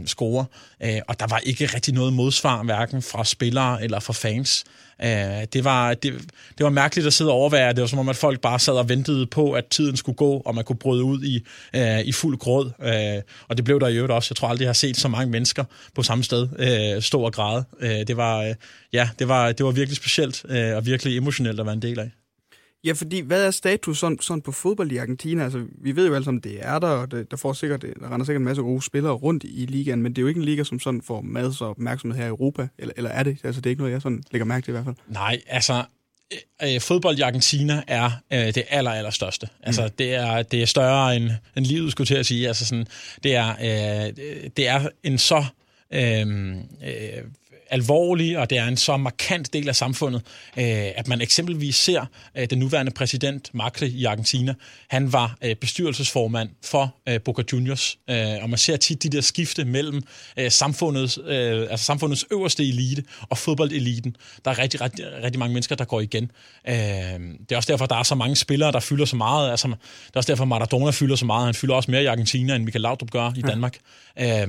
uh, 0.00 0.06
scorer. 0.06 0.44
Uh, 0.84 0.98
og 1.08 1.20
der 1.20 1.26
var 1.26 1.38
ikke 1.38 1.66
rigtig 1.66 1.94
noget 1.94 2.12
modsvar, 2.12 2.62
hverken 2.62 3.02
fra 3.02 3.24
spillere 3.24 3.84
eller 3.84 4.00
fra 4.00 4.12
fans. 4.12 4.64
Uh, 5.02 5.08
det, 5.52 5.64
var, 5.64 5.94
det, 5.94 6.12
det 6.58 6.64
var 6.64 6.70
mærkeligt 6.70 7.06
at 7.06 7.12
sidde 7.12 7.30
og 7.30 7.36
overvære. 7.36 7.72
Det 7.72 7.80
var 7.80 7.86
som 7.86 7.98
om, 7.98 8.08
at 8.08 8.16
folk 8.16 8.40
bare 8.40 8.58
sad 8.58 8.74
og 8.74 8.88
ventede 8.88 9.26
på, 9.26 9.52
at 9.52 9.66
tiden 9.66 9.96
skulle 9.96 10.16
gå, 10.16 10.42
og 10.46 10.54
man 10.54 10.64
kunne 10.64 10.78
bryde 10.78 11.04
ud 11.04 11.22
i, 11.22 11.46
øh, 11.76 12.00
i 12.00 12.12
fuld 12.12 12.38
gråd. 12.38 12.70
Øh, 12.82 13.22
og 13.48 13.56
det 13.56 13.64
blev 13.64 13.80
der 13.80 13.88
i 13.88 13.96
øvrigt 13.96 14.12
også. 14.12 14.28
Jeg 14.30 14.36
tror 14.36 14.48
aldrig, 14.48 14.64
jeg 14.64 14.68
har 14.68 14.74
set 14.74 14.96
så 14.96 15.08
mange 15.08 15.30
mennesker 15.30 15.64
på 15.94 16.02
samme 16.02 16.24
sted 16.24 16.48
øh, 16.58 17.02
stå 17.02 17.20
og 17.20 17.32
græde. 17.32 17.64
Øh, 17.80 18.06
det 18.06 18.16
var, 18.16 18.42
øh, 18.42 18.54
ja, 18.92 19.08
det 19.18 19.28
var, 19.28 19.52
det 19.52 19.66
var 19.66 19.72
virkelig 19.72 19.96
specielt 19.96 20.44
øh, 20.48 20.76
og 20.76 20.86
virkelig 20.86 21.16
emotionelt 21.16 21.60
at 21.60 21.66
være 21.66 21.74
en 21.74 21.82
del 21.82 22.00
af. 22.00 22.10
Ja, 22.86 22.92
fordi 22.92 23.20
hvad 23.20 23.46
er 23.46 23.50
status 23.50 23.98
sådan, 23.98 24.18
sådan 24.20 24.42
på 24.42 24.52
fodbold 24.52 24.92
i 24.92 24.96
Argentina? 24.96 25.44
Altså, 25.44 25.64
vi 25.82 25.96
ved 25.96 26.06
jo 26.06 26.14
alle 26.14 26.24
sammen, 26.24 26.40
det 26.40 26.58
er 26.60 26.78
der, 26.78 26.88
og 26.88 27.10
det, 27.10 27.30
der, 27.30 27.36
får 27.36 27.52
sikkert, 27.52 27.82
der 27.82 28.12
render 28.12 28.26
sikkert 28.26 28.40
en 28.40 28.44
masse 28.44 28.62
gode 28.62 28.82
spillere 28.82 29.12
rundt 29.12 29.44
i 29.44 29.66
ligaen, 29.66 30.02
men 30.02 30.12
det 30.12 30.18
er 30.18 30.22
jo 30.22 30.28
ikke 30.28 30.38
en 30.38 30.44
liga, 30.44 30.64
som 30.64 30.80
sådan 30.80 31.02
får 31.02 31.20
masser 31.20 31.64
af 31.64 31.70
opmærksomhed 31.70 32.18
her 32.18 32.24
i 32.24 32.28
Europa, 32.28 32.68
eller, 32.78 32.94
eller 32.96 33.10
er 33.10 33.22
det? 33.22 33.38
Altså, 33.44 33.60
det 33.60 33.66
er 33.66 33.70
ikke 33.70 33.82
noget, 33.82 33.92
jeg 33.92 34.02
sådan 34.02 34.22
lægger 34.30 34.44
mærke 34.44 34.64
til 34.64 34.70
i 34.70 34.72
hvert 34.72 34.84
fald. 34.84 34.96
Nej, 35.08 35.40
altså, 35.46 35.84
øh, 36.32 36.74
øh 36.74 36.80
fodbold 36.80 37.18
i 37.18 37.20
Argentina 37.20 37.82
er 37.86 38.10
øh, 38.32 38.38
det 38.38 38.62
aller, 38.68 38.90
aller 38.90 39.10
største. 39.10 39.48
Altså, 39.62 39.82
mm. 39.82 39.90
det, 39.98 40.14
er, 40.14 40.42
det 40.42 40.62
er 40.62 40.66
større 40.66 41.16
end, 41.16 41.30
end 41.56 41.66
livet, 41.66 41.92
skulle 41.92 42.06
til 42.06 42.14
at 42.14 42.26
sige. 42.26 42.48
Altså, 42.48 42.66
sådan, 42.66 42.86
det, 43.22 43.34
er, 43.34 43.50
øh, 43.50 44.12
det 44.56 44.68
er 44.68 44.88
en 45.02 45.18
så... 45.18 45.44
Øh, 45.92 46.26
øh, 46.84 47.22
alvorlig, 47.70 48.38
og 48.38 48.50
det 48.50 48.58
er 48.58 48.64
en 48.64 48.76
så 48.76 48.96
markant 48.96 49.52
del 49.52 49.68
af 49.68 49.76
samfundet, 49.76 50.22
øh, 50.56 50.64
at 50.96 51.08
man 51.08 51.20
eksempelvis 51.20 51.76
ser 51.76 52.04
øh, 52.36 52.50
den 52.50 52.58
nuværende 52.58 52.92
præsident 52.92 53.50
Macri 53.54 53.88
i 53.88 54.04
Argentina. 54.04 54.54
Han 54.88 55.12
var 55.12 55.36
øh, 55.44 55.56
bestyrelsesformand 55.56 56.48
for 56.64 56.94
Boca 57.24 57.42
Juniors, 57.52 57.98
og 58.42 58.50
man 58.50 58.58
ser 58.58 58.76
tit 58.76 59.02
de 59.02 59.08
der 59.08 59.20
skifte 59.20 59.64
mellem 59.64 60.02
samfundets, 60.48 61.18
altså 61.28 61.84
samfundets 61.84 62.24
øverste 62.32 62.68
elite 62.68 63.04
og 63.20 63.38
fodboldeliten. 63.38 64.16
Der 64.44 64.50
er 64.50 64.58
rigtig, 64.58 64.80
rigtig, 64.80 65.04
rigtig 65.22 65.38
mange 65.38 65.52
mennesker, 65.52 65.74
der 65.74 65.84
går 65.84 66.00
igen. 66.00 66.30
Det 66.66 67.52
er 67.52 67.56
også 67.56 67.72
derfor, 67.72 67.86
der 67.86 67.96
er 67.96 68.02
så 68.02 68.14
mange 68.14 68.36
spillere, 68.36 68.72
der 68.72 68.80
fylder 68.80 69.04
så 69.04 69.16
meget. 69.16 69.50
Altså, 69.50 69.68
det 69.68 69.74
er 70.14 70.16
også 70.16 70.32
derfor, 70.32 70.44
Maradona 70.44 70.90
fylder 70.90 71.16
så 71.16 71.24
meget. 71.24 71.44
Han 71.44 71.54
fylder 71.54 71.74
også 71.74 71.90
mere 71.90 72.02
i 72.02 72.06
Argentina, 72.06 72.54
end 72.54 72.64
Michael 72.64 72.82
Laudrup 72.82 73.10
gør 73.10 73.32
i 73.36 73.42
Danmark. 73.42 73.78
Ja. 74.16 74.46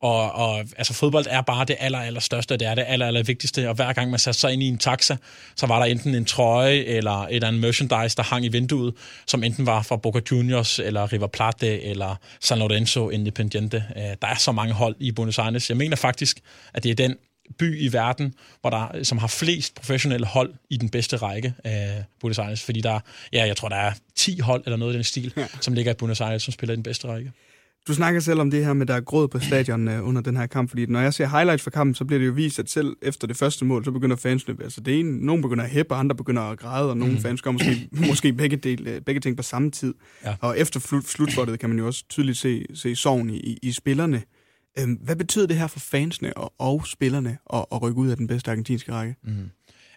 Og, 0.00 0.32
og 0.32 0.58
altså, 0.58 0.94
fodbold 0.94 1.26
er 1.28 1.40
bare 1.40 1.64
det 1.64 1.76
aller, 1.80 1.98
aller 1.98 2.20
største, 2.20 2.56
det 2.56 2.68
er 2.68 2.74
det 2.74 2.84
aller, 2.86 3.06
aller 3.06 3.22
vigtigste. 3.22 3.68
Og 3.68 3.74
hver 3.74 3.92
gang 3.92 4.10
man 4.10 4.18
satte 4.18 4.40
sig 4.40 4.52
ind 4.52 4.62
i 4.62 4.68
en 4.68 4.78
taxa, 4.78 5.16
så 5.56 5.66
var 5.66 5.78
der 5.78 5.86
enten 5.86 6.14
en 6.14 6.24
trøje 6.24 6.76
eller 6.76 7.22
et 7.22 7.34
eller 7.34 7.48
andet 7.48 7.60
merchandise, 7.60 8.16
der 8.16 8.22
hang 8.22 8.44
i 8.44 8.48
vinduet, 8.48 8.94
som 9.26 9.42
enten 9.42 9.66
var 9.66 9.82
fra 9.82 9.96
Boca 9.96 10.20
Juniors, 10.30 10.78
eller 10.78 11.12
River 11.12 11.26
Plate, 11.26 11.82
eller 11.82 12.16
San 12.40 12.58
Lorenzo 12.58 13.10
Independiente. 13.10 13.84
Øh, 13.96 14.02
der 14.02 14.28
er 14.28 14.34
så 14.38 14.52
mange 14.52 14.74
hold 14.74 14.96
i 14.98 15.12
Buenos 15.12 15.38
Aires. 15.38 15.68
Jeg 15.70 15.76
mener 15.76 15.96
faktisk, 15.96 16.40
at 16.74 16.82
det 16.82 16.90
er 16.90 16.94
den 16.94 17.16
by 17.58 17.80
i 17.80 17.92
verden, 17.92 18.34
hvor 18.60 18.70
der, 18.70 19.02
som 19.02 19.18
har 19.18 19.26
flest 19.26 19.74
professionelle 19.74 20.26
hold 20.26 20.54
i 20.70 20.76
den 20.76 20.88
bedste 20.88 21.16
række 21.16 21.54
af 21.64 22.04
Buenos 22.20 22.38
Aires, 22.38 22.62
fordi 22.62 22.80
der, 22.80 23.00
ja, 23.32 23.46
jeg 23.46 23.56
tror, 23.56 23.68
der 23.68 23.76
er 23.76 23.92
10 24.16 24.38
hold 24.38 24.62
eller 24.66 24.76
noget 24.76 24.92
i 24.92 24.96
den 24.96 25.04
stil, 25.04 25.32
ja. 25.36 25.46
som 25.60 25.74
ligger 25.74 25.92
i 25.92 25.94
Buenos 25.94 26.20
Aires, 26.20 26.42
som 26.42 26.52
spiller 26.52 26.72
i 26.72 26.76
den 26.76 26.82
bedste 26.82 27.08
række. 27.08 27.32
Du 27.88 27.94
snakker 27.94 28.20
selv 28.20 28.40
om 28.40 28.50
det 28.50 28.64
her 28.64 28.72
med, 28.72 28.86
der 28.86 28.94
er 28.94 29.00
gråd 29.00 29.28
på 29.28 29.38
stadion 29.38 29.88
uh, 29.88 30.08
under 30.08 30.22
den 30.22 30.36
her 30.36 30.46
kamp, 30.46 30.68
fordi 30.68 30.86
når 30.86 31.00
jeg 31.00 31.14
ser 31.14 31.26
highlights 31.26 31.62
fra 31.62 31.70
kampen, 31.70 31.94
så 31.94 32.04
bliver 32.04 32.18
det 32.18 32.26
jo 32.26 32.32
vist, 32.32 32.58
at 32.58 32.70
selv 32.70 32.96
efter 33.02 33.26
det 33.26 33.36
første 33.36 33.64
mål, 33.64 33.84
så 33.84 33.90
begynder 33.90 34.16
fansene, 34.16 34.56
altså 34.62 34.80
det 34.80 35.00
ene, 35.00 35.26
nogen 35.26 35.42
begynder 35.42 35.64
at 35.64 35.70
hæppe, 35.70 35.94
andre 35.94 36.16
begynder 36.16 36.42
at 36.42 36.58
græde, 36.58 36.90
og 36.90 36.96
nogle 36.96 37.14
mm. 37.14 37.20
fans 37.20 37.42
gør 37.42 37.50
måske, 37.50 37.88
måske 38.08 38.32
begge, 38.32 38.56
del, 38.56 38.86
øh, 38.86 39.00
begge 39.00 39.20
ting 39.20 39.36
på 39.36 39.42
samme 39.42 39.70
tid. 39.70 39.94
Ja. 40.24 40.34
Og 40.40 40.58
efter 40.58 40.80
slut, 40.80 41.04
slutspottet 41.04 41.60
kan 41.60 41.68
man 41.68 41.78
jo 41.78 41.86
også 41.86 42.04
tydeligt 42.08 42.38
se, 42.38 42.64
se 42.74 42.96
sorgen 42.96 43.30
i, 43.30 43.36
i, 43.36 43.58
i 43.62 43.72
spillerne. 43.72 44.22
Øhm, 44.78 44.92
hvad 44.92 45.16
betyder 45.16 45.46
det 45.46 45.56
her 45.56 45.66
for 45.66 45.80
fansene 45.80 46.36
og, 46.36 46.52
og 46.58 46.86
spillerne 46.86 47.38
at, 47.52 47.64
at 47.72 47.82
rykke 47.82 47.98
ud 47.98 48.08
af 48.08 48.16
den 48.16 48.26
bedste 48.26 48.50
argentinske 48.50 48.92
række? 48.92 49.16
Mm. 49.24 49.50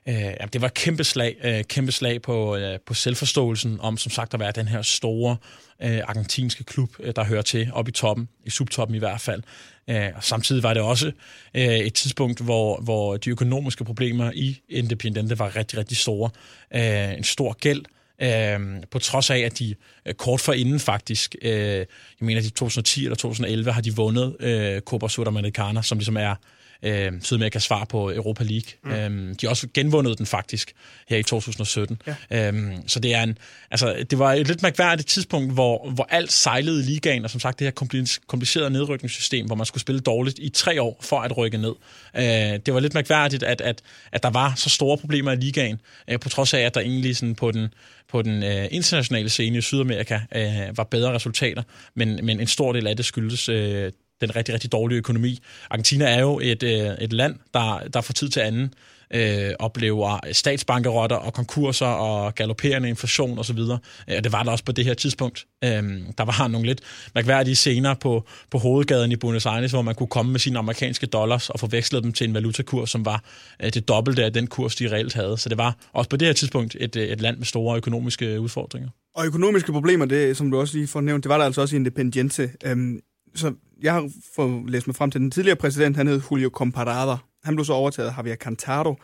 Øh, 0.08 0.48
det 0.54 0.62
var 0.62 0.68
et 0.68 0.74
kæmpe 0.74 1.04
slag, 1.04 1.36
øh, 1.44 1.64
kæmpe 1.64 1.92
slag 1.92 2.22
på, 2.22 2.56
øh, 2.56 2.80
på 2.86 2.94
selvforståelsen 2.94 3.78
om, 3.80 3.98
som 3.98 4.12
sagt, 4.12 4.34
at 4.34 4.40
være 4.40 4.52
den 4.52 4.68
her 4.68 4.82
store 4.82 5.38
øh, 5.84 6.02
argentinske 6.08 6.64
klub, 6.64 6.90
øh, 7.00 7.14
der 7.16 7.24
hører 7.24 7.42
til 7.42 7.70
op 7.74 7.88
i 7.88 7.92
toppen, 7.92 8.30
i 8.46 8.50
subtoppen 8.50 8.96
i 8.96 9.00
hvert 9.00 9.22
fald. 9.22 9.44
Øh, 9.90 10.10
og 10.16 10.24
samtidig 10.24 10.64
var 10.64 10.74
det 10.74 10.84
også 10.84 11.12
øh, 11.54 11.64
et 11.64 11.94
tidspunkt, 11.94 12.42
hvor, 12.42 12.82
hvor 12.82 13.18
de 13.18 13.30
økonomiske 13.30 13.84
problemer 13.84 14.32
i 14.36 14.62
Independiente 14.70 15.40
var 15.40 15.56
rigtig, 15.56 15.80
rigtig 15.80 15.98
store. 15.98 16.30
Øh, 16.76 17.18
en 17.18 17.24
stor 17.24 17.54
gæld, 17.54 17.86
Øh, 18.22 18.60
på 18.92 19.00
trods 19.00 19.30
af, 19.30 19.38
at 19.38 19.60
de 19.60 19.76
øh, 20.06 20.14
kort 20.14 20.40
forinden 20.40 20.80
faktisk, 20.80 21.36
øh, 21.42 21.52
jeg 21.52 21.86
mener 22.20 22.42
de 22.42 22.50
2010 22.50 23.04
eller 23.04 23.16
2011, 23.16 23.72
har 23.72 23.82
de 23.82 23.96
vundet 23.96 24.36
øh, 24.40 24.82
Copa 24.82 25.08
Sudamericana, 25.08 25.82
som 25.82 25.98
ligesom 25.98 26.18
er 26.18 26.36
øh, 26.84 27.12
Sydamerika 27.22 27.60
svar 27.60 27.86
på 27.86 28.12
Europa 28.12 28.44
League. 28.44 28.72
Mm. 28.84 28.92
Øhm, 28.92 29.36
de 29.36 29.46
har 29.46 29.50
også 29.50 29.68
genvundet 29.74 30.18
den 30.18 30.26
faktisk 30.26 30.74
her 31.10 31.18
i 31.18 31.24
2017. 31.24 32.02
Ja. 32.08 32.48
Øhm, 32.48 32.88
så 32.88 33.00
det 33.00 33.14
er 33.14 33.24
en, 33.24 33.38
altså, 33.72 34.06
det 34.10 34.20
var 34.20 34.34
et 34.34 34.48
lidt 34.48 34.64
mærkværdigt 34.64 35.08
tidspunkt, 35.10 35.54
hvor, 35.54 35.90
hvor 35.90 36.08
alt 36.10 36.32
sejlede 36.32 36.80
i 36.80 36.84
ligaen, 36.84 37.24
og 37.24 37.30
som 37.30 37.40
sagt 37.40 37.60
det 37.60 37.66
her 37.68 38.16
komplicerede 38.28 38.70
nedrykningssystem, 38.70 39.46
hvor 39.46 39.56
man 39.56 39.66
skulle 39.66 39.82
spille 39.82 40.02
dårligt 40.02 40.40
i 40.40 40.50
tre 40.50 40.82
år 40.82 41.00
for 41.02 41.20
at 41.20 41.38
rykke 41.38 41.58
ned. 41.58 41.76
Øh, 42.18 42.24
det 42.66 42.74
var 42.74 42.80
lidt 42.80 42.94
mærkværdigt, 42.94 43.44
at, 43.44 43.62
at, 43.62 43.82
at 44.12 44.24
der 44.24 44.30
var 44.30 44.54
så 44.56 44.70
store 44.70 44.98
problemer 44.98 45.32
i 45.32 45.36
ligaen, 45.36 45.82
øh, 46.08 46.20
på 46.20 46.30
trods 46.30 46.54
af, 46.54 46.60
at 46.60 46.74
der 46.74 46.82
egentlig 46.82 47.18
sådan 47.18 47.36
på 47.36 47.52
den 47.52 47.74
på 48.10 48.22
den 48.22 48.44
øh, 48.44 48.68
internationale 48.72 49.30
scene 49.30 49.58
i 49.58 49.62
Sydamerika 49.62 50.20
øh, 50.36 50.78
var 50.78 50.84
bedre 50.84 51.14
resultater, 51.14 51.64
men, 51.96 52.26
men 52.26 52.40
en 52.40 52.48
stor 52.48 52.74
del 52.74 52.88
af 52.88 52.96
det 52.96 53.06
skyldes 53.06 53.50
øh, 53.50 53.92
den 54.22 54.36
rigtig, 54.36 54.54
rigtig 54.54 54.72
dårlige 54.72 54.98
økonomi. 54.98 55.40
Argentina 55.70 56.06
er 56.06 56.20
jo 56.20 56.40
et, 56.44 56.64
øh, 56.64 56.92
et 57.02 57.14
land, 57.14 57.36
der, 57.54 57.80
der 57.94 58.02
fra 58.02 58.14
tid 58.14 58.30
til 58.30 58.40
anden 58.40 58.74
øh, 59.14 59.52
oplever 59.60 60.20
statsbankerotter 60.32 61.16
og 61.16 61.34
konkurser 61.34 61.86
og 61.86 62.36
galopperende 62.36 62.90
inflation 62.90 63.40
osv. 63.40 63.60
Øh, 63.60 64.18
og 64.18 64.24
det 64.24 64.32
var 64.32 64.44
der 64.44 64.52
også 64.52 64.64
på 64.64 64.72
det 64.72 64.86
her 64.86 64.94
tidspunkt. 64.94 65.46
Øh, 65.64 65.70
der 66.18 66.26
var 66.26 66.48
nogle 66.48 66.68
lidt 66.68 66.82
mærkværdige 67.16 67.56
scener 67.56 67.94
på, 67.94 68.28
på 68.52 68.58
hovedgaden 68.58 69.12
i 69.12 69.16
Buenos 69.16 69.46
Aires, 69.46 69.72
hvor 69.72 69.82
man 69.82 69.96
kunne 69.96 70.08
komme 70.08 70.32
med 70.32 70.40
sine 70.40 70.60
amerikanske 70.60 71.06
dollars 71.06 71.50
og 71.50 71.60
forveksle 71.60 72.02
dem 72.02 72.14
til 72.14 72.28
en 72.28 72.34
valutakurs, 72.34 72.90
som 72.90 73.06
var 73.06 73.24
øh, 73.64 73.74
det 73.74 73.88
dobbelte 73.88 74.24
af 74.24 74.34
den 74.34 74.48
kurs, 74.48 74.76
de 74.76 74.92
reelt 74.92 75.14
havde. 75.14 75.38
Så 75.38 75.50
det 75.50 75.58
var 75.58 75.76
også 75.94 76.10
på 76.10 76.18
det 76.18 76.28
her 76.28 76.34
tidspunkt 76.34 76.76
et, 76.80 76.96
øh, 76.96 77.04
et 77.04 77.22
land 77.22 77.38
med 77.38 77.46
store 77.46 77.78
økonomiske 77.78 78.40
udfordringer. 78.40 78.90
Og 79.16 79.26
økonomiske 79.26 79.72
problemer, 79.72 80.06
det, 80.06 80.38
som 80.38 80.52
du 80.52 80.60
også 80.60 80.78
lige 80.78 80.88
får 80.88 81.02
nævnt, 81.02 81.24
det 81.24 81.30
var 81.30 81.38
der 81.38 81.46
altså 81.46 81.62
også 81.62 81.76
i 81.76 81.78
Independiente. 81.78 82.50
Øhm, 82.66 83.00
så 83.36 83.54
jeg 83.82 83.94
har 83.94 84.10
fået 84.36 84.70
læst 84.70 84.88
mig 84.88 84.96
frem 84.96 85.12
til 85.12 85.22
den 85.22 85.32
tidligere 85.32 85.56
præsident, 85.56 85.98
han 85.98 86.08
hed 86.08 86.22
Julio 86.32 86.50
Comparada. 86.50 87.18
Han 87.44 87.56
blev 87.56 87.66
så 87.66 87.74
overtaget 87.74 88.10
af 88.10 88.18
Javier 88.18 88.36
Cantaro. 88.36 88.96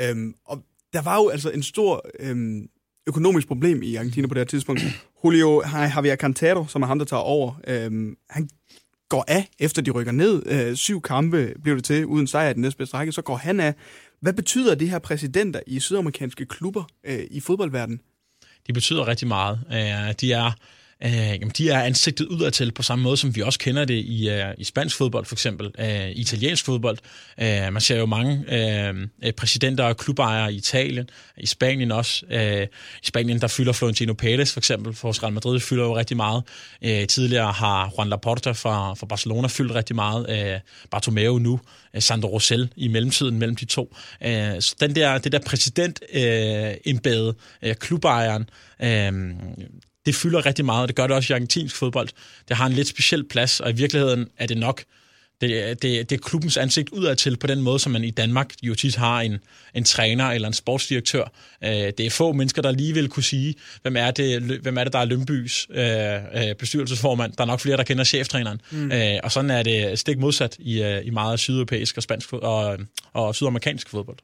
Øhm, 0.00 0.34
og 0.44 0.62
der 0.92 1.02
var 1.02 1.16
jo 1.16 1.28
altså 1.28 1.50
en 1.50 1.62
stor 1.62 2.06
øhm, 2.20 2.68
økonomisk 3.06 3.48
problem 3.48 3.82
i 3.82 3.96
Argentina 3.96 4.26
på 4.26 4.34
det 4.34 4.40
her 4.40 4.44
tidspunkt. 4.44 4.82
Julio 5.24 5.62
Javier 5.96 6.16
Cantaro, 6.16 6.66
som 6.66 6.82
er 6.82 6.86
ham, 6.86 6.98
der 6.98 7.06
tager 7.06 7.20
over, 7.20 7.60
øhm, 7.68 8.16
han 8.30 8.48
går 9.08 9.24
af, 9.28 9.48
efter 9.58 9.82
de 9.82 9.90
rykker 9.90 10.12
ned. 10.12 10.42
Øh, 10.46 10.76
syv 10.76 11.02
kampe 11.02 11.54
blev 11.62 11.76
det 11.76 11.84
til, 11.84 12.06
uden 12.06 12.26
sejr 12.26 12.50
i 12.50 12.52
den 12.52 12.62
næstbedste 12.62 12.96
række, 12.96 13.12
så 13.12 13.22
går 13.22 13.36
han 13.36 13.60
af. 13.60 13.74
Hvad 14.20 14.32
betyder 14.32 14.74
det 14.74 14.90
her 14.90 14.98
præsidenter 14.98 15.60
i 15.66 15.80
sydamerikanske 15.80 16.46
klubber 16.46 16.84
øh, 17.04 17.24
i 17.30 17.40
fodboldverdenen? 17.40 18.00
De 18.66 18.72
betyder 18.72 19.08
rigtig 19.08 19.28
meget. 19.28 19.60
Uh, 19.66 20.12
de 20.20 20.32
er 20.32 20.56
øh, 21.04 21.12
jamen, 21.12 21.52
de 21.58 21.70
er 21.70 21.82
ansigtet 21.82 22.26
udadtil 22.26 22.72
på 22.72 22.82
samme 22.82 23.02
måde, 23.02 23.16
som 23.16 23.36
vi 23.36 23.40
også 23.40 23.58
kender 23.58 23.84
det 23.84 23.94
i, 23.94 24.28
øh, 24.28 24.54
i 24.58 24.64
spansk 24.64 24.96
fodbold 24.96 25.24
for 25.24 25.34
eksempel, 25.34 25.70
i 26.16 26.20
italiensk 26.20 26.64
fodbold. 26.64 26.98
Uh, 27.38 27.44
man 27.44 27.80
ser 27.80 27.98
jo 27.98 28.06
mange 28.06 28.44
uh, 29.24 29.30
præsidenter 29.36 29.84
og 29.84 29.96
klubejere 29.96 30.52
i 30.52 30.56
Italien, 30.56 31.08
i 31.36 31.46
Spanien 31.46 31.92
også. 31.92 32.24
Uh, 32.30 32.62
I 33.02 33.06
Spanien 33.06 33.40
der 33.40 33.46
fylder 33.46 33.72
Florentino 33.72 34.14
Pérez 34.22 34.52
for 34.52 34.60
eksempel, 34.60 34.94
for 34.94 35.22
Real 35.22 35.32
Madrid 35.32 35.60
fylder 35.60 35.84
jo 35.84 35.96
rigtig 35.96 36.16
meget. 36.16 36.42
Uh, 36.82 37.04
tidligere 37.08 37.52
har 37.52 37.92
Juan 37.96 38.08
Laporta 38.08 38.50
fra, 38.50 38.94
fra 38.94 39.06
Barcelona 39.06 39.48
fyldt 39.48 39.74
rigtig 39.74 39.96
meget. 39.96 40.54
Uh, 40.54 40.60
Bartomeu 40.90 41.38
nu, 41.38 41.60
Sandro 41.98 42.28
Rosell 42.28 42.68
i 42.76 42.88
mellemtiden 42.88 43.38
mellem 43.38 43.56
de 43.56 43.64
to. 43.64 43.96
Uh, 44.20 44.28
så 44.60 44.74
den 44.80 44.94
der, 44.96 45.18
det 45.18 45.32
der 45.32 45.38
præsident-embede, 45.38 47.34
uh, 47.66 47.72
klubejeren, 47.72 48.48
uh, 48.82 48.86
det 50.06 50.14
fylder 50.14 50.46
rigtig 50.46 50.64
meget, 50.64 50.82
og 50.82 50.88
det 50.88 50.96
gør 50.96 51.06
det 51.06 51.16
også 51.16 51.32
i 51.32 51.34
argentinsk 51.34 51.76
fodbold. 51.76 52.08
Det 52.48 52.56
har 52.56 52.66
en 52.66 52.72
lidt 52.72 52.88
speciel 52.88 53.24
plads, 53.24 53.60
og 53.60 53.70
i 53.70 53.74
virkeligheden 53.74 54.28
er 54.38 54.46
det 54.46 54.56
nok 54.56 54.84
det, 55.40 55.82
det, 55.82 56.10
det 56.10 56.16
er 56.16 56.22
klubbens 56.22 56.56
ansigt 56.56 56.88
udadtil 56.88 57.36
på 57.36 57.46
den 57.46 57.60
måde, 57.60 57.78
som 57.78 57.92
man 57.92 58.04
i 58.04 58.10
Danmark 58.10 58.52
jo 58.62 58.74
tit 58.74 58.96
har 58.96 59.20
en, 59.20 59.38
en 59.74 59.84
træner 59.84 60.24
eller 60.24 60.48
en 60.48 60.54
sportsdirektør. 60.54 61.32
Øh, 61.64 61.70
det 61.70 62.00
er 62.00 62.10
få 62.10 62.32
mennesker, 62.32 62.62
der 62.62 62.70
lige 62.70 62.94
vil 62.94 63.08
kunne 63.08 63.22
sige, 63.22 63.54
hvem 63.82 63.96
er 63.96 64.10
det, 64.10 64.42
hvem 64.42 64.78
er 64.78 64.84
det 64.84 64.92
der 64.92 64.98
er 64.98 65.04
Lønbys 65.04 65.66
øh, 65.70 66.48
øh, 66.48 66.54
bestyrelsesformand. 66.54 67.32
Der 67.32 67.42
er 67.42 67.46
nok 67.46 67.60
flere, 67.60 67.76
der 67.76 67.82
kender 67.82 68.04
cheftræneren. 68.04 68.60
Mm. 68.70 68.90
og 69.22 69.32
sådan 69.32 69.50
er 69.50 69.62
det 69.62 69.98
stik 69.98 70.18
modsat 70.18 70.56
i, 70.58 71.00
i 71.04 71.10
meget 71.10 71.40
sydeuropæisk 71.40 71.96
og 71.96 72.02
spansk 72.02 72.32
og, 72.32 72.78
og 73.12 73.34
sydamerikansk 73.34 73.88
fodbold. 73.88 74.18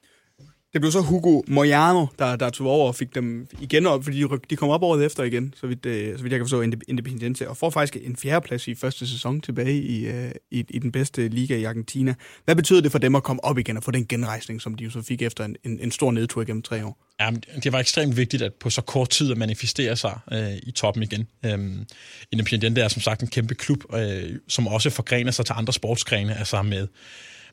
Det 0.73 0.81
blev 0.81 0.91
så 0.91 1.01
Hugo 1.01 1.41
Moyano, 1.47 2.05
der, 2.19 2.35
der 2.35 2.49
tog 2.49 2.67
over 2.67 2.87
og 2.87 2.95
fik 2.95 3.15
dem 3.15 3.47
igen 3.59 3.85
op, 3.85 4.03
fordi 4.03 4.21
de, 4.21 4.29
de 4.49 4.55
kom 4.55 4.69
op 4.69 4.83
året 4.83 5.05
efter 5.05 5.23
igen, 5.23 5.53
så 5.57 5.67
vidt, 5.67 5.85
øh, 5.85 6.17
så 6.17 6.23
vidt 6.23 6.31
jeg 6.31 6.39
kan 6.39 6.45
forstå, 6.45 6.61
Independiente, 6.61 7.49
og 7.49 7.57
får 7.57 7.69
faktisk 7.69 7.97
en 8.05 8.15
fjerdeplads 8.15 8.67
i 8.67 8.75
første 8.75 9.07
sæson 9.07 9.41
tilbage 9.41 9.81
i, 9.81 10.05
øh, 10.05 10.31
i, 10.51 10.65
i 10.69 10.79
den 10.79 10.91
bedste 10.91 11.27
liga 11.27 11.55
i 11.55 11.63
Argentina. 11.63 12.13
Hvad 12.45 12.55
betyder 12.55 12.81
det 12.81 12.91
for 12.91 12.99
dem 12.99 13.15
at 13.15 13.23
komme 13.23 13.43
op 13.43 13.57
igen 13.57 13.77
og 13.77 13.83
få 13.83 13.91
den 13.91 14.07
genrejsning, 14.07 14.61
som 14.61 14.75
de 14.75 14.83
jo 14.83 14.89
så 14.89 15.01
fik 15.01 15.21
efter 15.21 15.45
en, 15.45 15.55
en, 15.63 15.79
en 15.79 15.91
stor 15.91 16.11
nedtur 16.11 16.43
gennem 16.43 16.61
tre 16.61 16.85
år? 16.85 16.97
Ja, 17.19 17.31
det 17.63 17.73
var 17.73 17.79
ekstremt 17.79 18.17
vigtigt 18.17 18.43
at 18.43 18.53
på 18.53 18.69
så 18.69 18.81
kort 18.81 19.09
tid 19.09 19.31
at 19.31 19.37
manifestere 19.37 19.95
sig 19.95 20.19
øh, 20.31 20.53
i 20.63 20.71
toppen 20.71 21.03
igen. 21.03 21.27
Øhm, 21.45 21.85
Independiente 22.31 22.81
er 22.81 22.87
som 22.87 23.01
sagt 23.01 23.21
en 23.21 23.27
kæmpe 23.27 23.55
klub, 23.55 23.83
øh, 23.93 24.35
som 24.47 24.67
også 24.67 24.89
forgrener 24.89 25.31
sig 25.31 25.45
til 25.45 25.53
andre 25.57 25.73
sportsgrene, 25.73 26.37
altså 26.37 26.61
med 26.61 26.87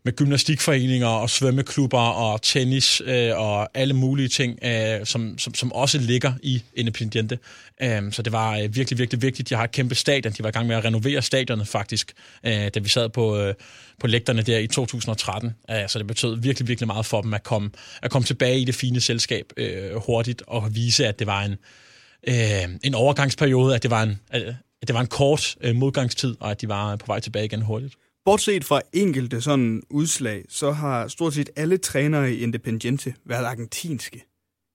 med 0.05 0.13
gymnastikforeninger 0.13 1.07
og 1.07 1.31
svømmeklubber 1.31 1.99
og 1.99 2.43
tennis 2.43 3.03
øh, 3.05 3.31
og 3.37 3.79
alle 3.79 3.95
mulige 3.95 4.29
ting, 4.29 4.59
øh, 4.65 5.07
som, 5.07 5.39
som, 5.39 5.55
som 5.55 5.73
også 5.73 5.99
ligger 5.99 6.33
i 6.43 6.63
Independiente. 6.75 7.39
Øh, 7.83 8.13
så 8.13 8.23
det 8.23 8.33
var 8.33 8.57
øh, 8.57 8.75
virkelig, 8.75 8.99
virkelig 8.99 9.23
vigtigt. 9.23 9.49
De 9.51 9.55
har 9.55 9.65
et 9.65 9.73
kæmpe 9.73 9.95
stadion. 9.95 10.33
De 10.33 10.43
var 10.43 10.49
i 10.49 10.53
gang 10.53 10.67
med 10.67 10.77
at 10.77 10.85
renovere 10.85 11.23
stadionet 11.23 11.69
faktisk, 11.69 12.13
øh, 12.47 12.69
da 12.75 12.81
vi 12.81 12.89
sad 12.89 13.09
på, 13.09 13.39
øh, 13.39 13.55
på 14.01 14.07
lægterne 14.07 14.43
der 14.43 14.59
i 14.59 14.67
2013. 14.67 15.55
Øh, 15.71 15.77
så 15.89 15.99
det 15.99 16.07
betød 16.07 16.41
virkelig, 16.41 16.69
virkelig 16.69 16.87
meget 16.87 17.07
for 17.07 17.21
dem 17.21 17.35
at 17.35 17.43
komme, 17.43 17.71
at 18.03 18.11
komme 18.11 18.27
tilbage 18.27 18.61
i 18.61 18.65
det 18.65 18.75
fine 18.75 19.01
selskab 19.01 19.53
øh, 19.57 19.95
hurtigt 20.07 20.43
og 20.47 20.75
vise, 20.75 21.07
at 21.07 21.19
det 21.19 21.27
var 21.27 21.43
en, 21.43 21.57
øh, 22.29 22.79
en 22.85 22.95
overgangsperiode, 22.95 23.75
at 23.75 23.83
det 23.83 23.91
var 23.91 24.03
en, 24.03 24.21
øh, 24.35 24.55
at 24.83 24.89
det 24.89 24.95
var 24.95 25.01
en 25.01 25.07
kort 25.07 25.57
øh, 25.61 25.77
modgangstid, 25.77 26.37
og 26.41 26.51
at 26.51 26.61
de 26.61 26.69
var 26.69 26.97
på 26.97 27.07
vej 27.07 27.21
tilbage 27.21 27.45
igen 27.45 27.63
hurtigt. 27.63 27.95
Bortset 28.29 28.65
fra 28.65 28.81
enkelte 28.93 29.41
sådan 29.41 29.83
udslag, 29.91 30.45
så 30.49 30.71
har 30.73 31.09
stort 31.09 31.35
set 31.35 31.51
alle 31.57 31.79
trænere 31.79 32.33
i 32.33 32.43
Independiente 32.43 33.15
været 33.27 33.45
argentinske. 33.45 34.25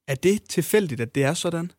Er 0.08 0.16
det 0.16 0.44
tilfældigt, 0.50 1.02
at 1.02 1.16
det 1.16 1.24
er 1.24 1.34
sådan? 1.34 1.72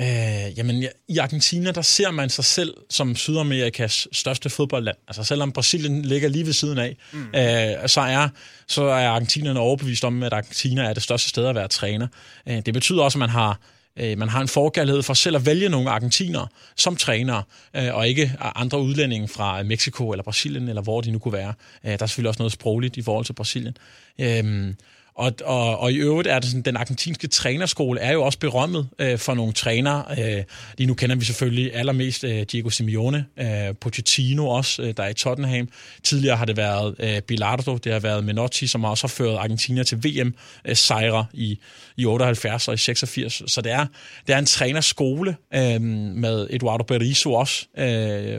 Øh, 0.00 0.58
jamen, 0.58 0.84
i 1.08 1.18
Argentina, 1.18 1.70
der 1.70 1.82
ser 1.82 2.10
man 2.10 2.30
sig 2.30 2.44
selv 2.44 2.74
som 2.90 3.16
Sydamerikas 3.16 4.08
største 4.12 4.50
fodboldland. 4.50 4.96
Altså, 5.08 5.24
selvom 5.24 5.52
Brasilien 5.52 6.02
ligger 6.02 6.28
lige 6.28 6.46
ved 6.46 6.52
siden 6.52 6.78
af, 6.78 6.96
mm. 7.12 7.20
øh, 7.20 7.88
så, 7.88 8.00
er, 8.00 8.28
så 8.68 8.84
er 8.84 9.08
argentinerne 9.08 9.60
overbevist 9.60 10.04
om, 10.04 10.22
at 10.22 10.32
Argentina 10.32 10.82
er 10.82 10.94
det 10.94 11.02
største 11.02 11.28
sted 11.28 11.46
at 11.46 11.54
være 11.54 11.68
træner. 11.68 12.06
Øh, 12.48 12.62
det 12.66 12.74
betyder 12.74 13.02
også, 13.02 13.18
at 13.18 13.20
man 13.20 13.30
har 13.30 13.60
Øh, 13.96 14.18
man 14.18 14.28
har 14.28 14.40
en 14.40 14.48
forkærlighed 14.48 15.02
for 15.02 15.14
selv 15.14 15.36
at 15.36 15.46
vælge 15.46 15.68
nogle 15.68 15.90
argentiner 15.90 16.46
som 16.76 16.96
trænere, 16.96 17.42
øh, 17.76 17.94
og 17.94 18.08
ikke 18.08 18.32
andre 18.40 18.80
udlændinge 18.80 19.28
fra 19.28 19.62
Mexico 19.62 20.10
eller 20.10 20.22
Brasilien, 20.22 20.68
eller 20.68 20.82
hvor 20.82 21.00
de 21.00 21.10
nu 21.10 21.18
kunne 21.18 21.32
være. 21.32 21.54
Øh, 21.84 21.90
der 21.90 22.02
er 22.02 22.06
selvfølgelig 22.06 22.28
også 22.28 22.42
noget 22.42 22.52
sprogligt 22.52 22.96
i 22.96 23.02
forhold 23.02 23.24
til 23.24 23.32
Brasilien. 23.32 23.76
Øhm, 24.18 24.76
og, 25.16 25.32
og, 25.44 25.78
og 25.78 25.92
i 25.92 25.96
øvrigt 25.96 26.28
er 26.28 26.38
det 26.38 26.48
sådan, 26.48 26.62
den 26.62 26.76
argentinske 26.76 27.26
trænerskole 27.26 28.00
er 28.00 28.12
jo 28.12 28.22
også 28.22 28.38
berømmet 28.38 28.88
øh, 28.98 29.18
for 29.18 29.34
nogle 29.34 29.52
trænere. 29.52 30.04
Øh, 30.18 30.44
lige 30.78 30.86
nu 30.86 30.94
kender 30.94 31.16
vi 31.16 31.24
selvfølgelig 31.24 31.74
allermest 31.74 32.24
øh, 32.24 32.42
Diego 32.42 32.70
Simeone, 32.70 33.26
øh, 33.38 33.74
Pochettino 33.80 34.48
også, 34.48 34.82
øh, 34.82 34.94
der 34.96 35.02
er 35.02 35.08
i 35.08 35.14
Tottenham. 35.14 35.68
Tidligere 36.02 36.36
har 36.36 36.44
det 36.44 36.56
været 36.56 36.94
øh, 36.98 37.20
Bilardo, 37.20 37.76
det 37.76 37.92
har 37.92 38.00
været 38.00 38.24
Menotti, 38.24 38.66
som 38.66 38.84
også 38.84 39.06
har 39.06 39.08
ført 39.08 39.38
Argentina 39.38 39.82
til 39.82 39.98
VM-sejre 40.04 41.26
øh, 41.34 41.40
i, 41.40 41.58
i 41.96 42.06
78 42.06 42.68
og 42.68 42.74
i 42.74 42.76
86. 42.76 43.42
Så 43.46 43.60
det 43.60 43.72
er, 43.72 43.86
det 44.26 44.34
er 44.34 44.38
en 44.38 44.46
trænerskole 44.46 45.36
øh, 45.54 45.80
med 45.80 46.46
Eduardo 46.50 46.84
Berizzo 46.84 47.32
også 47.32 47.66
øh, 47.78 47.84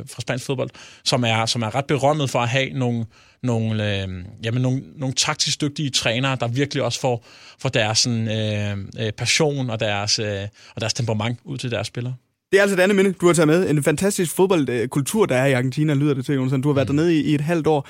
fra 0.10 0.22
spansk 0.22 0.46
fodbold, 0.46 0.70
som 1.04 1.24
er, 1.24 1.46
som 1.46 1.62
er 1.62 1.76
ret 1.76 1.86
berømmet 1.86 2.30
for 2.30 2.40
at 2.40 2.50
have 2.50 2.70
nogle 2.70 3.06
nogle, 3.48 4.02
øh, 4.04 4.08
jamen 4.44 4.62
nogle, 4.62 4.84
nogle 4.96 5.16
taktisk 5.16 5.62
dygtige 5.62 5.90
trænere, 5.90 6.38
der 6.40 6.48
virkelig 6.48 6.84
også 6.84 7.00
får, 7.00 7.26
får 7.60 7.70
deres 7.70 8.00
sådan, 8.00 8.28
øh, 8.28 9.06
øh, 9.06 9.12
passion 9.12 9.70
og 9.70 9.80
deres, 9.80 10.20
øh, 10.20 10.42
og 10.76 10.82
deres 10.82 10.94
temperament 10.94 11.40
ud 11.44 11.58
til 11.58 11.72
deres 11.72 11.88
spillere. 11.88 12.16
Det 12.52 12.58
er 12.58 12.62
altså 12.62 12.78
et 12.78 12.80
andet 12.80 12.96
minde, 12.96 13.14
du 13.14 13.28
har 13.28 13.34
taget 13.34 13.48
med. 13.48 13.70
En 13.70 13.84
fantastisk 13.84 14.36
fodboldkultur, 14.36 15.26
der 15.26 15.36
er 15.36 15.46
i 15.46 15.54
Argentina, 15.54 15.94
lyder 15.94 16.14
det 16.14 16.26
til, 16.26 16.36
Jonsen. 16.36 16.62
Du 16.62 16.70
har 16.70 16.74
været 16.74 16.90
mm. 16.90 16.98
dernede 16.98 17.16
i, 17.16 17.22
i 17.22 17.36
et 17.36 17.42
halvt 17.42 17.68
år. 17.68 17.88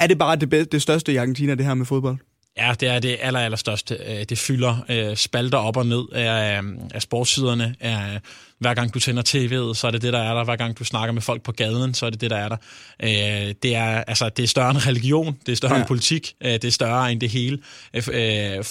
Er 0.00 0.06
det 0.06 0.18
bare 0.18 0.36
det, 0.36 0.50
bedste, 0.50 0.72
det 0.72 0.82
største 0.82 1.12
i 1.12 1.16
Argentina, 1.16 1.54
det 1.54 1.66
her 1.66 1.74
med 1.74 1.86
fodbold? 1.86 2.16
Ja, 2.58 2.74
det 2.80 2.88
er 2.88 2.98
det 2.98 3.16
aller, 3.20 3.40
aller 3.40 3.56
største. 3.56 3.94
Øh, 4.08 4.24
det 4.28 4.38
fylder 4.38 4.84
øh, 4.88 5.16
spalter 5.16 5.58
op 5.58 5.76
og 5.76 5.86
ned 5.86 6.04
af, 6.12 6.62
af 6.94 7.02
sportssiderne, 7.02 7.74
af 7.80 8.20
hver 8.58 8.74
gang 8.74 8.94
du 8.94 9.00
tænder 9.00 9.22
tv'et, 9.22 9.74
så 9.74 9.86
er 9.86 9.90
det 9.90 10.02
det, 10.02 10.12
der 10.12 10.18
er 10.18 10.34
der. 10.34 10.44
Hver 10.44 10.56
gang 10.56 10.78
du 10.78 10.84
snakker 10.84 11.12
med 11.12 11.22
folk 11.22 11.42
på 11.42 11.52
gaden, 11.52 11.94
så 11.94 12.06
er 12.06 12.10
det 12.10 12.20
det, 12.20 12.30
der 12.30 12.36
er 12.36 12.48
der. 12.48 12.56
Øh, 13.02 13.54
det, 13.62 13.74
er, 13.74 13.84
altså, 13.84 14.28
det 14.28 14.42
er 14.42 14.46
større 14.46 14.70
end 14.70 14.86
religion, 14.86 15.36
det 15.46 15.52
er 15.52 15.56
større 15.56 15.74
ja. 15.74 15.78
end 15.78 15.86
politik, 15.86 16.34
øh, 16.44 16.52
det 16.52 16.64
er 16.64 16.70
større 16.70 17.12
end 17.12 17.20
det 17.20 17.28
hele. 17.30 17.58
Øh, 17.94 18.02
øh, 18.12 18.64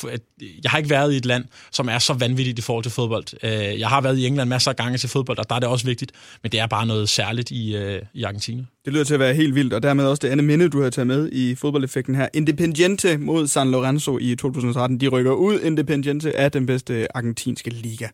jeg 0.63 0.71
har 0.71 0.77
ikke 0.77 0.89
været 0.89 1.13
i 1.13 1.17
et 1.17 1.25
land, 1.25 1.45
som 1.71 1.89
er 1.89 1.99
så 1.99 2.13
vanvittigt 2.13 2.59
i 2.59 2.61
forhold 2.61 2.83
til 2.83 2.91
fodbold. 2.91 3.25
Øh, 3.43 3.79
jeg 3.79 3.89
har 3.89 4.01
været 4.01 4.17
i 4.17 4.27
England 4.27 4.49
masser 4.49 4.71
af 4.71 4.77
gange 4.77 4.97
til 4.97 5.09
fodbold, 5.09 5.37
og 5.37 5.49
der 5.49 5.55
er 5.55 5.59
det 5.59 5.69
også 5.69 5.85
vigtigt, 5.85 6.11
men 6.43 6.51
det 6.51 6.59
er 6.59 6.67
bare 6.67 6.85
noget 6.85 7.09
særligt 7.09 7.51
i, 7.51 7.75
øh, 7.75 8.01
i 8.13 8.23
Argentina. 8.23 8.63
Det 8.85 8.93
lyder 8.93 9.03
til 9.03 9.13
at 9.13 9.19
være 9.19 9.33
helt 9.33 9.55
vildt, 9.55 9.73
og 9.73 9.83
dermed 9.83 10.05
også 10.05 10.21
det 10.21 10.29
andet 10.29 10.43
minde, 10.43 10.69
du 10.69 10.83
har 10.83 10.89
taget 10.89 11.07
med 11.07 11.29
i 11.31 11.55
fodboldeffekten 11.55 12.15
her. 12.15 12.27
Independiente 12.33 13.17
mod 13.17 13.47
San 13.47 13.71
Lorenzo 13.71 14.17
i 14.21 14.35
2013. 14.35 14.99
De 14.99 15.07
rykker 15.07 15.31
ud. 15.31 15.59
Independiente 15.59 16.37
af 16.37 16.51
den 16.51 16.65
bedste 16.65 17.17
argentinske 17.17 17.69
liga. 17.69 18.07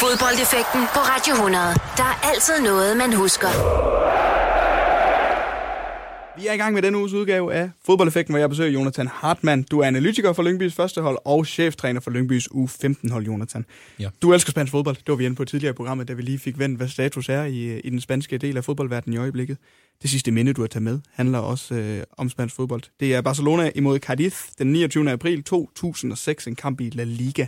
Fodboldeffekten 0.00 0.80
på 0.94 1.00
Radio 1.12 1.34
100. 1.34 1.64
Der 1.96 2.02
er 2.02 2.28
altid 2.30 2.60
noget, 2.64 2.96
man 2.96 3.12
husker. 3.12 3.48
Vi 6.40 6.46
er 6.46 6.52
i 6.52 6.56
gang 6.56 6.74
med 6.74 6.82
denne 6.82 6.98
uges 6.98 7.12
udgave 7.12 7.54
af 7.54 7.70
Fodboldeffekten, 7.86 8.32
hvor 8.32 8.38
jeg 8.38 8.48
besøger 8.50 8.70
Jonathan 8.70 9.08
Hartmann. 9.08 9.62
Du 9.62 9.80
er 9.80 9.86
analytiker 9.86 10.32
for 10.32 10.42
Lyngbys 10.42 10.74
første 10.74 11.00
hold 11.00 11.18
og 11.24 11.46
cheftræner 11.46 12.00
for 12.00 12.10
Lyngbys 12.10 12.48
U15-hold, 12.54 13.26
Jonathan. 13.26 13.64
Ja. 13.98 14.08
Du 14.22 14.32
elsker 14.32 14.50
spansk 14.50 14.70
fodbold. 14.70 14.96
Det 14.96 15.08
var 15.08 15.14
vi 15.14 15.24
inde 15.24 15.36
på 15.36 15.44
tidligere 15.44 15.70
i 15.70 15.74
programmet, 15.76 16.08
da 16.08 16.12
vi 16.12 16.22
lige 16.22 16.38
fik 16.38 16.58
vendt, 16.58 16.76
hvad 16.76 16.88
status 16.88 17.28
er 17.28 17.44
i, 17.44 17.78
i 17.78 17.90
den 17.90 18.00
spanske 18.00 18.38
del 18.38 18.56
af 18.56 18.64
fodboldverdenen 18.64 19.14
i 19.14 19.18
øjeblikket. 19.18 19.58
Det 20.02 20.10
sidste 20.10 20.30
minde, 20.30 20.52
du 20.52 20.60
har 20.60 20.68
taget 20.68 20.82
med, 20.82 21.00
handler 21.12 21.38
også 21.38 21.74
øh, 21.74 22.02
om 22.18 22.28
spansk 22.28 22.56
fodbold. 22.56 22.82
Det 23.00 23.14
er 23.14 23.20
Barcelona 23.20 23.70
imod 23.74 23.98
Cadiz 23.98 24.34
den 24.58 24.72
29. 24.72 25.10
april 25.10 25.44
2006, 25.44 26.46
en 26.46 26.56
kamp 26.56 26.80
i 26.80 26.90
La 26.94 27.04
Liga. 27.04 27.46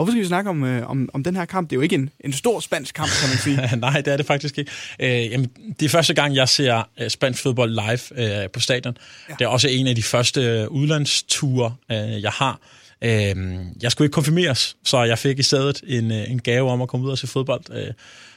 Hvorfor 0.00 0.12
skal 0.12 0.22
vi 0.22 0.26
snakke 0.26 0.50
om, 0.50 0.64
øh, 0.64 0.90
om, 0.90 1.08
om 1.14 1.24
den 1.24 1.36
her 1.36 1.44
kamp? 1.44 1.70
Det 1.70 1.76
er 1.76 1.78
jo 1.78 1.82
ikke 1.82 1.94
en, 1.94 2.10
en 2.24 2.32
stor 2.32 2.60
spansk 2.60 2.94
kamp, 2.94 3.10
kan 3.20 3.28
man 3.28 3.38
sige. 3.38 3.76
Nej, 3.86 4.00
det 4.00 4.12
er 4.12 4.16
det 4.16 4.26
faktisk 4.26 4.58
ikke. 4.58 4.70
Øh, 5.00 5.30
jamen, 5.30 5.50
det 5.80 5.86
er 5.86 5.88
første 5.88 6.14
gang, 6.14 6.36
jeg 6.36 6.48
ser 6.48 6.88
øh, 7.00 7.10
spansk 7.10 7.42
fodbold 7.42 7.70
live 7.70 8.42
øh, 8.42 8.50
på 8.50 8.60
stadion. 8.60 8.96
Ja. 9.28 9.34
Det 9.38 9.44
er 9.44 9.48
også 9.48 9.68
en 9.68 9.86
af 9.86 9.94
de 9.94 10.02
første 10.02 10.40
øh, 10.40 10.68
udlandsture, 10.68 11.74
øh, 11.90 12.22
jeg 12.22 12.30
har. 12.30 12.60
Øh, 13.04 13.36
jeg 13.82 13.92
skulle 13.92 14.06
ikke 14.06 14.14
konfirmeres, 14.14 14.76
så 14.84 15.02
jeg 15.02 15.18
fik 15.18 15.38
i 15.38 15.42
stedet 15.42 15.82
en, 15.86 16.12
øh, 16.12 16.30
en 16.30 16.40
gave 16.40 16.70
om 16.70 16.82
at 16.82 16.88
komme 16.88 17.06
ud 17.06 17.10
og 17.10 17.18
se 17.18 17.26
fodbold. 17.26 17.62
Øh, 17.72 17.92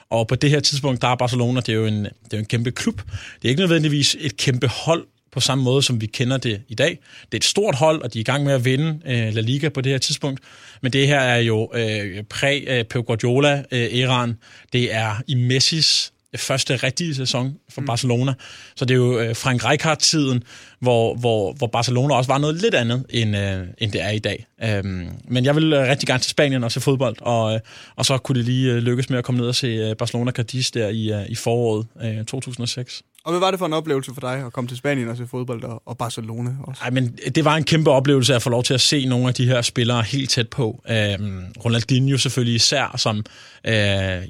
og 0.10 0.28
på 0.28 0.36
det 0.36 0.50
her 0.50 0.60
tidspunkt, 0.60 1.02
der 1.02 1.08
er 1.08 1.16
Barcelona, 1.16 1.60
det 1.60 1.70
er 1.70 1.74
jo 1.74 1.86
en, 1.86 2.04
det 2.04 2.34
er 2.34 2.38
jo 2.38 2.40
en 2.40 2.46
kæmpe 2.46 2.72
klub. 2.72 3.02
Det 3.42 3.46
er 3.46 3.50
ikke 3.50 3.62
nødvendigvis 3.62 4.18
et 4.20 4.38
kæmpe 4.38 4.68
hold, 4.68 5.06
på 5.34 5.40
samme 5.40 5.64
måde, 5.64 5.84
som 5.84 6.02
vi 6.02 6.06
kender 6.06 6.38
det 6.38 6.62
i 6.68 6.76
dag. 6.76 7.00
Det 7.26 7.34
er 7.34 7.38
et 7.38 7.44
stort 7.44 7.76
hold, 7.76 8.02
og 8.02 8.14
de 8.14 8.20
er 8.20 8.22
i 8.22 8.24
gang 8.24 8.44
med 8.44 8.54
at 8.54 8.66
vinde 8.66 9.00
øh, 9.06 9.34
La 9.34 9.42
Liga 9.42 9.70
på 9.70 9.82
det 9.82 9.92
her 9.92 10.00
tidspunkt. 10.00 10.40
Men 10.82 10.94
det 10.94 11.08
her 11.08 11.20
er 11.20 11.38
jo 11.38 11.72
øh, 11.74 12.24
præ-Pep 12.24 12.96
øh, 12.96 13.04
Guardiola-æraen. 13.04 14.30
Øh, 14.30 14.36
det 14.74 14.94
er 14.94 15.22
i 15.28 15.36
Messis 15.36 16.14
første 16.38 16.76
rigtige 16.76 17.16
sæson 17.16 17.56
for 17.70 17.82
mm. 17.82 17.88
Barcelona. 17.88 18.34
Så 18.76 18.86
det 18.86 18.94
er 18.94 18.98
jo 18.98 19.20
øh, 19.20 19.36
Frank 19.36 19.66
Rijkaard-tiden, 19.66 20.44
hvor, 20.80 21.16
hvor, 21.16 21.54
hvor 21.54 21.68
Barcelona 21.68 22.16
også 22.16 22.32
var 22.32 22.38
noget 22.38 22.62
lidt 22.62 22.76
andet, 22.76 23.06
end, 23.10 23.38
øh, 23.38 23.68
end 23.78 23.92
det 23.92 24.02
er 24.02 24.10
i 24.10 24.20
dag. 24.20 24.46
Øhm, 24.64 25.10
men 25.28 25.46
jeg 25.46 25.56
vil 25.56 25.74
øh, 25.74 25.90
rigtig 25.90 26.08
gerne 26.08 26.20
til 26.20 26.30
Spanien 26.30 26.64
og 26.64 26.72
se 26.72 26.82
fodbold, 26.82 27.16
og, 27.22 27.54
øh, 27.54 27.60
og 27.96 28.06
så 28.06 28.18
kunne 28.18 28.38
det 28.38 28.46
lige 28.46 28.72
øh, 28.72 28.78
lykkes 28.78 29.10
med 29.10 29.18
at 29.18 29.24
komme 29.24 29.40
ned 29.42 29.48
og 29.48 29.56
se 29.56 29.68
øh, 29.68 29.96
Barcelona 29.96 30.32
Cadiz 30.32 30.72
der 30.72 30.90
i, 30.90 31.14
øh, 31.14 31.30
i 31.30 31.36
foråret 31.36 31.88
øh, 32.04 32.26
2006. 32.26 33.04
Og 33.26 33.32
hvad 33.32 33.40
var 33.40 33.52
det 33.52 33.60
for 33.60 33.66
en 33.66 33.74
oplevelse 33.74 34.14
for 34.14 34.22
dig 34.22 34.46
at 34.46 34.54
komme 34.54 34.68
til 34.68 34.78
Spanien 34.78 35.10
og 35.10 35.18
se 35.18 35.28
fodbold 35.28 35.64
og, 35.64 35.82
og 35.86 35.98
Barcelona 35.98 36.52
også? 36.64 36.82
Ej, 36.84 36.90
men 36.90 37.18
det 37.36 37.46
var 37.46 37.56
en 37.56 37.64
kæmpe 37.64 37.92
oplevelse 37.92 38.36
at 38.36 38.42
få 38.42 38.50
lov 38.50 38.64
til 38.64 38.74
at 38.74 38.82
se 38.82 39.06
nogle 39.06 39.28
af 39.28 39.34
de 39.34 39.46
her 39.46 39.62
spillere 39.62 40.02
helt 40.02 40.30
tæt 40.30 40.50
på. 40.50 40.84
Øhm, 40.90 41.46
Ronaldinho 41.66 42.18
selvfølgelig 42.18 42.56
især, 42.56 42.96
som 42.98 43.18
øh, 43.68 43.74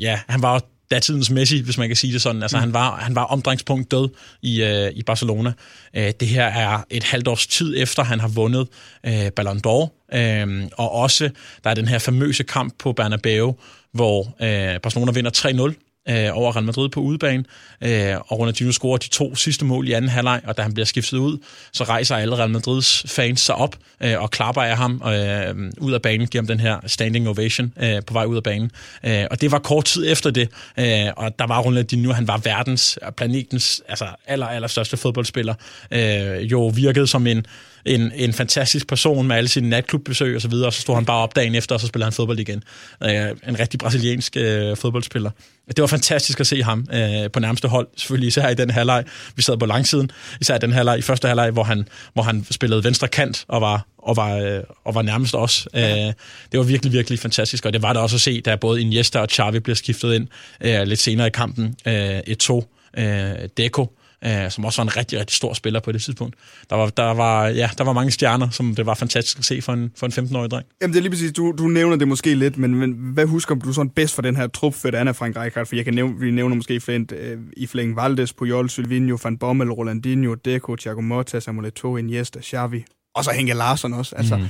ja, 0.02 0.20
han 0.28 0.42
var 0.42 0.62
datidens 0.92 1.30
Messi, 1.30 1.62
hvis 1.62 1.78
man 1.78 1.90
kan 1.90 1.96
sige 1.96 2.14
det 2.14 2.22
sådan. 2.22 2.42
Altså, 2.42 2.58
mm. 2.58 2.62
han, 2.62 2.74
var, 2.74 2.96
han 2.96 3.16
var 3.16 3.24
omdrejningspunkt 3.24 3.92
død 3.92 4.10
i, 4.42 4.64
øh, 4.64 4.92
i 4.96 5.04
Barcelona. 5.04 5.54
Øh, 5.94 6.12
det 6.20 6.28
her 6.28 6.46
er 6.46 6.86
et 6.90 7.04
halvt 7.04 7.28
års 7.28 7.48
tid 7.48 7.76
efter, 7.78 8.04
han 8.04 8.20
har 8.20 8.28
vundet 8.28 8.68
øh, 9.06 9.32
Ballon 9.32 9.62
d'Or. 9.68 10.16
Øh, 10.18 10.64
og 10.78 10.92
også, 10.92 11.30
der 11.64 11.70
er 11.70 11.74
den 11.74 11.88
her 11.88 12.00
famøse 12.00 12.44
kamp 12.44 12.74
på 12.80 12.94
Bernabeu, 12.94 13.56
hvor 13.92 14.36
øh, 14.42 14.80
Barcelona 14.80 15.12
vinder 15.12 15.32
3-0 15.72 15.83
øh, 16.10 16.38
over 16.38 16.56
Real 16.56 16.66
Madrid 16.66 16.90
på 16.90 17.00
udebane, 17.00 17.44
øh, 17.82 18.16
og 18.28 18.40
Ronaldinho 18.40 18.72
scorer 18.72 18.98
de 18.98 19.10
to 19.10 19.36
sidste 19.36 19.66
mål 19.66 19.88
i 19.88 19.92
anden 19.92 20.10
halvleg, 20.10 20.42
og 20.44 20.58
da 20.58 20.62
han 20.62 20.74
bliver 20.74 20.86
skiftet 20.86 21.18
ud, 21.18 21.38
så 21.74 21.84
rejser 21.84 22.16
alle 22.16 22.36
Real 22.36 22.50
Madrids 22.50 23.04
fans 23.08 23.42
sig 23.42 23.56
op 23.56 23.76
øh, 24.04 24.22
og 24.22 24.32
klapper 24.32 24.62
af 24.62 24.78
ham 24.78 25.02
øh, 25.06 25.72
ud 25.78 25.94
af 25.94 26.02
banen, 26.02 26.28
giver 26.28 26.42
ham 26.42 26.48
den 26.48 26.60
her 26.60 26.80
standing 26.86 27.30
ovation 27.30 27.74
øh, 27.80 28.02
på 28.08 28.14
vej 28.14 28.26
ud 28.26 28.36
af 28.36 28.44
banen. 28.44 28.72
Øh, 29.06 29.26
og 29.32 29.42
det 29.42 29.52
var 29.52 29.60
kort 29.60 29.86
tid 29.86 30.12
efter 30.12 30.32
det, 30.32 30.50
øh, 30.80 31.12
og 31.18 31.40
der 31.40 31.48
var 31.48 31.60
Ronaldinho, 31.60 32.14
han 32.14 32.28
var 32.28 32.38
verdens, 32.38 33.00
planetens 33.18 33.82
altså 33.88 34.06
aller, 34.28 34.48
aller 34.48 34.68
største 34.68 34.98
fodboldspiller, 34.98 35.54
øh, 35.92 36.52
jo 36.52 36.68
virkede 36.76 37.08
som 37.08 37.28
en 37.28 37.46
en, 37.86 38.12
en 38.16 38.34
fantastisk 38.34 38.88
person 38.88 39.28
med 39.28 39.36
alle 39.36 39.48
sine 39.48 39.70
natklubbesøg 39.70 40.36
og 40.36 40.42
så 40.42 40.48
videre, 40.48 40.68
og 40.68 40.74
så 40.74 40.82
stod 40.82 40.96
han 40.96 41.06
bare 41.06 41.18
op 41.18 41.36
dagen 41.36 41.56
efter, 41.56 41.76
og 41.76 41.82
så 41.82 41.88
spillede 41.88 42.06
han 42.06 42.14
fodbold 42.14 42.40
igen. 42.40 42.64
Øh, 43.04 43.12
en 43.48 43.60
rigtig 43.60 43.80
brasiliansk 43.80 44.38
øh, 44.38 44.78
fodboldspiller. 44.78 45.32
Det 45.68 45.82
var 45.82 45.88
fantastisk 45.88 46.40
at 46.40 46.48
se 46.48 46.64
ham 46.64 46.88
øh, 46.94 47.32
på 47.32 47.40
nærmeste 47.40 47.68
hold, 47.68 47.88
selvfølgelig 47.98 48.28
især 48.28 48.50
i 48.50 48.54
den 48.54 48.70
halvleg. 48.70 49.04
Vi 49.36 49.42
sad 49.42 49.58
på 49.58 49.66
langsiden, 49.66 50.12
især 50.42 50.56
i 50.56 50.60
den 50.60 50.74
halvleg, 50.74 51.00
i 51.00 51.02
første 51.02 51.28
halvleg, 51.28 51.52
hvor 51.52 51.64
han, 51.64 51.88
hvor 52.14 52.24
han 52.24 52.46
spillede 52.52 52.84
venstre 52.84 53.08
kant 53.08 53.46
og 53.48 53.62
var, 53.62 53.88
og 53.98 54.16
var, 54.16 54.38
øh, 54.38 54.64
og 54.86 54.96
var 54.96 55.02
nærmest 55.02 55.36
os. 55.36 55.68
Øh, 55.76 55.82
det 55.82 56.14
var 56.54 56.64
virkelig, 56.64 56.94
virkelig 56.94 57.20
fantastisk, 57.20 57.66
og 57.66 57.74
det 57.74 57.82
var 57.82 57.94
det 57.94 58.02
også 58.02 58.16
at 58.16 58.22
se, 58.22 58.42
da 58.42 58.56
både 58.56 58.82
Iniesta 58.82 59.20
og 59.20 59.28
Xavi 59.32 59.60
blev 59.60 59.76
skiftet 59.76 60.14
ind 60.14 60.28
øh, 60.62 60.82
lidt 60.82 61.00
senere 61.00 61.28
i 61.28 61.32
kampen. 61.34 61.76
Øh, 61.86 62.20
Eto, 62.28 62.66
øh, 62.98 63.32
Deco, 63.58 63.98
øh, 64.26 64.52
som 64.52 64.66
også 64.66 64.82
var 64.82 64.84
en 64.84 64.98
rigtig, 64.98 65.20
rigtig 65.20 65.36
stor 65.36 65.54
spiller 65.54 65.80
på 65.80 65.92
det 65.92 66.02
tidspunkt. 66.02 66.36
Der 66.70 66.76
var, 66.76 66.90
der 66.90 67.14
var, 67.14 67.48
ja, 67.48 67.70
der 67.78 67.84
var 67.84 67.94
mange 67.94 68.12
stjerner, 68.12 68.50
som 68.50 68.76
det 68.76 68.86
var 68.86 68.94
fantastisk 68.94 69.40
at 69.40 69.46
se 69.46 69.62
for 69.62 69.74
en, 69.74 69.92
for 69.96 70.06
en 70.06 70.12
15-årig 70.12 70.52
dreng. 70.52 70.66
Jamen 70.82 70.94
det 70.94 71.00
er 71.00 71.02
lige 71.02 71.12
præcis, 71.12 71.32
du, 71.32 71.54
du 71.58 71.68
nævner 71.68 71.96
det 71.96 72.08
måske 72.08 72.36
lidt, 72.36 72.58
men, 72.58 72.76
men 72.76 72.92
hvad 72.92 73.26
husker 73.26 73.56
du 73.56 73.74
sådan 73.74 73.90
bedst 73.90 74.16
for 74.16 74.22
den 74.22 74.36
her 74.36 74.48
trup, 74.48 74.74
for 74.74 74.96
Anna 74.96 75.12
Frank 75.12 75.36
Rijkaard? 75.36 75.68
For 75.68 75.76
jeg 75.76 75.86
kan 75.86 75.94
nævne, 75.94 76.20
vi 76.20 76.32
nævner 76.32 76.56
måske 76.56 76.80
flint, 76.80 77.12
øh, 77.12 77.38
i 77.58 77.68
flæng 77.68 77.96
Valdes, 77.96 78.34
Puyol, 78.34 78.70
Silvinho, 78.70 79.18
Van 79.24 79.38
Bommel, 79.38 79.72
Rolandinho, 79.72 80.34
Deco, 80.34 80.76
Thiago 80.76 81.02
Motta, 81.02 81.40
Samuel 81.40 81.72
Eto'o, 81.72 81.96
Iniesta, 81.96 82.42
Xavi, 82.42 82.86
og 83.16 83.24
så 83.24 83.32
Henke 83.32 83.54
Larsson 83.54 83.94
også. 83.94 84.16
Altså, 84.16 84.38
mm. 84.38 84.44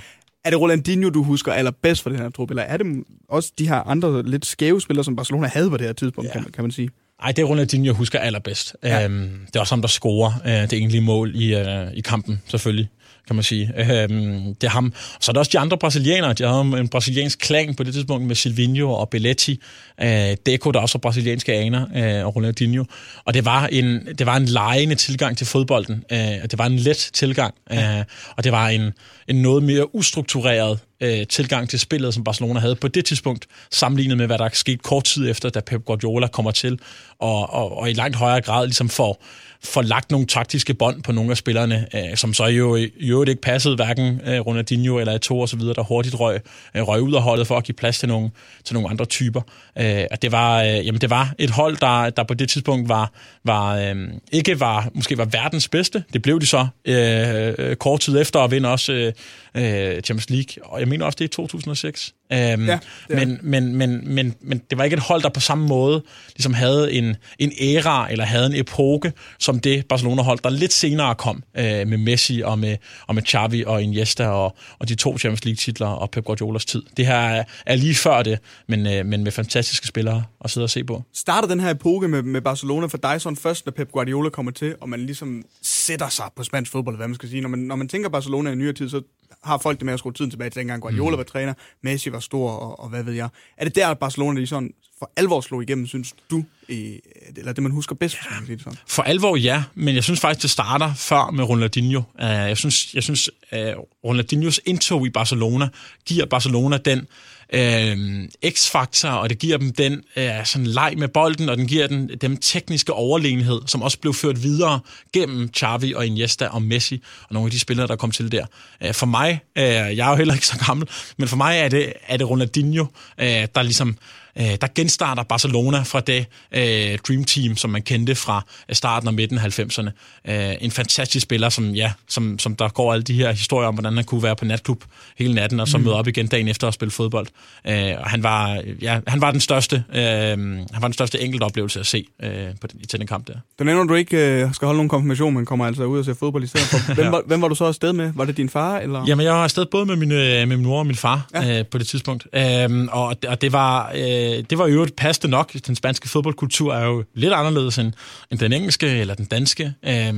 Er 0.45 0.49
det 0.49 0.59
Rolandinho, 0.59 1.09
du 1.09 1.24
husker 1.24 1.53
allerbedst 1.53 2.03
for 2.03 2.09
den 2.09 2.19
her 2.19 2.30
trup, 2.30 2.49
eller 2.49 2.63
er 2.63 2.78
det 2.78 3.03
også 3.30 3.51
de 3.59 3.67
her 3.67 3.76
andre 3.76 4.24
lidt 4.24 4.45
skæve 4.45 4.82
spillere, 4.82 5.03
som 5.03 5.15
Barcelona 5.15 5.47
havde 5.47 5.69
på 5.69 5.78
det 5.78 5.86
her 5.86 5.93
tidspunkt, 5.93 6.28
ja. 6.28 6.34
kan, 6.34 6.51
kan 6.51 6.63
man 6.63 6.71
sige? 6.71 6.89
Ej, 7.24 7.32
det 7.32 7.41
er 7.41 7.45
Ronaldinho, 7.45 7.86
jeg 7.86 7.93
husker 7.93 8.19
allerbedst. 8.19 8.76
Ja. 8.84 9.03
Øhm, 9.05 9.30
det 9.47 9.55
er 9.55 9.59
også 9.59 9.76
ham, 9.76 9.82
der 9.82 9.88
scorer 9.88 10.32
øh, 10.45 10.51
det 10.51 10.74
egentlige 10.74 11.01
mål 11.01 11.36
i, 11.36 11.55
øh, 11.55 11.93
i 11.93 12.01
kampen, 12.01 12.41
selvfølgelig 12.47 12.89
kan 13.28 13.36
man 13.36 13.43
sige. 13.43 13.74
Øhm, 13.78 14.55
det 14.55 14.63
er 14.63 14.69
ham. 14.69 14.93
Så 15.19 15.32
er 15.32 15.34
der 15.34 15.39
også 15.39 15.49
de 15.53 15.59
andre 15.59 15.78
brasilianere. 15.78 16.34
De 16.34 16.43
havde 16.43 16.80
en 16.80 16.88
brasiliansk 16.88 17.39
klan 17.39 17.76
på 17.76 17.84
det 17.84 17.93
tidspunkt 17.93 18.28
med 18.28 18.36
Silvinho 18.36 18.91
og 18.91 19.09
Belletti. 19.09 19.59
Øh, 20.01 20.38
Deco, 20.45 20.71
der 20.71 20.80
også 20.80 20.97
var 20.97 20.99
brasilianske 20.99 21.53
aner, 21.53 21.86
øh, 21.95 22.26
og 22.26 22.36
Ronaldinho. 22.36 22.84
Og 23.26 23.34
det 23.34 23.45
var 23.45 23.67
en, 23.67 24.07
det 24.17 24.26
var 24.26 24.38
en 24.38 24.45
lejende 24.45 24.95
tilgang 24.95 25.38
til 25.38 25.47
fodbolden. 25.47 26.03
Øh, 26.11 26.17
det 26.17 26.57
var 26.57 26.65
en 26.65 26.76
let 26.76 27.09
tilgang. 27.13 27.53
Øh, 27.71 28.03
og 28.38 28.43
det 28.43 28.51
var 28.51 28.69
en, 28.69 28.91
en 29.28 29.41
noget 29.41 29.63
mere 29.63 29.95
ustruktureret 29.95 30.80
øh, 31.01 31.28
tilgang 31.28 31.69
til 31.69 31.80
spillet, 31.80 32.13
som 32.13 32.24
Barcelona 32.24 32.59
havde 32.59 32.76
på 32.76 32.88
det 32.88 33.05
tidspunkt, 33.05 33.47
sammenlignet 33.71 34.17
med, 34.17 34.26
hvad 34.26 34.38
der 34.38 34.45
er 34.45 34.49
sket 34.53 34.84
kort 34.84 35.03
tid 35.03 35.30
efter, 35.30 35.49
da 35.49 35.59
Pep 35.59 35.86
Guardiola 35.86 36.28
kommer 36.28 36.51
til, 36.51 36.80
og, 37.19 37.53
og, 37.53 37.78
og 37.78 37.89
i 37.89 37.93
langt 37.93 38.15
højere 38.15 38.41
grad 38.41 38.65
ligesom 38.65 38.89
får 38.89 39.24
får 39.64 39.82
lagt 39.82 40.11
nogle 40.11 40.28
taktiske 40.28 40.74
bånd 40.74 41.03
på 41.03 41.11
nogle 41.11 41.32
af 41.32 41.38
spillerne, 41.38 41.88
øh, 41.95 42.16
som 42.16 42.34
så 42.34 42.45
jo 42.45 42.76
i 42.76 42.89
øvrigt 42.99 43.30
ikke 43.30 43.41
passede, 43.41 43.76
hverken 43.76 44.22
øh, 44.26 44.39
Ronaldinho 44.39 44.97
eller 44.97 45.14
Eto'o 45.14 45.34
og 45.34 45.49
så 45.49 45.57
videre, 45.57 45.74
der 45.74 45.84
hurtigt 45.84 46.20
røg, 46.20 46.39
øh, 46.76 46.82
røg 46.82 47.01
ud 47.01 47.14
af 47.14 47.22
holdet 47.22 47.47
for 47.47 47.57
at 47.57 47.64
give 47.64 47.76
plads 47.76 47.99
til 47.99 48.09
nogle, 48.09 48.32
til 48.64 48.74
nogle 48.74 48.89
andre 48.89 49.05
typer. 49.05 49.41
Øh, 49.80 50.03
og 50.11 50.22
det 50.22 50.32
var, 50.32 50.64
øh, 50.64 50.86
jamen 50.86 51.01
det 51.01 51.09
var 51.09 51.34
et 51.39 51.49
hold, 51.49 51.78
der, 51.78 52.09
der 52.09 52.24
på 52.24 52.34
det 52.34 52.49
tidspunkt 52.49 52.89
var, 52.89 53.11
var 53.43 53.78
øh, 53.78 53.95
ikke 54.32 54.59
var, 54.59 54.89
måske 54.93 55.18
var 55.18 55.26
verdens 55.26 55.68
bedste. 55.68 56.03
Det 56.14 56.22
blev 56.22 56.41
de 56.41 56.45
så 56.45 56.68
øh, 56.86 57.53
øh 57.57 57.76
kort 57.76 57.99
tid 57.99 58.22
efter 58.22 58.39
og 58.39 58.51
vinde 58.51 58.70
også 58.70 58.93
øh, 58.93 59.14
øh, 59.56 60.01
Champions 60.01 60.30
League, 60.30 60.72
og 60.72 60.80
jeg 60.80 60.88
mener 60.88 61.06
også 61.06 61.16
det 61.20 61.26
i 61.26 61.28
2006. 61.28 62.14
Øhm, 62.34 62.66
ja, 62.66 62.80
men, 63.10 63.39
men, 63.41 63.76
men, 63.76 64.14
men, 64.14 64.36
men 64.41 64.62
det 64.70 64.78
var 64.78 64.84
ikke 64.84 64.93
et 64.93 65.04
hold, 65.04 65.22
der 65.22 65.30
på 65.30 65.39
samme 65.39 65.68
måde 65.68 66.04
ligesom 66.36 66.54
havde 66.54 66.93
en, 66.93 67.16
en 67.39 67.51
æra 67.62 68.12
eller 68.12 68.26
havde 68.26 68.45
en 68.45 68.56
epoke, 68.56 69.14
som 69.39 69.60
det 69.60 69.86
Barcelona-hold, 69.86 70.39
der 70.43 70.49
lidt 70.49 70.74
senere 70.74 71.16
kom 71.16 71.43
øh, 71.58 71.88
med 71.88 71.97
Messi 71.97 72.41
og 72.45 72.60
med, 72.60 72.78
og 73.08 73.16
med 73.16 73.24
Xavi 73.24 73.64
og 73.64 73.84
Iniesta 73.84 74.28
og, 74.28 74.56
og 74.80 74.89
de 74.89 74.95
to 74.95 75.18
Champions 75.18 75.45
League-titler 75.45 75.88
og 75.88 76.12
Pep 76.12 76.26
Guardiolas 76.26 76.66
tid. 76.66 76.84
Det 76.97 77.06
her 77.06 77.16
er, 77.16 77.43
er 77.66 77.76
lige 77.76 77.95
før 77.95 78.24
det, 78.24 78.39
men, 78.68 78.88
øh, 78.88 79.06
men 79.06 79.24
med 79.24 79.32
fantastiske 79.32 79.88
spillere 79.88 80.24
at 80.43 80.49
sidde 80.49 80.66
og 80.66 80.70
se 80.70 80.84
på. 80.84 81.04
Starter 81.14 81.47
den 81.47 81.60
her 81.60 81.70
epoke 81.70 82.08
med, 82.08 82.24
med 82.24 82.41
Barcelona 82.41 82.88
for 82.88 82.97
dig 82.97 83.22
sådan 83.22 83.38
først, 83.38 83.66
når 83.66 83.72
Pep 83.72 83.91
Guardiola 83.91 84.30
kommer 84.30 84.51
til, 84.51 84.76
og 84.82 84.89
man 84.89 84.99
ligesom 84.99 85.43
sætter 85.86 86.09
sig 86.09 86.25
på 86.36 86.43
spansk 86.43 86.71
fodbold, 86.71 86.95
hvad 86.95 87.07
man 87.07 87.15
skal 87.15 87.29
sige. 87.29 87.41
Når 87.41 87.49
man, 87.49 87.59
når 87.59 87.75
man 87.75 87.88
tænker 87.88 88.09
Barcelona 88.09 88.51
i 88.51 88.55
nyere 88.55 88.73
tid, 88.73 88.89
så 88.89 89.01
har 89.43 89.57
folk 89.57 89.77
det 89.79 89.86
med 89.86 89.93
at 89.93 89.99
skrue 89.99 90.13
tiden 90.13 90.31
tilbage 90.31 90.49
til 90.49 90.59
dengang 90.59 90.81
Guardiola 90.81 91.11
mm. 91.11 91.17
var 91.17 91.23
træner, 91.23 91.53
Messi 91.81 92.11
var 92.11 92.19
stor, 92.19 92.51
og, 92.51 92.79
og 92.79 92.89
hvad 92.89 93.03
ved 93.03 93.13
jeg. 93.13 93.29
Er 93.57 93.65
det 93.65 93.75
der, 93.75 93.88
at 93.88 93.99
Barcelona 93.99 94.41
de 94.41 94.47
sådan 94.47 94.73
for 94.99 95.11
alvor 95.15 95.41
slog 95.41 95.63
igennem, 95.63 95.88
synes 95.88 96.13
du? 96.31 96.43
I, 96.69 96.99
eller 97.38 97.53
det, 97.53 97.63
man 97.63 97.71
husker 97.71 97.95
bedst, 97.95 98.15
hvis 98.15 98.27
man 98.31 98.45
sige 98.45 98.55
det 98.55 98.63
sådan? 98.63 98.79
For 98.88 99.03
alvor, 99.03 99.36
ja. 99.36 99.63
Men 99.75 99.95
jeg 99.95 100.03
synes 100.03 100.19
faktisk, 100.19 100.41
det 100.41 100.49
starter 100.49 100.93
før 100.93 101.31
med 101.31 101.43
Ronaldinho. 101.43 101.99
Uh, 101.99 102.23
jeg 102.23 102.57
synes, 102.57 102.93
jeg 102.93 103.03
synes 103.03 103.29
uh, 103.51 103.59
Ronaldinhos 104.03 104.61
indtog 104.65 105.07
i 105.07 105.09
Barcelona 105.09 105.69
giver 106.05 106.25
Barcelona 106.25 106.77
den 106.77 107.07
øh, 107.54 108.28
x-faktor, 108.50 109.10
og 109.10 109.30
det 109.30 109.39
giver 109.39 109.58
dem 109.58 109.74
den 109.74 110.04
øh, 110.16 110.46
sådan 110.46 110.68
leg 110.68 110.94
med 110.98 111.08
bolden, 111.08 111.50
og 111.50 111.58
den 111.58 111.68
giver 111.68 111.88
den 111.88 112.10
dem 112.22 112.38
tekniske 112.38 112.94
overlegenhed, 112.94 113.62
som 113.68 113.82
også 113.82 114.00
blev 114.00 114.14
ført 114.14 114.44
videre 114.44 114.80
gennem 115.14 115.50
Xavi 115.54 115.94
og 115.94 116.06
Iniesta 116.06 116.48
og 116.48 116.62
Messi, 116.62 117.04
og 117.24 117.34
nogle 117.34 117.48
af 117.48 117.52
de 117.52 117.60
spillere, 117.60 117.88
der 117.88 117.96
kom 117.96 118.12
til 118.12 118.32
der. 118.32 118.46
Øh, 118.84 118.94
for 118.94 119.06
mig, 119.06 119.39
øh, 119.56 119.64
jeg 119.64 120.06
er 120.06 120.10
jo 120.10 120.16
heller 120.16 120.34
ikke 120.34 120.48
så 120.48 120.58
gammel, 120.66 120.88
men 121.18 121.28
for 121.28 121.38
mig 121.38 121.58
er 121.58 121.70
det, 121.70 121.94
er 122.08 122.18
det 122.18 122.30
Ronaldinho, 122.30 122.86
øh, 123.18 123.48
der 123.56 123.62
ligesom 123.62 123.98
øh, 124.39 124.45
der 124.61 124.67
genstarter 124.75 125.23
Barcelona 125.23 125.81
fra 125.81 125.99
det 125.99 126.25
øh, 126.51 126.97
Dream 127.07 127.23
Team, 127.23 127.57
som 127.57 127.69
man 127.69 127.81
kendte 127.81 128.15
fra 128.15 128.45
starten 128.71 129.07
og 129.07 129.13
midten 129.13 129.38
af 129.38 129.59
90'erne. 129.59 129.89
Øh, 130.31 130.55
en 130.61 130.71
fantastisk 130.71 131.23
spiller, 131.23 131.49
som, 131.49 131.69
ja, 131.69 131.91
som, 132.07 132.39
som 132.39 132.55
der 132.55 132.69
går 132.69 132.93
alle 132.93 133.03
de 133.03 133.13
her 133.13 133.31
historier 133.31 133.67
om, 133.67 133.75
hvordan 133.75 133.95
han 133.95 134.05
kunne 134.05 134.23
være 134.23 134.36
på 134.36 134.45
natklub 134.45 134.84
hele 135.17 135.34
natten, 135.34 135.59
og 135.59 135.67
så 135.67 135.77
mm. 135.77 135.84
møde 135.84 135.95
op 135.95 136.07
igen 136.07 136.27
dagen 136.27 136.47
efter 136.47 136.67
at 136.67 136.73
spille 136.73 136.91
fodbold. 136.91 137.27
Øh, 137.67 137.93
og 137.97 138.09
han 138.09 138.23
var, 138.23 138.61
ja, 138.81 138.99
han 139.07 139.21
var 139.21 139.31
den 139.31 139.39
største, 139.39 139.84
øh, 139.93 140.01
han 140.01 140.67
var 140.81 140.88
den 140.88 140.93
største 140.93 141.21
enkelt 141.21 141.43
oplevelse 141.43 141.79
at 141.79 141.86
se 141.86 142.05
øh, 142.23 142.31
på 142.61 142.67
den, 142.67 142.88
til 142.88 142.99
den 142.99 143.07
kamp 143.07 143.27
der. 143.27 143.34
Den 143.59 143.65
nævner 143.65 143.84
du 143.84 143.93
ikke 143.93 144.17
øh, 144.17 144.53
skal 144.53 144.65
holde 144.65 144.77
nogen 144.77 144.89
konfirmation, 144.89 145.34
men 145.34 145.45
kommer 145.45 145.65
altså 145.65 145.84
ud 145.84 145.99
og 145.99 146.05
se 146.05 146.15
fodbold 146.15 146.43
i 146.43 146.47
stedet 146.47 146.67
for. 146.67 146.77
Hvem, 146.93 147.05
ja. 147.05 147.11
var, 147.11 147.21
hvem 147.27 147.41
var 147.41 147.47
du 147.47 147.55
så 147.55 147.65
afsted 147.65 147.93
med? 147.93 148.11
Var 148.15 148.25
det 148.25 148.38
din 148.38 148.49
far? 148.49 148.79
Eller? 148.79 149.05
Jamen, 149.07 149.25
jeg 149.25 149.34
var 149.34 149.43
afsted 149.43 149.65
både 149.65 149.86
med 149.86 149.95
min, 149.95 150.09
med 150.09 150.45
min 150.45 150.63
mor 150.63 150.79
og 150.79 150.88
min 150.88 150.95
far 150.95 151.27
ja. 151.34 151.59
øh, 151.59 151.65
på 151.65 151.77
det 151.77 151.88
tidspunkt. 151.88 152.27
Øh, 152.34 152.88
og, 152.91 153.15
og 153.27 153.41
det 153.41 153.51
var, 153.51 153.91
øh, 153.95 154.22
det 154.49 154.57
var 154.57 154.67
jo 154.67 154.88
passende 154.97 155.32
nok. 155.32 155.53
Den 155.67 155.76
spanske 155.76 156.09
fodboldkultur 156.09 156.74
er 156.74 156.86
jo 156.86 157.03
lidt 157.13 157.34
anderledes 157.34 157.78
end, 157.78 157.93
end 158.32 158.39
den 158.39 158.53
engelske 158.53 158.88
eller 158.88 159.15
den 159.15 159.26
danske. 159.26 159.74
Øh, 159.88 160.13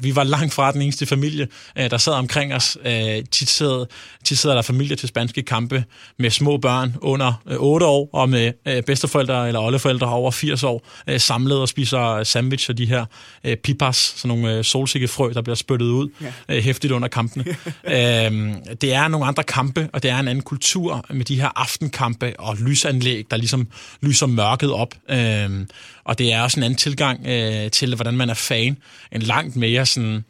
vi 0.00 0.16
var 0.16 0.24
langt 0.24 0.54
fra 0.54 0.72
den 0.72 0.82
eneste 0.82 1.06
familie, 1.06 1.48
øh, 1.78 1.90
der 1.90 1.98
sad 1.98 2.12
omkring 2.12 2.54
os. 2.54 2.78
Øh, 2.84 3.24
tit, 3.30 3.48
sidder, 3.48 3.84
tit 4.24 4.38
sidder 4.38 4.54
der 4.54 4.62
familier 4.62 4.96
til 4.96 5.08
spanske 5.08 5.42
kampe 5.42 5.84
med 6.18 6.30
små 6.30 6.56
børn 6.56 6.94
under 7.02 7.42
øh, 7.46 7.56
8 7.58 7.86
år, 7.86 8.10
og 8.12 8.28
med 8.28 8.52
øh, 8.66 8.82
bedsteforældre 8.82 9.46
eller 9.46 9.60
oldeforældre 9.60 10.08
over 10.08 10.30
80 10.30 10.62
år, 10.62 10.86
øh, 11.08 11.20
samlet 11.20 11.58
og 11.58 11.68
spiser 11.68 12.24
sandwich 12.24 12.70
og 12.70 12.78
de 12.78 12.86
her 12.86 13.04
øh, 13.44 13.56
pipas, 13.56 13.96
sådan 13.96 14.28
nogle 14.28 14.56
øh, 14.56 14.64
solsikkefrø, 14.64 15.32
der 15.32 15.42
bliver 15.42 15.56
spyttet 15.56 15.86
ud 15.86 16.08
ja. 16.20 16.56
øh, 16.56 16.62
hæftigt 16.62 16.92
under 16.92 17.08
kampene. 17.08 17.44
øh, 17.84 18.54
det 18.80 18.94
er 18.94 19.08
nogle 19.08 19.26
andre 19.26 19.42
kampe, 19.42 19.88
og 19.92 20.02
det 20.02 20.10
er 20.10 20.18
en 20.18 20.28
anden 20.28 20.44
kultur 20.44 21.06
med 21.10 21.24
de 21.24 21.40
her 21.40 21.48
aftenkampe 21.56 22.40
og 22.40 22.56
lysanlæg, 22.56 23.26
der 23.30 23.36
ligesom 23.38 23.68
lyser 24.02 24.26
mørket 24.26 24.72
op. 24.72 24.94
Øh, 25.10 25.66
og 26.04 26.18
det 26.18 26.32
er 26.32 26.42
også 26.42 26.60
en 26.60 26.64
anden 26.64 26.76
tilgang 26.76 27.26
øh, 27.26 27.70
til, 27.70 27.94
hvordan 27.94 28.16
man 28.16 28.30
er 28.30 28.34
fan. 28.34 28.76
En 29.12 29.22
langt 29.22 29.56
mere 29.56 29.86
sådan 29.86 30.24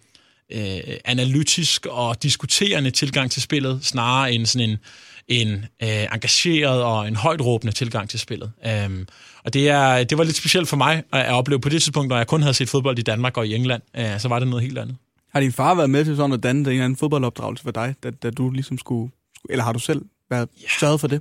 øh, 0.52 0.80
analytisk 1.04 1.86
og 1.86 2.22
diskuterende 2.22 2.90
tilgang 2.90 3.30
til 3.30 3.42
spillet, 3.42 3.78
snarere 3.82 4.32
end 4.32 4.46
sådan 4.46 4.70
en, 4.70 4.78
en 5.28 5.64
øh, 5.82 6.04
engageret 6.12 6.82
og 6.82 7.08
en 7.08 7.16
højt 7.16 7.40
råbende 7.40 7.72
tilgang 7.72 8.10
til 8.10 8.18
spillet. 8.20 8.52
Um, 8.86 9.08
og 9.44 9.54
det, 9.54 9.68
er, 9.68 10.04
det 10.04 10.18
var 10.18 10.24
lidt 10.24 10.36
specielt 10.36 10.68
for 10.68 10.76
mig 10.76 11.02
at 11.12 11.32
opleve 11.32 11.60
på 11.60 11.68
det 11.68 11.82
tidspunkt, 11.82 12.08
når 12.08 12.16
jeg 12.16 12.26
kun 12.26 12.42
havde 12.42 12.54
set 12.54 12.68
fodbold 12.68 12.98
i 12.98 13.02
Danmark 13.02 13.36
og 13.36 13.46
i 13.46 13.54
England, 13.54 13.82
øh, 13.96 14.20
så 14.20 14.28
var 14.28 14.38
det 14.38 14.48
noget 14.48 14.62
helt 14.62 14.78
andet. 14.78 14.96
Har 15.32 15.40
din 15.40 15.52
far 15.52 15.74
været 15.74 15.90
med 15.90 16.04
til 16.04 16.16
sådan 16.16 16.32
at 16.32 16.42
danne 16.42 16.60
en 16.60 16.66
eller 16.66 16.84
anden 16.84 16.96
fodboldopdragelse 16.96 17.64
for 17.64 17.70
dig, 17.70 17.94
da, 18.02 18.10
da 18.10 18.30
du 18.30 18.50
ligesom 18.50 18.78
skulle, 18.78 19.12
eller 19.50 19.64
har 19.64 19.72
du 19.72 19.78
selv 19.78 20.02
været 20.30 20.48
ja. 20.62 20.66
sørget 20.80 21.00
for 21.00 21.08
det? 21.08 21.20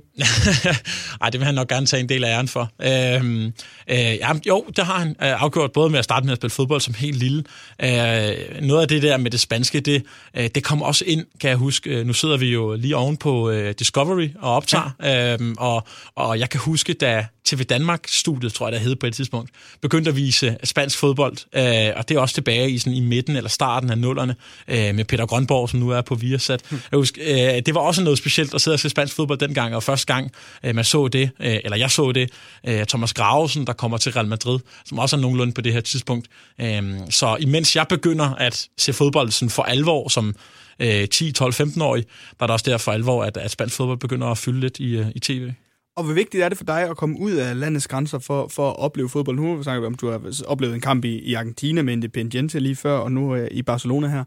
Nej, 1.20 1.30
det 1.30 1.40
vil 1.40 1.44
han 1.44 1.54
nok 1.54 1.68
gerne 1.68 1.86
tage 1.86 2.00
en 2.00 2.08
del 2.08 2.24
af 2.24 2.30
æren 2.30 2.48
for. 2.48 2.70
Øhm, 2.82 3.44
øh, 3.44 3.52
ja, 3.88 4.32
jo, 4.46 4.64
det 4.76 4.86
har 4.86 4.98
han 4.98 5.08
øh, 5.08 5.42
afgjort, 5.42 5.72
både 5.72 5.90
med 5.90 5.98
at 5.98 6.04
starte 6.04 6.26
med 6.26 6.32
at 6.32 6.38
spille 6.38 6.50
fodbold 6.50 6.80
som 6.80 6.94
helt 6.94 7.16
lille. 7.16 7.44
Øh, 7.82 8.62
noget 8.62 8.82
af 8.82 8.88
det 8.88 9.02
der 9.02 9.16
med 9.16 9.30
det 9.30 9.40
spanske, 9.40 9.80
det, 9.80 10.02
øh, 10.34 10.48
det 10.54 10.64
kom 10.64 10.82
også 10.82 11.04
ind, 11.06 11.26
kan 11.40 11.50
jeg 11.50 11.56
huske. 11.56 12.04
Nu 12.04 12.12
sidder 12.12 12.36
vi 12.36 12.46
jo 12.46 12.74
lige 12.74 12.96
oven 12.96 13.16
på 13.16 13.50
øh, 13.50 13.74
Discovery 13.78 14.28
og 14.38 14.54
optager, 14.54 14.90
ja. 15.02 15.34
øhm, 15.34 15.54
og, 15.58 15.86
og 16.14 16.38
jeg 16.38 16.50
kan 16.50 16.60
huske, 16.60 16.92
da 16.92 17.26
TV 17.48 17.62
Danmark-studiet, 17.62 18.52
tror 18.52 18.66
jeg, 18.66 18.72
der 18.72 18.78
hed 18.78 18.96
på 18.96 19.06
et 19.06 19.14
tidspunkt, 19.14 19.50
begyndte 19.80 20.08
at 20.08 20.16
vise 20.16 20.56
spansk 20.64 20.98
fodbold, 20.98 21.36
øh, 21.52 21.92
og 21.96 22.08
det 22.08 22.16
er 22.16 22.20
også 22.20 22.34
tilbage 22.34 22.70
i, 22.70 22.78
sådan, 22.78 22.92
i 22.92 23.00
midten 23.00 23.36
eller 23.36 23.50
starten 23.50 23.90
af 23.90 23.98
nullerne, 23.98 24.36
øh, 24.68 24.94
med 24.94 25.04
Peter 25.04 25.26
Grønborg, 25.26 25.70
som 25.70 25.80
nu 25.80 25.90
er 25.90 26.00
på 26.00 26.14
Viasat. 26.14 26.62
Hmm. 26.70 26.80
Jeg 26.90 26.96
husker, 26.96 27.22
øh, 27.26 27.62
det 27.66 27.74
var 27.74 27.80
også 27.80 28.02
noget 28.02 28.18
specielt 28.18 28.54
at 28.54 28.60
sidde 28.60 28.74
og 28.74 28.80
se 28.80 28.90
spansk 28.98 29.16
fodbold 29.16 29.38
dengang, 29.38 29.76
og 29.76 29.82
første 29.82 30.14
gang 30.14 30.30
øh, 30.64 30.74
man 30.74 30.84
så 30.84 31.08
det, 31.08 31.30
øh, 31.40 31.56
eller 31.64 31.76
jeg 31.76 31.90
så 31.90 32.12
det, 32.12 32.30
øh, 32.68 32.84
Thomas 32.86 33.14
Gravesen, 33.14 33.66
der 33.66 33.72
kommer 33.72 33.96
til 33.96 34.12
Real 34.12 34.26
Madrid, 34.26 34.58
som 34.84 34.98
også 34.98 35.16
er 35.16 35.20
nogenlunde 35.20 35.52
på 35.52 35.60
det 35.60 35.72
her 35.72 35.80
tidspunkt. 35.80 36.28
Øh, 36.60 36.82
så 37.10 37.36
imens 37.40 37.76
jeg 37.76 37.86
begynder 37.88 38.34
at 38.34 38.68
se 38.78 38.92
fodbold 38.92 39.30
sådan 39.30 39.50
for 39.50 39.62
alvor, 39.62 40.08
som 40.08 40.34
øh, 40.78 41.08
10, 41.08 41.32
12, 41.32 41.54
15-årig, 41.54 42.04
der 42.38 42.42
er 42.42 42.46
der 42.46 42.52
også 42.52 42.70
der 42.70 42.78
for 42.78 42.92
alvor, 42.92 43.24
at, 43.24 43.36
at 43.36 43.50
spansk 43.50 43.76
fodbold 43.76 43.98
begynder 43.98 44.26
at 44.26 44.38
fylde 44.38 44.60
lidt 44.60 44.78
i, 44.78 44.96
øh, 44.96 45.06
i 45.14 45.20
tv. 45.20 45.50
Og 45.96 46.04
hvor 46.04 46.14
vigtigt 46.14 46.42
er 46.42 46.48
det 46.48 46.58
for 46.58 46.64
dig 46.64 46.82
at 46.90 46.96
komme 46.96 47.20
ud 47.20 47.32
af 47.32 47.60
landets 47.60 47.88
grænser 47.88 48.18
for, 48.18 48.48
for 48.48 48.70
at 48.70 48.78
opleve 48.78 49.08
fodbold? 49.08 49.36
Nu 49.36 49.62
snakker 49.62 49.80
vi 49.80 49.86
om, 49.86 49.94
du 49.94 50.10
har 50.10 50.20
oplevet 50.46 50.74
en 50.74 50.80
kamp 50.80 51.04
i, 51.04 51.18
i 51.18 51.34
Argentina 51.34 51.82
med 51.82 51.92
Independiente 51.92 52.60
lige 52.60 52.76
før, 52.76 52.98
og 52.98 53.12
nu 53.12 53.34
øh, 53.34 53.48
i 53.50 53.62
Barcelona 53.62 54.08
her. 54.08 54.24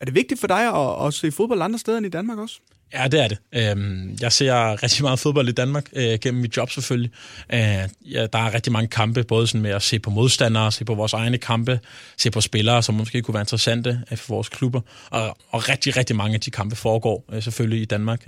Er 0.00 0.04
det 0.04 0.14
vigtigt 0.14 0.40
for 0.40 0.46
dig 0.46 0.74
at, 0.74 1.06
at 1.06 1.14
se 1.14 1.32
fodbold 1.32 1.62
andre 1.62 1.78
steder 1.78 1.98
end 1.98 2.06
i 2.06 2.10
Danmark 2.10 2.38
også? 2.38 2.60
Ja, 2.94 3.08
det 3.08 3.24
er 3.24 3.28
det. 3.28 3.38
Øhm, 3.54 4.18
jeg 4.20 4.32
ser 4.32 4.82
rigtig 4.82 5.02
meget 5.02 5.18
fodbold 5.18 5.48
i 5.48 5.52
Danmark, 5.52 5.84
øh, 5.92 6.18
gennem 6.18 6.40
mit 6.40 6.56
job 6.56 6.70
selvfølgelig. 6.70 7.10
Øh, 7.52 7.60
ja, 8.04 8.26
der 8.26 8.38
er 8.38 8.54
rigtig 8.54 8.72
mange 8.72 8.88
kampe, 8.88 9.24
både 9.24 9.46
sådan 9.46 9.60
med 9.60 9.70
at 9.70 9.82
se 9.82 9.98
på 9.98 10.10
modstandere, 10.10 10.72
se 10.72 10.84
på 10.84 10.94
vores 10.94 11.12
egne 11.12 11.38
kampe, 11.38 11.80
se 12.16 12.30
på 12.30 12.40
spillere, 12.40 12.82
som 12.82 12.94
måske 12.94 13.22
kunne 13.22 13.34
være 13.34 13.42
interessante 13.42 14.00
øh, 14.10 14.18
for 14.18 14.34
vores 14.34 14.48
klubber. 14.48 14.80
Og, 15.10 15.36
og 15.50 15.68
rigtig, 15.68 15.96
rigtig 15.96 16.16
mange 16.16 16.34
af 16.34 16.40
de 16.40 16.50
kampe 16.50 16.76
foregår 16.76 17.40
selvfølgelig 17.40 17.82
i 17.82 17.84
Danmark. 17.84 18.26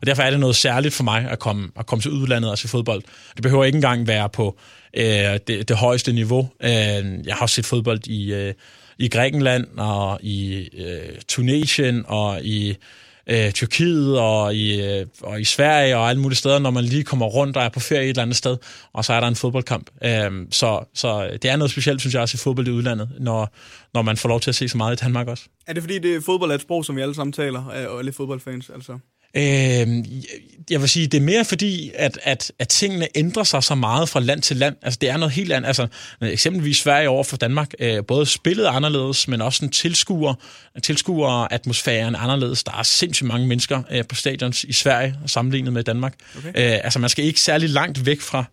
Og 0.00 0.06
derfor 0.06 0.22
er 0.22 0.30
det 0.30 0.40
noget 0.40 0.56
særligt 0.56 0.94
for 0.94 1.04
mig 1.04 1.26
at 1.30 1.38
komme, 1.38 1.68
at 1.76 1.86
komme 1.86 2.02
til 2.02 2.10
udlandet 2.10 2.50
og 2.50 2.58
se 2.58 2.68
fodbold. 2.68 3.02
Det 3.34 3.42
behøver 3.42 3.64
ikke 3.64 3.76
engang 3.76 4.06
være 4.06 4.28
på 4.28 4.58
det, 4.94 5.68
det 5.68 5.76
højeste 5.76 6.12
niveau. 6.12 6.48
Jeg 6.60 7.34
har 7.34 7.46
set 7.46 7.66
fodbold 7.66 8.06
i, 8.06 8.52
i 8.98 9.08
Grækenland 9.08 9.66
og 9.76 10.18
i 10.22 10.68
Tunesien 11.28 12.04
og 12.06 12.44
i 12.44 12.76
øh, 13.26 13.52
Tyrkiet 13.52 14.18
og 14.18 14.54
i, 14.54 14.82
øh, 14.82 15.06
og 15.22 15.40
i 15.40 15.44
Sverige 15.44 15.96
og 15.96 16.10
alle 16.10 16.22
mulige 16.22 16.36
steder, 16.36 16.58
når 16.58 16.70
man 16.70 16.84
lige 16.84 17.04
kommer 17.04 17.26
rundt 17.26 17.56
og 17.56 17.62
er 17.62 17.68
på 17.68 17.80
ferie 17.80 18.02
et 18.02 18.08
eller 18.08 18.22
andet 18.22 18.36
sted, 18.36 18.56
og 18.92 19.04
så 19.04 19.12
er 19.12 19.20
der 19.20 19.28
en 19.28 19.36
fodboldkamp. 19.36 19.90
Øh, 20.04 20.30
så, 20.50 20.84
så 20.94 21.38
det 21.42 21.50
er 21.50 21.56
noget 21.56 21.70
specielt, 21.70 22.00
synes 22.00 22.14
jeg, 22.14 22.22
at 22.22 22.28
se 22.28 22.38
fodbold 22.38 22.68
i 22.68 22.70
udlandet, 22.70 23.08
når, 23.20 23.54
når 23.94 24.02
man 24.02 24.16
får 24.16 24.28
lov 24.28 24.40
til 24.40 24.50
at 24.50 24.54
se 24.54 24.68
så 24.68 24.76
meget 24.76 25.00
i 25.00 25.04
Danmark 25.04 25.28
også. 25.28 25.44
Er 25.66 25.72
det 25.72 25.82
fordi, 25.82 25.98
det 25.98 26.14
er 26.14 26.20
fodbold 26.20 26.50
er 26.50 26.54
et 26.54 26.60
sprog, 26.60 26.84
som 26.84 26.96
vi 26.96 27.00
alle 27.00 27.14
sammen 27.14 27.32
taler, 27.32 27.68
øh, 27.68 27.92
og 27.92 27.98
alle 27.98 28.12
fodboldfans 28.12 28.70
altså? 28.70 28.98
Øh, 29.34 30.04
jeg 30.70 30.80
vil 30.80 30.88
sige, 30.88 31.06
det 31.06 31.18
er 31.18 31.22
mere 31.22 31.44
fordi, 31.44 31.90
at, 31.94 32.18
at, 32.22 32.52
at 32.58 32.68
tingene 32.68 33.08
ændrer 33.14 33.44
sig 33.44 33.62
så 33.62 33.74
meget 33.74 34.08
fra 34.08 34.20
land 34.20 34.42
til 34.42 34.56
land. 34.56 34.76
Altså, 34.82 34.98
det 35.00 35.08
er 35.08 35.16
noget 35.16 35.32
helt 35.32 35.52
andet. 35.52 35.66
Altså, 35.66 35.86
eksempelvis 36.22 36.76
Sverige 36.76 37.08
over 37.08 37.24
for 37.24 37.36
Danmark, 37.36 37.74
øh, 37.78 38.04
både 38.08 38.26
spillet 38.26 38.66
anderledes, 38.66 39.28
men 39.28 39.40
også 39.40 39.64
en 39.64 39.70
tilskuer, 39.70 40.34
tilskuer 40.82 41.28
atmosfæren 41.28 42.14
anderledes. 42.14 42.64
Der 42.64 42.72
er 42.72 42.82
sindssygt 42.82 43.28
mange 43.28 43.46
mennesker 43.46 43.82
øh, 43.90 44.04
på 44.06 44.14
stadions 44.14 44.64
i 44.64 44.72
Sverige, 44.72 45.16
sammenlignet 45.26 45.72
med 45.72 45.84
Danmark. 45.84 46.14
Okay. 46.38 46.48
Øh, 46.48 46.80
altså, 46.84 46.98
man 46.98 47.10
skal 47.10 47.24
ikke 47.24 47.40
særlig 47.40 47.70
langt 47.70 48.06
væk 48.06 48.20
fra 48.20 48.44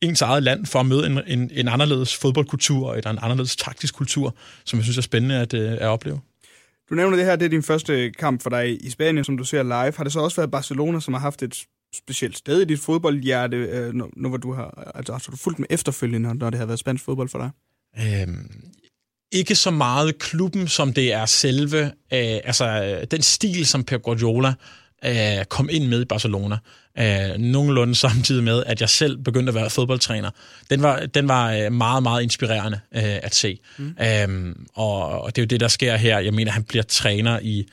ens 0.00 0.22
eget 0.22 0.42
land 0.42 0.66
for 0.66 0.80
at 0.80 0.86
møde 0.86 1.06
en, 1.06 1.20
en, 1.26 1.50
en 1.54 1.68
anderledes 1.68 2.16
fodboldkultur, 2.16 2.94
eller 2.94 3.10
en 3.10 3.18
anderledes 3.22 3.56
taktisk 3.56 3.94
kultur, 3.94 4.34
som 4.64 4.78
jeg 4.78 4.84
synes 4.84 4.98
er 4.98 5.02
spændende 5.02 5.40
at, 5.40 5.54
øh, 5.54 5.72
at 5.72 5.82
opleve. 5.82 6.20
Du 6.92 6.96
nævner 6.96 7.16
det 7.16 7.26
her, 7.26 7.36
det 7.36 7.44
er 7.44 7.48
din 7.48 7.62
første 7.62 8.10
kamp 8.10 8.42
for 8.42 8.50
dig 8.50 8.84
i 8.84 8.90
Spanien, 8.90 9.24
som 9.24 9.36
du 9.36 9.44
ser 9.44 9.62
live. 9.62 9.92
Har 9.96 10.04
det 10.04 10.12
så 10.12 10.20
også 10.20 10.36
været 10.36 10.50
Barcelona, 10.50 11.00
som 11.00 11.14
har 11.14 11.20
haft 11.20 11.42
et 11.42 11.64
specielt 11.94 12.38
sted 12.38 12.60
i 12.60 12.64
dit 12.64 12.80
fodboldhjerte, 12.80 13.56
øh, 13.56 13.92
når, 13.92 14.10
når, 14.16 14.28
hvor 14.28 14.38
du 14.38 14.52
har, 14.52 14.92
altså, 14.94 15.12
har 15.12 15.18
du 15.30 15.36
fulgt 15.36 15.58
med 15.58 15.66
efterfølgende, 15.70 16.34
når 16.34 16.50
det 16.50 16.58
har 16.58 16.66
været 16.66 16.78
spansk 16.78 17.04
fodbold 17.04 17.28
for 17.28 17.38
dig? 17.38 17.50
Øhm, 17.98 18.64
ikke 19.32 19.54
så 19.54 19.70
meget 19.70 20.18
klubben, 20.18 20.68
som 20.68 20.92
det 20.92 21.12
er 21.12 21.26
selve, 21.26 21.84
øh, 21.84 21.90
altså 22.44 22.66
øh, 22.66 23.06
den 23.10 23.22
stil, 23.22 23.66
som 23.66 23.84
Pep 23.84 24.02
Guardiola 24.02 24.48
øh, 24.48 24.54
kom 25.48 25.68
ind 25.72 25.88
med 25.88 26.02
i 26.02 26.04
Barcelona, 26.04 26.56
øh, 26.98 27.38
nogenlunde 27.38 27.94
samtidig 27.94 28.44
med, 28.44 28.64
at 28.66 28.80
jeg 28.80 28.88
selv 28.88 29.18
begyndte 29.18 29.50
at 29.50 29.54
være 29.54 29.70
fodboldtræner, 29.70 30.30
den 30.70 30.82
var, 30.82 31.06
den 31.06 31.28
var 31.28 31.52
øh, 31.52 31.72
meget, 31.72 32.02
meget 32.02 32.22
inspirerende 32.22 32.80
øh, 32.94 33.02
at 33.02 33.34
se. 33.34 33.58
Mm. 33.78 33.96
Øhm, 34.00 34.66
og, 34.74 35.22
og 35.22 35.36
det 35.36 35.42
er 35.42 35.44
jo 35.44 35.46
det, 35.46 35.60
der 35.60 35.68
sker 35.68 35.96
her. 35.96 36.18
Jeg 36.18 36.34
mener, 36.34 36.52
han 36.52 36.64
bliver 36.64 36.82
træner 36.82 37.38
i 37.42 37.66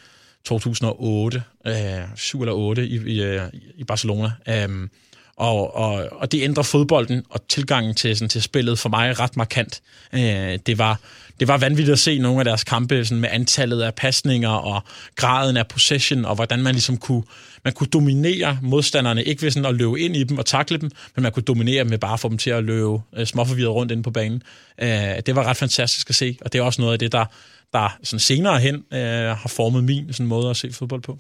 2008, 0.45 1.43
øh, 1.67 1.73
7 2.15 2.41
eller 2.41 2.53
8 2.53 2.87
i, 2.87 2.95
i, 2.95 3.21
øh, 3.21 3.41
i 3.75 3.83
Barcelona. 3.83 4.31
Øhm, 4.47 4.89
og, 5.35 5.75
og, 5.75 6.07
og 6.11 6.31
det 6.31 6.43
ændrer 6.43 6.63
fodbolden 6.63 7.23
og 7.29 7.47
tilgangen 7.47 7.95
til, 7.95 8.15
sådan, 8.17 8.29
til 8.29 8.41
spillet 8.41 8.79
for 8.79 8.89
mig 8.89 9.19
ret 9.19 9.37
markant. 9.37 9.81
Øh, 10.13 10.59
det, 10.65 10.77
var, 10.77 10.99
det 11.39 11.47
var 11.47 11.57
vanvittigt 11.57 11.93
at 11.93 11.99
se 11.99 12.19
nogle 12.19 12.39
af 12.39 12.45
deres 12.45 12.63
kampe 12.63 13.05
sådan, 13.05 13.21
med 13.21 13.29
antallet 13.31 13.81
af 13.81 13.95
pasninger 13.95 14.49
og 14.49 14.81
graden 15.15 15.57
af 15.57 15.67
possession, 15.67 16.25
og 16.25 16.35
hvordan 16.35 16.59
man 16.59 16.73
ligesom 16.73 16.97
kunne, 16.97 17.23
man 17.63 17.73
kunne 17.73 17.87
dominere 17.87 18.59
modstanderne, 18.61 19.23
ikke 19.23 19.41
ved 19.41 19.51
sådan 19.51 19.65
at 19.65 19.75
løbe 19.75 19.99
ind 19.99 20.15
i 20.15 20.23
dem 20.23 20.37
og 20.37 20.45
takle 20.45 20.77
dem, 20.77 20.91
men 21.15 21.23
man 21.23 21.31
kunne 21.31 21.43
dominere 21.43 21.79
dem 21.79 21.89
med 21.89 21.97
bare 21.97 22.13
at 22.13 22.19
få 22.19 22.29
dem 22.29 22.37
til 22.37 22.49
at 22.49 22.63
løbe 22.63 22.99
øh, 23.17 23.25
småforvirret 23.25 23.73
rundt 23.73 23.91
inde 23.91 24.03
på 24.03 24.11
banen. 24.11 24.43
Øh, 24.81 24.89
det 25.25 25.35
var 25.35 25.43
ret 25.43 25.57
fantastisk 25.57 26.09
at 26.09 26.15
se, 26.15 26.37
og 26.41 26.53
det 26.53 26.59
er 26.59 26.63
også 26.63 26.81
noget 26.81 26.93
af 26.93 26.99
det, 26.99 27.11
der, 27.11 27.25
der 27.73 27.97
sådan 28.03 28.19
senere 28.19 28.59
hen 28.59 28.75
øh, 28.93 28.99
har 29.37 29.51
formet 29.55 29.83
min 29.83 30.13
sådan 30.13 30.27
måde 30.27 30.49
at 30.49 30.57
se 30.57 30.71
fodbold 30.71 31.01
på. 31.01 31.17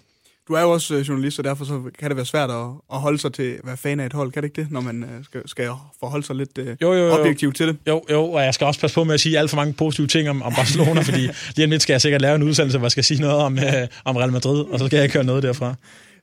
Du 0.49 0.53
er 0.53 0.61
jo 0.61 0.71
også 0.71 0.95
øh, 0.95 1.07
journalist, 1.07 1.39
og 1.39 1.45
derfor 1.45 1.65
så 1.65 1.81
kan 1.99 2.09
det 2.09 2.17
være 2.17 2.25
svært 2.25 2.49
at, 2.49 2.67
at 2.93 2.99
holde 2.99 3.17
sig 3.17 3.33
til 3.33 3.43
at 3.43 3.59
være 3.63 3.77
fan 3.77 3.99
af 3.99 4.05
et 4.05 4.13
hold, 4.13 4.31
kan 4.31 4.43
det 4.43 4.49
ikke 4.49 4.61
det, 4.61 4.71
når 4.71 4.81
man 4.81 5.03
øh, 5.03 5.23
skal, 5.23 5.41
skal 5.49 5.69
forholde 5.99 6.25
sig 6.25 6.35
lidt 6.35 6.57
øh, 6.57 6.67
jo, 6.81 6.93
jo, 6.93 7.07
jo. 7.07 7.19
objektivt 7.19 7.55
til 7.55 7.67
det? 7.67 7.77
Jo, 7.87 8.01
jo, 8.11 8.23
og 8.23 8.43
jeg 8.43 8.53
skal 8.53 8.67
også 8.67 8.79
passe 8.79 8.95
på 8.95 9.03
med 9.03 9.13
at 9.13 9.19
sige 9.19 9.39
alt 9.39 9.49
for 9.49 9.57
mange 9.57 9.73
positive 9.73 10.07
ting 10.07 10.29
om, 10.29 10.41
om 10.41 10.53
Barcelona, 10.53 11.01
fordi 11.01 11.21
lige 11.55 11.65
om 11.65 11.69
lidt 11.69 11.81
skal 11.81 11.93
jeg 11.93 12.01
sikkert 12.01 12.21
lave 12.21 12.35
en 12.35 12.43
udsendelse, 12.43 12.77
hvor 12.77 12.85
jeg 12.85 12.91
skal 12.91 13.03
sige 13.03 13.21
noget 13.21 13.35
om, 13.35 13.59
øh, 13.59 13.87
om 14.05 14.15
Real 14.15 14.31
Madrid, 14.31 14.59
og 14.59 14.79
så 14.79 14.85
skal 14.85 14.97
jeg 14.97 15.03
ikke 15.03 15.13
høre 15.13 15.23
noget 15.23 15.43
derfra. 15.43 15.75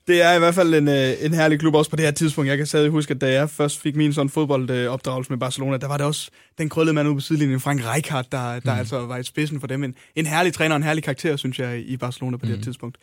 Det 0.06 0.22
er 0.22 0.32
i 0.32 0.38
hvert 0.38 0.54
fald 0.54 0.74
en, 0.74 0.88
en 1.26 1.34
herlig 1.34 1.60
klub 1.60 1.74
også 1.74 1.90
på 1.90 1.96
det 1.96 2.04
her 2.04 2.12
tidspunkt. 2.12 2.48
Jeg 2.48 2.56
kan 2.56 2.66
stadig 2.66 2.90
huske, 2.90 3.14
at 3.14 3.20
da 3.20 3.32
jeg 3.32 3.50
først 3.50 3.80
fik 3.80 3.96
min 3.96 4.12
sådan 4.12 4.30
fodboldopdragelse 4.30 5.32
med 5.32 5.38
Barcelona, 5.38 5.76
der 5.76 5.88
var 5.88 5.96
det 5.96 6.06
også 6.06 6.30
den 6.58 6.68
krøllede 6.68 6.94
mand 6.94 7.08
ude 7.08 7.16
på 7.16 7.20
sidelinjen, 7.20 7.60
Frank 7.60 7.86
Rijkaard, 7.86 8.26
der, 8.32 8.60
der 8.60 8.72
mm. 8.72 8.78
altså 8.78 9.06
var 9.06 9.16
i 9.16 9.22
spidsen 9.22 9.60
for 9.60 9.66
dem. 9.66 9.84
En, 9.84 9.94
en 10.16 10.26
herlig 10.26 10.52
træner 10.52 10.74
og 10.74 10.76
en 10.76 10.82
herlig 10.82 11.04
karakter, 11.04 11.36
synes 11.36 11.58
jeg, 11.58 11.78
i 11.86 11.96
Barcelona 11.96 12.36
på 12.36 12.40
mm. 12.40 12.40
det 12.40 12.50
her 12.50 12.56
mm. 12.56 12.62
tidspunkt. 12.62 12.96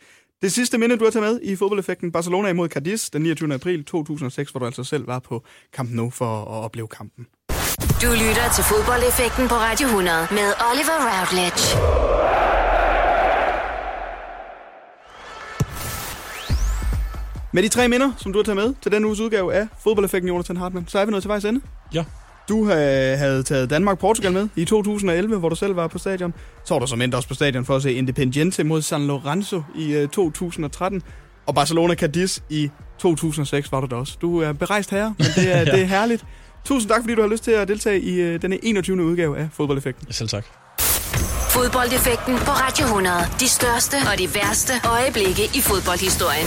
Det 0.44 0.52
sidste 0.52 0.78
minde, 0.78 0.96
du 0.96 1.04
har 1.04 1.10
taget 1.10 1.30
med 1.30 1.40
i 1.42 1.56
fodboldeffekten, 1.56 2.12
Barcelona 2.12 2.48
imod 2.48 2.68
Cadiz 2.68 3.10
den 3.10 3.22
29. 3.22 3.54
april 3.54 3.84
2006, 3.84 4.50
hvor 4.50 4.58
du 4.58 4.66
altså 4.66 4.84
selv 4.84 5.06
var 5.06 5.18
på 5.18 5.44
Camp 5.76 5.90
Nou 5.90 6.10
for 6.10 6.40
at 6.40 6.64
opleve 6.64 6.88
kampen. 6.88 7.26
Du 8.02 8.10
lytter 8.10 8.46
til 8.54 8.64
fodboldeffekten 8.64 9.48
på 9.48 9.54
Radio 9.54 9.86
100 9.86 10.26
med 10.30 10.48
Oliver 10.70 10.98
Routledge. 11.10 11.62
Med 17.52 17.62
de 17.62 17.68
tre 17.68 17.88
minder, 17.88 18.12
som 18.18 18.32
du 18.32 18.38
har 18.38 18.44
taget 18.44 18.56
med 18.56 18.74
til 18.82 18.92
den 18.92 19.04
uges 19.04 19.20
udgave 19.20 19.54
af 19.54 19.68
fodboldeffekten, 19.84 20.28
Jonathan 20.28 20.56
Hartmann, 20.56 20.88
så 20.88 20.98
er 20.98 21.04
vi 21.04 21.10
nået 21.10 21.22
til 21.22 21.28
vejs 21.28 21.44
ende. 21.44 21.60
Ja. 21.94 22.04
Du 22.48 22.64
havde 22.64 23.42
taget 23.42 23.70
Danmark-Portugal 23.70 24.32
med 24.32 24.48
i 24.56 24.64
2011, 24.64 25.38
hvor 25.38 25.48
du 25.48 25.56
selv 25.56 25.76
var 25.76 25.86
på 25.86 25.98
stadion. 25.98 26.34
Så 26.64 26.74
var 26.74 26.78
du 26.78 26.86
som 26.86 27.02
endt 27.02 27.14
også 27.14 27.28
på 27.28 27.34
stadion 27.34 27.64
for 27.64 27.76
at 27.76 27.82
se 27.82 27.92
Independiente 27.92 28.64
mod 28.64 28.82
San 28.82 29.06
Lorenzo 29.06 29.62
i 29.74 30.06
2013. 30.12 31.02
Og 31.46 31.54
Barcelona 31.54 31.94
Cadiz 31.94 32.40
i 32.50 32.70
2006 32.98 33.72
var 33.72 33.80
du 33.80 33.86
der 33.86 33.96
også. 33.96 34.18
Du 34.20 34.40
er 34.40 34.52
berejst 34.52 34.90
herre, 34.90 35.14
men 35.18 35.26
det 35.36 35.52
er, 35.52 35.58
ja. 35.58 35.64
det 35.72 35.82
er 35.82 35.84
herligt. 35.84 36.24
Tusind 36.64 36.90
tak, 36.90 37.00
fordi 37.02 37.14
du 37.14 37.20
har 37.20 37.28
lyst 37.28 37.44
til 37.44 37.50
at 37.50 37.68
deltage 37.68 38.00
i 38.00 38.20
øh, 38.20 38.42
denne 38.42 38.64
21. 38.64 39.04
udgave 39.04 39.38
af 39.38 39.48
Fodboldeffekten. 39.52 40.12
Selv 40.12 40.28
tak. 40.28 40.44
Fodboldeffekten 41.50 42.34
på 42.38 42.50
Radio 42.50 42.84
100. 42.84 43.16
De 43.40 43.48
største 43.48 43.96
og 44.12 44.18
de 44.18 44.28
værste 44.34 44.72
øjeblikke 44.84 45.44
i 45.44 45.60
fodboldhistorien. 45.60 46.46